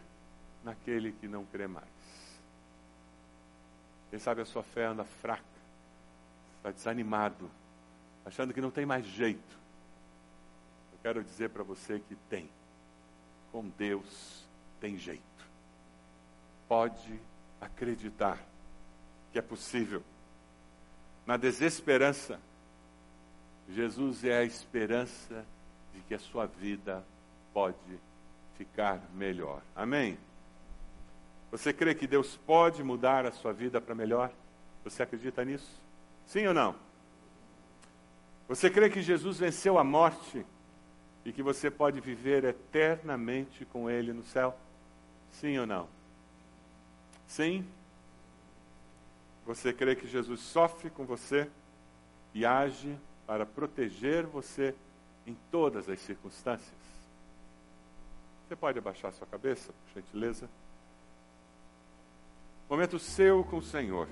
naquele 0.62 1.11
que 1.11 1.27
não 1.27 1.45
crê 1.45 1.66
mais. 1.66 1.85
Quem 4.09 4.20
sabe 4.20 4.43
a 4.43 4.47
sua 4.47 4.62
fé 4.62 4.87
anda 4.87 5.05
fraca, 5.05 5.43
está 6.59 6.70
desanimado, 6.70 7.51
achando 8.24 8.55
que 8.55 8.61
não 8.61 8.70
tem 8.70 8.87
mais 8.87 9.05
jeito. 9.05 9.59
Eu 10.93 10.99
quero 11.03 11.24
dizer 11.24 11.51
para 11.51 11.64
você 11.64 11.99
que 11.99 12.14
tem. 12.31 12.49
Com 13.51 13.68
Deus 13.70 14.47
tem 14.81 14.97
jeito. 14.97 15.22
Pode 16.68 17.20
acreditar 17.61 18.39
que 19.33 19.39
é 19.39 19.43
possível. 19.43 20.03
Na 21.27 21.37
desesperança, 21.37 22.41
Jesus 23.68 24.22
é 24.22 24.39
a 24.39 24.45
esperança 24.45 25.45
de 25.93 26.01
que 26.03 26.14
a 26.14 26.18
sua 26.20 26.47
vida 26.47 27.05
pode 27.57 27.99
ficar 28.59 29.01
melhor. 29.15 29.63
Amém? 29.75 30.19
Você 31.51 31.73
crê 31.73 31.95
que 31.95 32.07
Deus 32.07 32.37
pode 32.37 32.85
mudar 32.85 33.25
a 33.25 33.33
sua 33.33 33.51
vida 33.51 33.81
para 33.81 33.95
melhor? 33.95 34.31
Você 34.85 35.03
acredita 35.03 35.43
nisso? 35.43 35.81
Sim 36.27 36.47
ou 36.49 36.53
não? 36.53 36.77
Você 38.47 38.69
crê 38.69 38.91
que 38.91 39.01
Jesus 39.01 39.39
venceu 39.39 39.79
a 39.79 39.85
morte 39.85 40.45
e 41.25 41.33
que 41.33 41.43
você 41.43 41.71
pode 41.71 41.99
viver 41.99 42.45
eternamente 42.45 43.65
com 43.65 43.89
Ele 43.89 44.13
no 44.13 44.23
céu? 44.23 44.55
Sim 45.33 45.57
ou 45.57 45.67
não? 45.67 45.89
Sim? 47.27 47.67
Você 49.47 49.73
crê 49.73 49.97
que 49.97 50.07
Jesus 50.07 50.41
sofre 50.41 50.91
com 50.91 51.07
você 51.07 51.49
e 52.35 52.45
age 52.45 52.99
para 53.27 53.47
proteger 53.47 54.27
você 54.27 54.75
em 55.27 55.35
todas 55.51 55.89
as 55.89 55.99
circunstâncias? 56.01 56.86
Você 58.47 58.55
pode 58.55 58.78
abaixar 58.78 59.12
sua 59.12 59.26
cabeça, 59.26 59.72
por 59.72 60.01
gentileza? 60.01 60.49
Momento 62.70 62.99
seu 62.99 63.42
com 63.42 63.57
o 63.57 63.62
Senhor. 63.62 64.09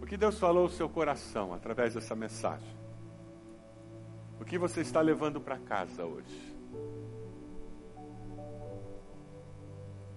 O 0.00 0.06
que 0.06 0.16
Deus 0.16 0.38
falou 0.38 0.64
ao 0.64 0.68
seu 0.68 0.88
coração 0.88 1.52
através 1.52 1.94
dessa 1.94 2.14
mensagem? 2.14 2.76
O 4.40 4.44
que 4.44 4.58
você 4.58 4.80
está 4.80 5.00
levando 5.00 5.40
para 5.40 5.58
casa 5.58 6.04
hoje? 6.04 6.54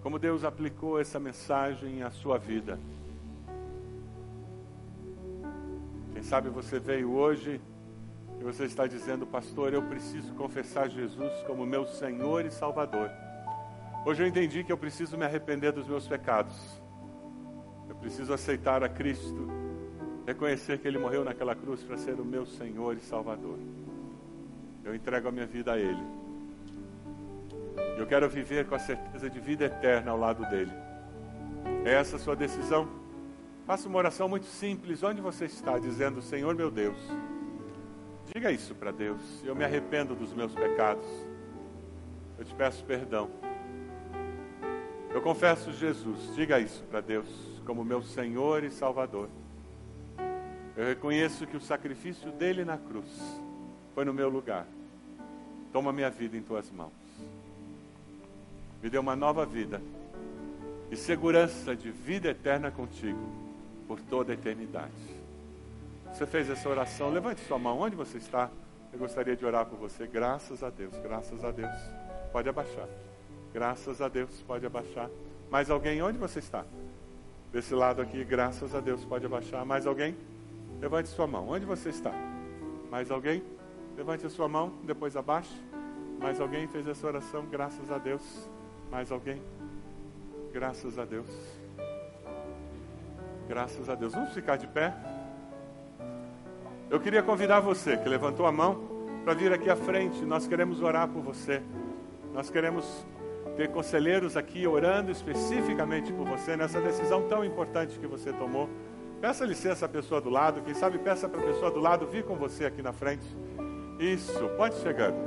Como 0.03 0.19
Deus 0.19 0.43
aplicou 0.43 0.99
essa 0.99 1.19
mensagem 1.19 2.03
à 2.03 2.11
sua 2.11 2.37
vida? 2.37 2.79
sabe, 6.25 6.49
você 6.49 6.79
veio 6.79 7.11
hoje 7.11 7.61
e 8.39 8.43
você 8.43 8.65
está 8.65 8.85
dizendo, 8.85 9.25
pastor, 9.25 9.73
eu 9.73 9.81
preciso 9.81 10.33
confessar 10.33 10.89
Jesus 10.89 11.31
como 11.47 11.65
meu 11.65 11.85
Senhor 11.85 12.45
e 12.45 12.51
Salvador. 12.51 13.09
Hoje 14.05 14.23
eu 14.23 14.27
entendi 14.27 14.63
que 14.63 14.71
eu 14.71 14.77
preciso 14.77 15.17
me 15.17 15.25
arrepender 15.25 15.71
dos 15.71 15.87
meus 15.87 16.07
pecados. 16.07 16.55
Eu 17.89 17.95
preciso 17.95 18.33
aceitar 18.33 18.83
a 18.83 18.89
Cristo, 18.89 19.47
reconhecer 20.27 20.77
que 20.79 20.87
Ele 20.87 20.99
morreu 20.99 21.23
naquela 21.23 21.55
cruz 21.55 21.81
para 21.81 21.97
ser 21.97 22.19
o 22.19 22.25
meu 22.25 22.45
Senhor 22.45 22.95
e 22.97 23.01
Salvador. 23.01 23.57
Eu 24.83 24.93
entrego 24.93 25.27
a 25.27 25.31
minha 25.31 25.47
vida 25.47 25.73
a 25.73 25.79
Ele. 25.79 26.03
Eu 27.97 28.05
quero 28.05 28.29
viver 28.29 28.67
com 28.67 28.75
a 28.75 28.79
certeza 28.79 29.29
de 29.29 29.39
vida 29.39 29.65
eterna 29.65 30.11
ao 30.11 30.17
lado 30.17 30.45
dele. 30.49 30.71
É 31.83 31.93
essa 31.93 32.17
a 32.17 32.19
sua 32.19 32.35
decisão? 32.35 32.87
Faça 33.65 33.87
uma 33.87 33.97
oração 33.97 34.29
muito 34.29 34.45
simples, 34.45 35.01
onde 35.01 35.21
você 35.21 35.45
está, 35.45 35.79
dizendo: 35.79 36.21
Senhor 36.21 36.53
meu 36.53 36.69
Deus, 36.69 36.97
diga 38.35 38.51
isso 38.51 38.75
para 38.75 38.91
Deus. 38.91 39.21
Eu 39.45 39.55
me 39.55 39.63
arrependo 39.63 40.13
dos 40.13 40.33
meus 40.33 40.53
pecados. 40.53 41.05
Eu 42.37 42.43
te 42.43 42.53
peço 42.53 42.83
perdão. 42.83 43.29
Eu 45.13 45.21
confesso 45.21 45.71
Jesus, 45.71 46.35
diga 46.35 46.59
isso 46.59 46.83
para 46.91 46.99
Deus, 46.99 47.29
como 47.65 47.85
meu 47.85 48.03
Senhor 48.03 48.65
e 48.65 48.69
Salvador. 48.69 49.29
Eu 50.75 50.85
reconheço 50.85 51.47
que 51.47 51.55
o 51.55 51.61
sacrifício 51.61 52.29
dele 52.33 52.65
na 52.65 52.77
cruz 52.77 53.07
foi 53.93 54.03
no 54.03 54.13
meu 54.13 54.27
lugar. 54.27 54.67
Toma 55.71 55.93
minha 55.93 56.09
vida 56.09 56.35
em 56.35 56.41
tuas 56.41 56.69
mãos. 56.69 56.91
Me 58.83 58.89
dê 58.89 58.97
uma 58.97 59.15
nova 59.15 59.45
vida 59.45 59.81
e 60.91 60.97
segurança 60.97 61.73
de 61.73 61.89
vida 61.89 62.27
eterna 62.27 62.69
contigo 62.69 63.31
por 63.87 64.01
toda 64.01 64.33
a 64.33 64.35
eternidade. 64.35 65.14
Você 66.15 66.25
fez 66.25 66.49
essa 66.49 66.69
oração, 66.69 67.09
levante 67.09 67.41
sua 67.41 67.59
mão, 67.59 67.77
onde 67.77 67.93
você 67.93 68.17
está? 68.17 68.49
Eu 68.93 68.97
gostaria 68.97 69.35
de 69.35 69.45
orar 69.45 69.65
por 69.65 69.77
você. 69.77 70.07
Graças 70.07 70.63
a 70.63 70.69
Deus, 70.69 70.97
graças 70.99 71.43
a 71.43 71.51
Deus. 71.51 71.75
Pode 72.31 72.47
abaixar. 72.47 72.87
Graças 73.53 74.01
a 74.01 74.07
Deus, 74.07 74.41
pode 74.47 74.65
abaixar. 74.65 75.09
Mais 75.51 75.69
alguém? 75.69 76.01
Onde 76.01 76.17
você 76.17 76.39
está? 76.39 76.63
Desse 77.51 77.75
lado 77.75 78.01
aqui, 78.01 78.23
graças 78.23 78.73
a 78.73 78.79
Deus, 78.79 79.03
pode 79.03 79.25
abaixar. 79.25 79.65
Mais 79.65 79.85
alguém? 79.85 80.15
Levante 80.79 81.09
sua 81.09 81.27
mão. 81.27 81.49
Onde 81.49 81.65
você 81.65 81.89
está? 81.89 82.13
Mais 82.89 83.11
alguém? 83.11 83.43
Levante 83.97 84.25
a 84.25 84.29
sua 84.29 84.47
mão, 84.47 84.71
depois 84.85 85.17
abaixe. 85.17 85.61
Mais 86.17 86.39
alguém 86.39 86.65
fez 86.69 86.87
essa 86.87 87.05
oração? 87.05 87.45
Graças 87.47 87.91
a 87.91 87.97
Deus. 87.97 88.49
Mais 88.89 89.11
alguém? 89.11 89.41
Graças 90.53 90.97
a 90.97 91.03
Deus. 91.03 91.27
Graças 93.49 93.89
a 93.89 93.95
Deus. 93.95 94.13
Vamos 94.13 94.33
ficar 94.33 94.55
de 94.55 94.67
pé? 94.67 94.93
Eu 96.89 96.99
queria 96.99 97.23
convidar 97.23 97.59
você 97.59 97.97
que 97.97 98.07
levantou 98.07 98.45
a 98.45 98.51
mão 98.51 98.79
para 99.23 99.33
vir 99.33 99.51
aqui 99.51 99.69
à 99.69 99.75
frente. 99.75 100.23
Nós 100.23 100.47
queremos 100.47 100.81
orar 100.83 101.07
por 101.07 101.21
você. 101.21 101.61
Nós 102.31 102.49
queremos 102.49 103.05
ter 103.57 103.69
conselheiros 103.69 104.37
aqui 104.37 104.67
orando 104.67 105.11
especificamente 105.11 106.13
por 106.13 106.25
você 106.25 106.55
nessa 106.55 106.79
decisão 106.79 107.27
tão 107.27 107.43
importante 107.43 107.97
que 107.97 108.05
você 108.05 108.31
tomou. 108.33 108.69
Peça 109.19 109.45
licença 109.45 109.87
à 109.87 109.89
pessoa 109.89 110.21
do 110.21 110.29
lado, 110.29 110.61
quem 110.61 110.75
sabe 110.75 110.99
peça 110.99 111.27
para 111.27 111.39
a 111.39 111.43
pessoa 111.43 111.71
do 111.71 111.79
lado 111.79 112.05
vir 112.05 112.23
com 112.23 112.35
você 112.35 112.65
aqui 112.65 112.81
na 112.81 112.93
frente. 112.93 113.25
Isso, 113.99 114.47
pode 114.55 114.75
chegando. 114.75 115.17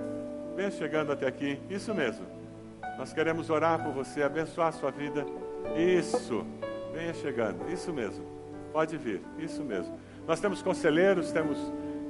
Venha 0.54 0.70
chegando 0.70 1.10
até 1.10 1.26
aqui. 1.26 1.58
Isso 1.68 1.92
mesmo. 1.92 2.24
Nós 2.96 3.12
queremos 3.12 3.50
orar 3.50 3.82
por 3.82 3.92
você, 3.92 4.22
abençoar 4.22 4.68
a 4.68 4.72
sua 4.72 4.90
vida. 4.90 5.26
Isso. 5.76 6.46
Venha 6.92 7.14
chegando, 7.14 7.68
isso 7.72 7.92
mesmo. 7.92 8.24
Pode 8.72 8.96
vir, 8.96 9.22
isso 9.38 9.64
mesmo. 9.64 9.98
Nós 10.28 10.40
temos 10.40 10.60
conselheiros, 10.60 11.32
temos 11.32 11.56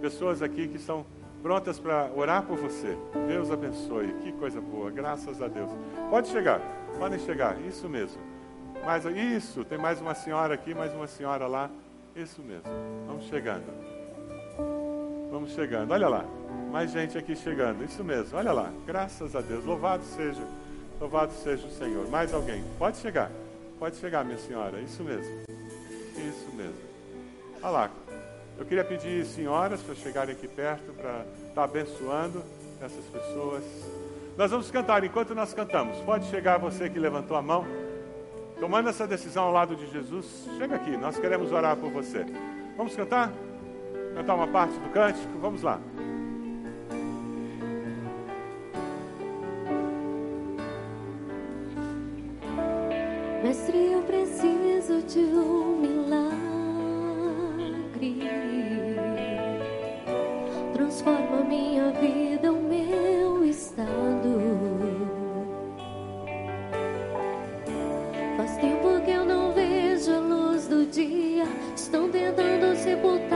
pessoas 0.00 0.42
aqui 0.42 0.66
que 0.66 0.78
são 0.78 1.06
prontas 1.40 1.78
para 1.78 2.10
orar 2.16 2.42
por 2.42 2.58
você. 2.58 2.98
Deus 3.28 3.48
abençoe. 3.48 4.12
Que 4.24 4.32
coisa 4.32 4.60
boa, 4.60 4.90
graças 4.90 5.40
a 5.40 5.46
Deus. 5.46 5.70
Pode 6.10 6.26
chegar, 6.26 6.60
podem 6.98 7.20
chegar, 7.20 7.56
isso 7.60 7.88
mesmo. 7.88 8.20
Mais, 8.84 9.04
isso, 9.04 9.64
tem 9.64 9.78
mais 9.78 10.00
uma 10.00 10.14
senhora 10.14 10.54
aqui, 10.54 10.74
mais 10.74 10.92
uma 10.92 11.06
senhora 11.06 11.46
lá. 11.46 11.70
Isso 12.16 12.42
mesmo. 12.42 12.64
Vamos 13.06 13.26
chegando. 13.26 13.66
Vamos 15.30 15.52
chegando. 15.52 15.92
Olha 15.92 16.08
lá. 16.08 16.24
Mais 16.72 16.90
gente 16.90 17.16
aqui 17.16 17.36
chegando. 17.36 17.84
Isso 17.84 18.02
mesmo. 18.02 18.36
Olha 18.36 18.50
lá. 18.50 18.72
Graças 18.84 19.36
a 19.36 19.40
Deus. 19.40 19.64
Louvado 19.64 20.02
seja. 20.02 20.42
Louvado 21.00 21.32
seja 21.32 21.64
o 21.68 21.70
Senhor. 21.70 22.08
Mais 22.08 22.34
alguém? 22.34 22.64
Pode 22.78 22.96
chegar. 22.96 23.30
Pode 23.78 23.96
chegar, 23.96 24.24
minha 24.24 24.38
senhora. 24.38 24.80
Isso 24.80 25.04
mesmo. 25.04 25.42
Isso 26.16 26.50
mesmo. 26.56 26.88
Olha 27.62 27.70
lá. 27.70 27.90
Eu 28.58 28.66
queria 28.66 28.84
pedir 28.84 29.24
senhoras 29.24 29.80
para 29.80 29.94
chegarem 29.94 30.34
aqui 30.34 30.48
perto 30.48 30.92
para 30.92 31.20
estar 31.20 31.54
tá 31.54 31.64
abençoando 31.64 32.42
essas 32.80 33.04
pessoas. 33.04 33.62
Nós 34.36 34.50
vamos 34.50 34.70
cantar 34.70 35.02
enquanto 35.04 35.34
nós 35.34 35.54
cantamos. 35.54 35.98
Pode 35.98 36.26
chegar 36.26 36.58
você 36.58 36.90
que 36.90 36.98
levantou 36.98 37.36
a 37.36 37.42
mão. 37.42 37.64
Tomando 38.58 38.88
essa 38.88 39.06
decisão 39.06 39.44
ao 39.44 39.52
lado 39.52 39.76
de 39.76 39.86
Jesus, 39.90 40.26
chega 40.58 40.74
aqui, 40.74 40.96
nós 40.96 41.16
queremos 41.16 41.52
orar 41.52 41.76
por 41.76 41.90
você. 41.90 42.26
Vamos 42.76 42.96
cantar? 42.96 43.32
Cantar 44.16 44.34
uma 44.34 44.48
parte 44.48 44.74
do 44.74 44.90
cântico? 44.90 45.38
Vamos 45.40 45.62
lá. 45.62 45.80
Mestre, 53.44 53.92
eu 53.92 54.02
preciso 54.02 55.00
de 55.02 55.20
um 55.20 55.97
Transforma 60.72 61.42
minha 61.48 61.90
vida, 61.90 62.52
o 62.52 62.62
meu 62.62 63.44
estado. 63.44 64.38
Faz 68.36 68.56
tempo 68.58 69.00
que 69.04 69.10
eu 69.10 69.24
não 69.24 69.52
vejo 69.52 70.12
a 70.12 70.18
luz 70.20 70.68
do 70.68 70.86
dia. 70.86 71.42
Estão 71.74 72.08
tentando 72.08 72.76
sepultar 72.76 73.27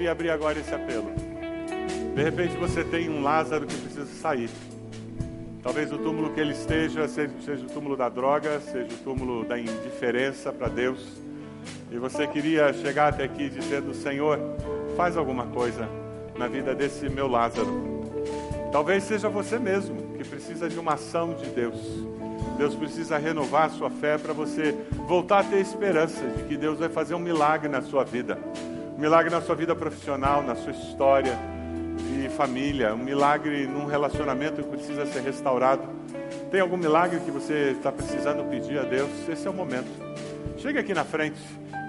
queria 0.00 0.12
abrir 0.12 0.30
agora 0.30 0.58
esse 0.58 0.74
apelo. 0.74 1.12
De 2.14 2.22
repente 2.22 2.56
você 2.56 2.82
tem 2.82 3.10
um 3.10 3.22
Lázaro 3.22 3.66
que 3.66 3.74
precisa 3.74 4.06
sair. 4.06 4.48
Talvez 5.62 5.92
o 5.92 5.98
túmulo 5.98 6.32
que 6.32 6.40
ele 6.40 6.52
esteja 6.52 7.06
seja, 7.06 7.34
seja 7.44 7.66
o 7.66 7.68
túmulo 7.68 7.98
da 7.98 8.08
droga, 8.08 8.60
seja 8.60 8.88
o 8.94 9.04
túmulo 9.04 9.44
da 9.44 9.58
indiferença 9.58 10.50
para 10.54 10.68
Deus. 10.68 11.20
E 11.92 11.98
você 11.98 12.26
queria 12.26 12.72
chegar 12.72 13.08
até 13.08 13.24
aqui 13.24 13.50
dizendo: 13.50 13.92
Senhor, 13.92 14.38
faz 14.96 15.18
alguma 15.18 15.48
coisa 15.48 15.86
na 16.34 16.48
vida 16.48 16.74
desse 16.74 17.06
meu 17.10 17.28
Lázaro. 17.28 17.68
Talvez 18.72 19.04
seja 19.04 19.28
você 19.28 19.58
mesmo 19.58 20.14
que 20.16 20.24
precisa 20.24 20.66
de 20.66 20.78
uma 20.78 20.94
ação 20.94 21.34
de 21.34 21.44
Deus. 21.50 21.78
Deus 22.56 22.74
precisa 22.74 23.18
renovar 23.18 23.66
a 23.66 23.68
sua 23.68 23.90
fé 23.90 24.16
para 24.16 24.32
você 24.32 24.74
voltar 25.06 25.40
a 25.40 25.44
ter 25.44 25.58
esperança 25.58 26.26
de 26.26 26.44
que 26.44 26.56
Deus 26.56 26.78
vai 26.78 26.88
fazer 26.88 27.14
um 27.14 27.18
milagre 27.18 27.68
na 27.68 27.82
sua 27.82 28.02
vida. 28.02 28.38
Um 29.00 29.08
milagre 29.08 29.30
na 29.30 29.40
sua 29.40 29.54
vida 29.54 29.74
profissional, 29.74 30.42
na 30.42 30.54
sua 30.54 30.72
história 30.72 31.32
de 31.96 32.28
família, 32.28 32.92
um 32.92 32.98
milagre 32.98 33.66
num 33.66 33.86
relacionamento 33.86 34.62
que 34.62 34.68
precisa 34.68 35.06
ser 35.06 35.22
restaurado. 35.22 35.84
Tem 36.50 36.60
algum 36.60 36.76
milagre 36.76 37.18
que 37.20 37.30
você 37.30 37.74
está 37.74 37.90
precisando 37.90 38.46
pedir 38.50 38.78
a 38.78 38.82
Deus? 38.82 39.08
Esse 39.26 39.46
é 39.46 39.50
o 39.50 39.54
momento. 39.54 39.88
Chega 40.58 40.80
aqui 40.80 40.92
na 40.92 41.02
frente. 41.02 41.40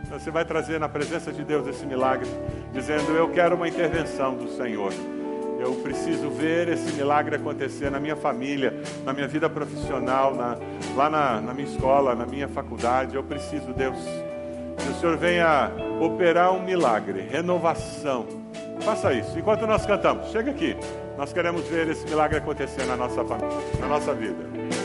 Você 0.09 0.32
vai 0.32 0.45
trazer 0.45 0.80
na 0.80 0.88
presença 0.88 1.34
de 1.34 1.43
Deus 1.43 1.68
esse 1.68 1.86
milagre, 1.86 2.30
dizendo: 2.72 3.12
Eu 3.14 3.30
quero 3.32 3.57
uma 3.57 3.68
intervenção 3.68 4.34
do 4.34 4.47
Senhor. 4.55 4.93
Eu 5.59 5.74
preciso 5.84 6.30
ver 6.30 6.70
esse 6.70 6.93
milagre 6.93 7.36
acontecer 7.36 7.91
na 7.91 7.99
minha 7.99 8.16
família, 8.16 8.74
na 9.03 9.12
minha 9.12 9.28
vida 9.28 9.49
profissional, 9.49 10.34
na, 10.34 10.57
lá 10.95 11.09
na, 11.09 11.41
na 11.41 11.53
minha 11.53 11.68
escola, 11.68 12.16
na 12.16 12.26
minha 12.26 12.47
faculdade. 12.47 13.18
Eu 13.18 13.24
preciso, 13.24 13.74
Deus, 13.74 13.97
que 14.82 14.90
o 14.90 14.94
Senhor 14.96 15.18
venha 15.18 15.72
operar 16.00 16.54
um 16.54 16.62
milagre, 16.62 17.22
renovação. 17.22 18.26
Faça 18.82 19.14
isso. 19.14 19.38
Enquanto 19.38 19.68
nós 19.68 19.86
cantamos, 19.86 20.32
chega 20.32 20.52
aqui. 20.52 20.76
Nós 21.18 21.32
queremos 21.32 21.68
ver 21.68 21.88
esse 21.88 22.06
milagre 22.06 22.38
acontecer 22.38 22.86
na 22.86 22.96
nossa 22.96 23.24
família, 23.24 23.58
na 23.80 23.88
nossa 23.88 24.14
vida. 24.14 24.81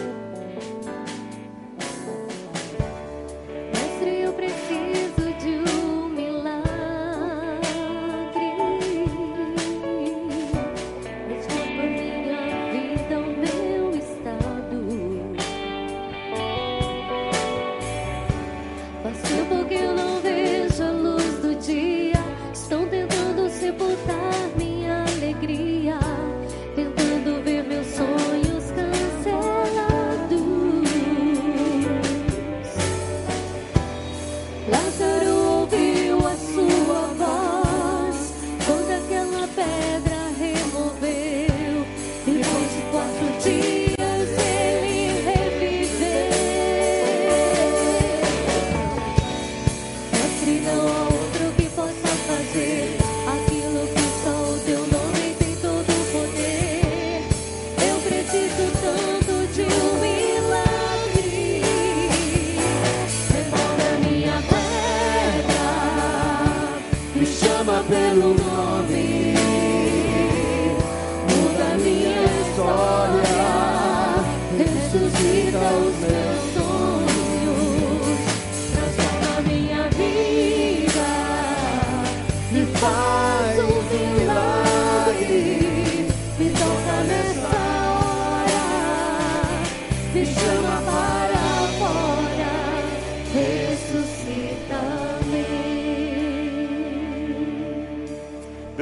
Pelo 67.89 68.36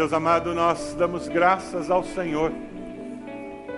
Deus 0.04 0.12
amado, 0.12 0.54
nós 0.54 0.94
damos 0.98 1.28
graças 1.28 1.90
ao 1.90 2.04
Senhor, 2.04 2.52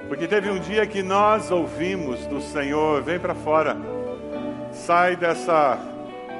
porque 0.08 0.26
teve 0.26 0.50
um 0.50 0.58
dia 0.58 0.84
que 0.84 1.00
nós 1.00 1.52
ouvimos 1.52 2.26
do 2.26 2.40
Senhor: 2.40 3.00
vem 3.00 3.16
para 3.16 3.32
fora, 3.32 3.76
sai 4.72 5.14
dessa 5.14 5.78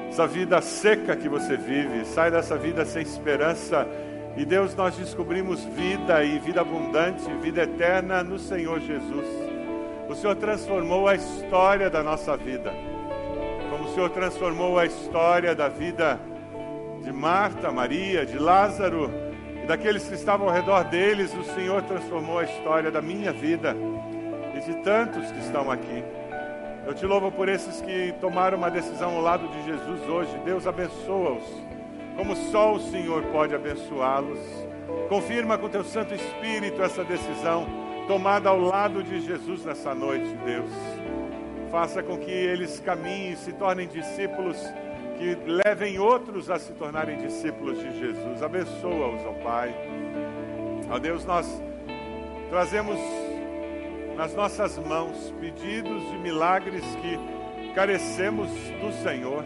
essa 0.09 0.27
vida 0.27 0.59
seca 0.59 1.15
que 1.15 1.29
você 1.29 1.55
vive, 1.55 2.03
sai 2.03 2.29
dessa 2.29 2.57
vida 2.57 2.83
sem 2.85 3.01
esperança. 3.01 3.87
E 4.35 4.43
Deus, 4.43 4.75
nós 4.75 4.93
descobrimos 4.97 5.63
vida 5.63 6.21
e 6.21 6.37
vida 6.37 6.59
abundante, 6.59 7.23
vida 7.41 7.63
eterna 7.63 8.21
no 8.21 8.37
Senhor 8.37 8.81
Jesus. 8.81 9.25
O 10.09 10.15
Senhor 10.15 10.35
transformou 10.35 11.07
a 11.07 11.15
história 11.15 11.89
da 11.89 12.03
nossa 12.03 12.35
vida, 12.35 12.73
como 13.69 13.85
o 13.85 13.93
Senhor 13.93 14.09
transformou 14.09 14.77
a 14.77 14.85
história 14.85 15.55
da 15.55 15.69
vida 15.69 16.19
de 17.01 17.13
Marta, 17.13 17.71
Maria, 17.71 18.25
de 18.25 18.37
Lázaro 18.37 19.26
daqueles 19.67 20.07
que 20.07 20.15
estavam 20.15 20.47
ao 20.47 20.53
redor 20.53 20.85
deles, 20.85 21.33
o 21.35 21.43
Senhor 21.43 21.83
transformou 21.83 22.39
a 22.39 22.45
história 22.45 22.89
da 22.89 23.01
minha 23.01 23.33
vida 23.33 23.75
e 24.55 24.59
de 24.61 24.81
tantos 24.81 25.29
que 25.29 25.39
estão 25.39 25.69
aqui. 25.69 26.03
Eu 26.85 26.93
te 26.93 27.05
louvo 27.05 27.29
por 27.29 27.49
esses 27.49 27.81
que 27.81 28.13
tomaram 28.21 28.57
uma 28.57 28.71
decisão 28.71 29.15
ao 29.15 29.21
lado 29.21 29.45
de 29.49 29.65
Jesus 29.65 30.07
hoje. 30.07 30.31
Deus 30.45 30.65
abençoa-os, 30.65 31.43
como 32.15 32.33
só 32.33 32.73
o 32.73 32.79
Senhor 32.79 33.23
pode 33.25 33.53
abençoá-los. 33.53 34.39
Confirma 35.09 35.57
com 35.57 35.67
teu 35.67 35.83
Santo 35.83 36.13
Espírito 36.13 36.81
essa 36.81 37.03
decisão 37.03 37.67
tomada 38.07 38.47
ao 38.47 38.59
lado 38.61 39.03
de 39.03 39.19
Jesus 39.19 39.65
nessa 39.65 39.93
noite, 39.93 40.33
Deus. 40.45 40.71
Faça 41.69 42.01
com 42.01 42.17
que 42.17 42.31
eles 42.31 42.79
caminhem 42.79 43.33
e 43.33 43.35
se 43.35 43.51
tornem 43.51 43.85
discípulos 43.85 44.57
que 45.17 45.35
levem 45.65 45.99
outros 45.99 46.49
a 46.49 46.59
se 46.59 46.71
tornarem 46.73 47.17
discípulos 47.17 47.79
de 47.79 47.99
Jesus. 47.99 48.43
Abençoa-os, 48.43 49.25
ó 49.25 49.33
Pai. 49.43 49.73
Ó 50.89 50.99
Deus, 50.99 51.25
nós 51.25 51.61
trazemos 52.49 52.99
nas 54.15 54.33
nossas 54.33 54.77
mãos 54.77 55.33
pedidos 55.39 56.07
de 56.09 56.17
milagres 56.19 56.83
que 57.01 57.73
carecemos 57.73 58.49
do 58.81 58.91
Senhor. 59.03 59.43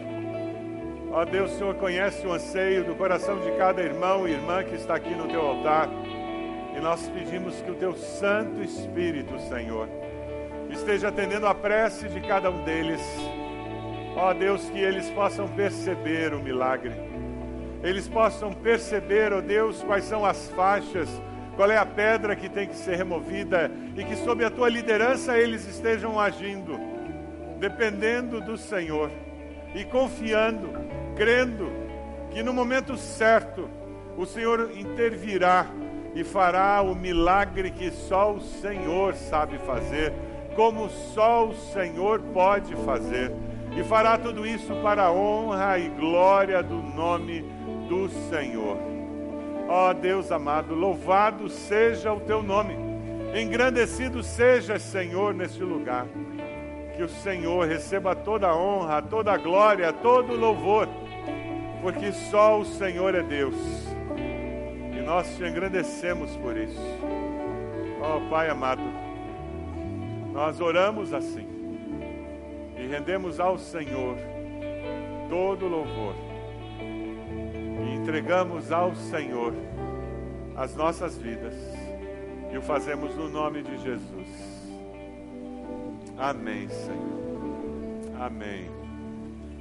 Ó 1.10 1.24
Deus, 1.24 1.52
o 1.52 1.58
Senhor 1.58 1.74
conhece 1.74 2.26
o 2.26 2.32
anseio 2.32 2.84
do 2.84 2.94
coração 2.94 3.38
de 3.40 3.50
cada 3.52 3.82
irmão 3.82 4.26
e 4.26 4.32
irmã 4.32 4.62
que 4.62 4.74
está 4.74 4.94
aqui 4.94 5.14
no 5.14 5.28
teu 5.28 5.40
altar. 5.40 5.88
E 6.74 6.80
nós 6.80 7.06
pedimos 7.10 7.60
que 7.60 7.70
o 7.70 7.74
teu 7.74 7.94
Santo 7.94 8.62
Espírito, 8.62 9.38
Senhor, 9.40 9.88
esteja 10.70 11.08
atendendo 11.08 11.46
a 11.46 11.54
prece 11.54 12.08
de 12.08 12.20
cada 12.20 12.50
um 12.50 12.64
deles. 12.64 13.02
Ó 14.16 14.32
Deus, 14.34 14.68
que 14.70 14.78
eles 14.78 15.08
possam 15.10 15.48
perceber 15.48 16.34
o 16.34 16.40
milagre. 16.40 16.92
Eles 17.82 18.08
possam 18.08 18.52
perceber, 18.52 19.32
ó 19.32 19.40
Deus, 19.40 19.82
quais 19.82 20.04
são 20.04 20.24
as 20.24 20.48
faixas 20.50 21.08
qual 21.56 21.70
é 21.70 21.76
a 21.76 21.84
pedra 21.84 22.34
que 22.34 22.48
tem 22.48 22.66
que 22.66 22.76
ser 22.76 22.96
removida 22.96 23.70
e 23.96 24.04
que, 24.04 24.16
sob 24.16 24.44
a 24.44 24.50
tua 24.50 24.68
liderança, 24.68 25.38
eles 25.38 25.66
estejam 25.66 26.18
agindo, 26.18 26.78
dependendo 27.58 28.40
do 28.40 28.56
Senhor 28.56 29.10
e 29.74 29.84
confiando, 29.84 30.70
crendo 31.14 31.70
que 32.30 32.42
no 32.42 32.52
momento 32.52 32.96
certo 32.96 33.68
o 34.16 34.24
Senhor 34.24 34.70
intervirá 34.74 35.66
e 36.14 36.24
fará 36.24 36.80
o 36.82 36.94
milagre 36.94 37.70
que 37.70 37.90
só 37.90 38.32
o 38.32 38.40
Senhor 38.40 39.14
sabe 39.14 39.58
fazer, 39.58 40.12
como 40.54 40.88
só 40.88 41.46
o 41.46 41.54
Senhor 41.54 42.20
pode 42.32 42.74
fazer. 42.76 43.30
E 43.76 43.82
fará 43.82 44.18
tudo 44.18 44.46
isso 44.46 44.74
para 44.82 45.04
a 45.04 45.12
honra 45.12 45.78
e 45.78 45.88
glória 45.88 46.62
do 46.62 46.76
nome 46.76 47.42
do 47.88 48.08
Senhor. 48.28 48.76
Ó 49.68 49.90
oh, 49.90 49.94
Deus 49.94 50.30
amado, 50.30 50.74
louvado 50.74 51.48
seja 51.48 52.12
o 52.12 52.20
teu 52.20 52.42
nome, 52.42 52.76
engrandecido 53.34 54.22
seja, 54.22 54.78
Senhor, 54.78 55.32
neste 55.32 55.62
lugar. 55.62 56.06
Que 56.94 57.02
o 57.02 57.08
Senhor 57.08 57.66
receba 57.66 58.14
toda 58.14 58.48
a 58.48 58.56
honra, 58.56 59.00
toda 59.00 59.32
a 59.32 59.38
glória, 59.38 59.90
todo 59.90 60.34
o 60.34 60.36
louvor, 60.38 60.86
porque 61.80 62.12
só 62.12 62.60
o 62.60 62.66
Senhor 62.66 63.14
é 63.14 63.22
Deus. 63.22 63.56
E 64.94 65.00
nós 65.00 65.34
te 65.34 65.44
engrandecemos 65.44 66.36
por 66.36 66.54
isso. 66.58 66.80
Ó 68.02 68.18
oh, 68.18 68.28
Pai 68.28 68.50
amado, 68.50 68.82
nós 70.34 70.60
oramos 70.60 71.14
assim 71.14 71.51
e 72.82 72.86
rendemos 72.86 73.38
ao 73.38 73.56
Senhor 73.58 74.16
todo 75.28 75.68
louvor 75.68 76.14
e 76.80 77.94
entregamos 77.94 78.72
ao 78.72 78.94
Senhor 78.94 79.54
as 80.56 80.74
nossas 80.74 81.16
vidas 81.16 81.54
e 82.52 82.58
o 82.58 82.62
fazemos 82.62 83.14
no 83.14 83.28
nome 83.28 83.62
de 83.62 83.78
Jesus. 83.78 84.28
Amém, 86.18 86.68
Senhor. 86.68 88.20
Amém. 88.20 88.81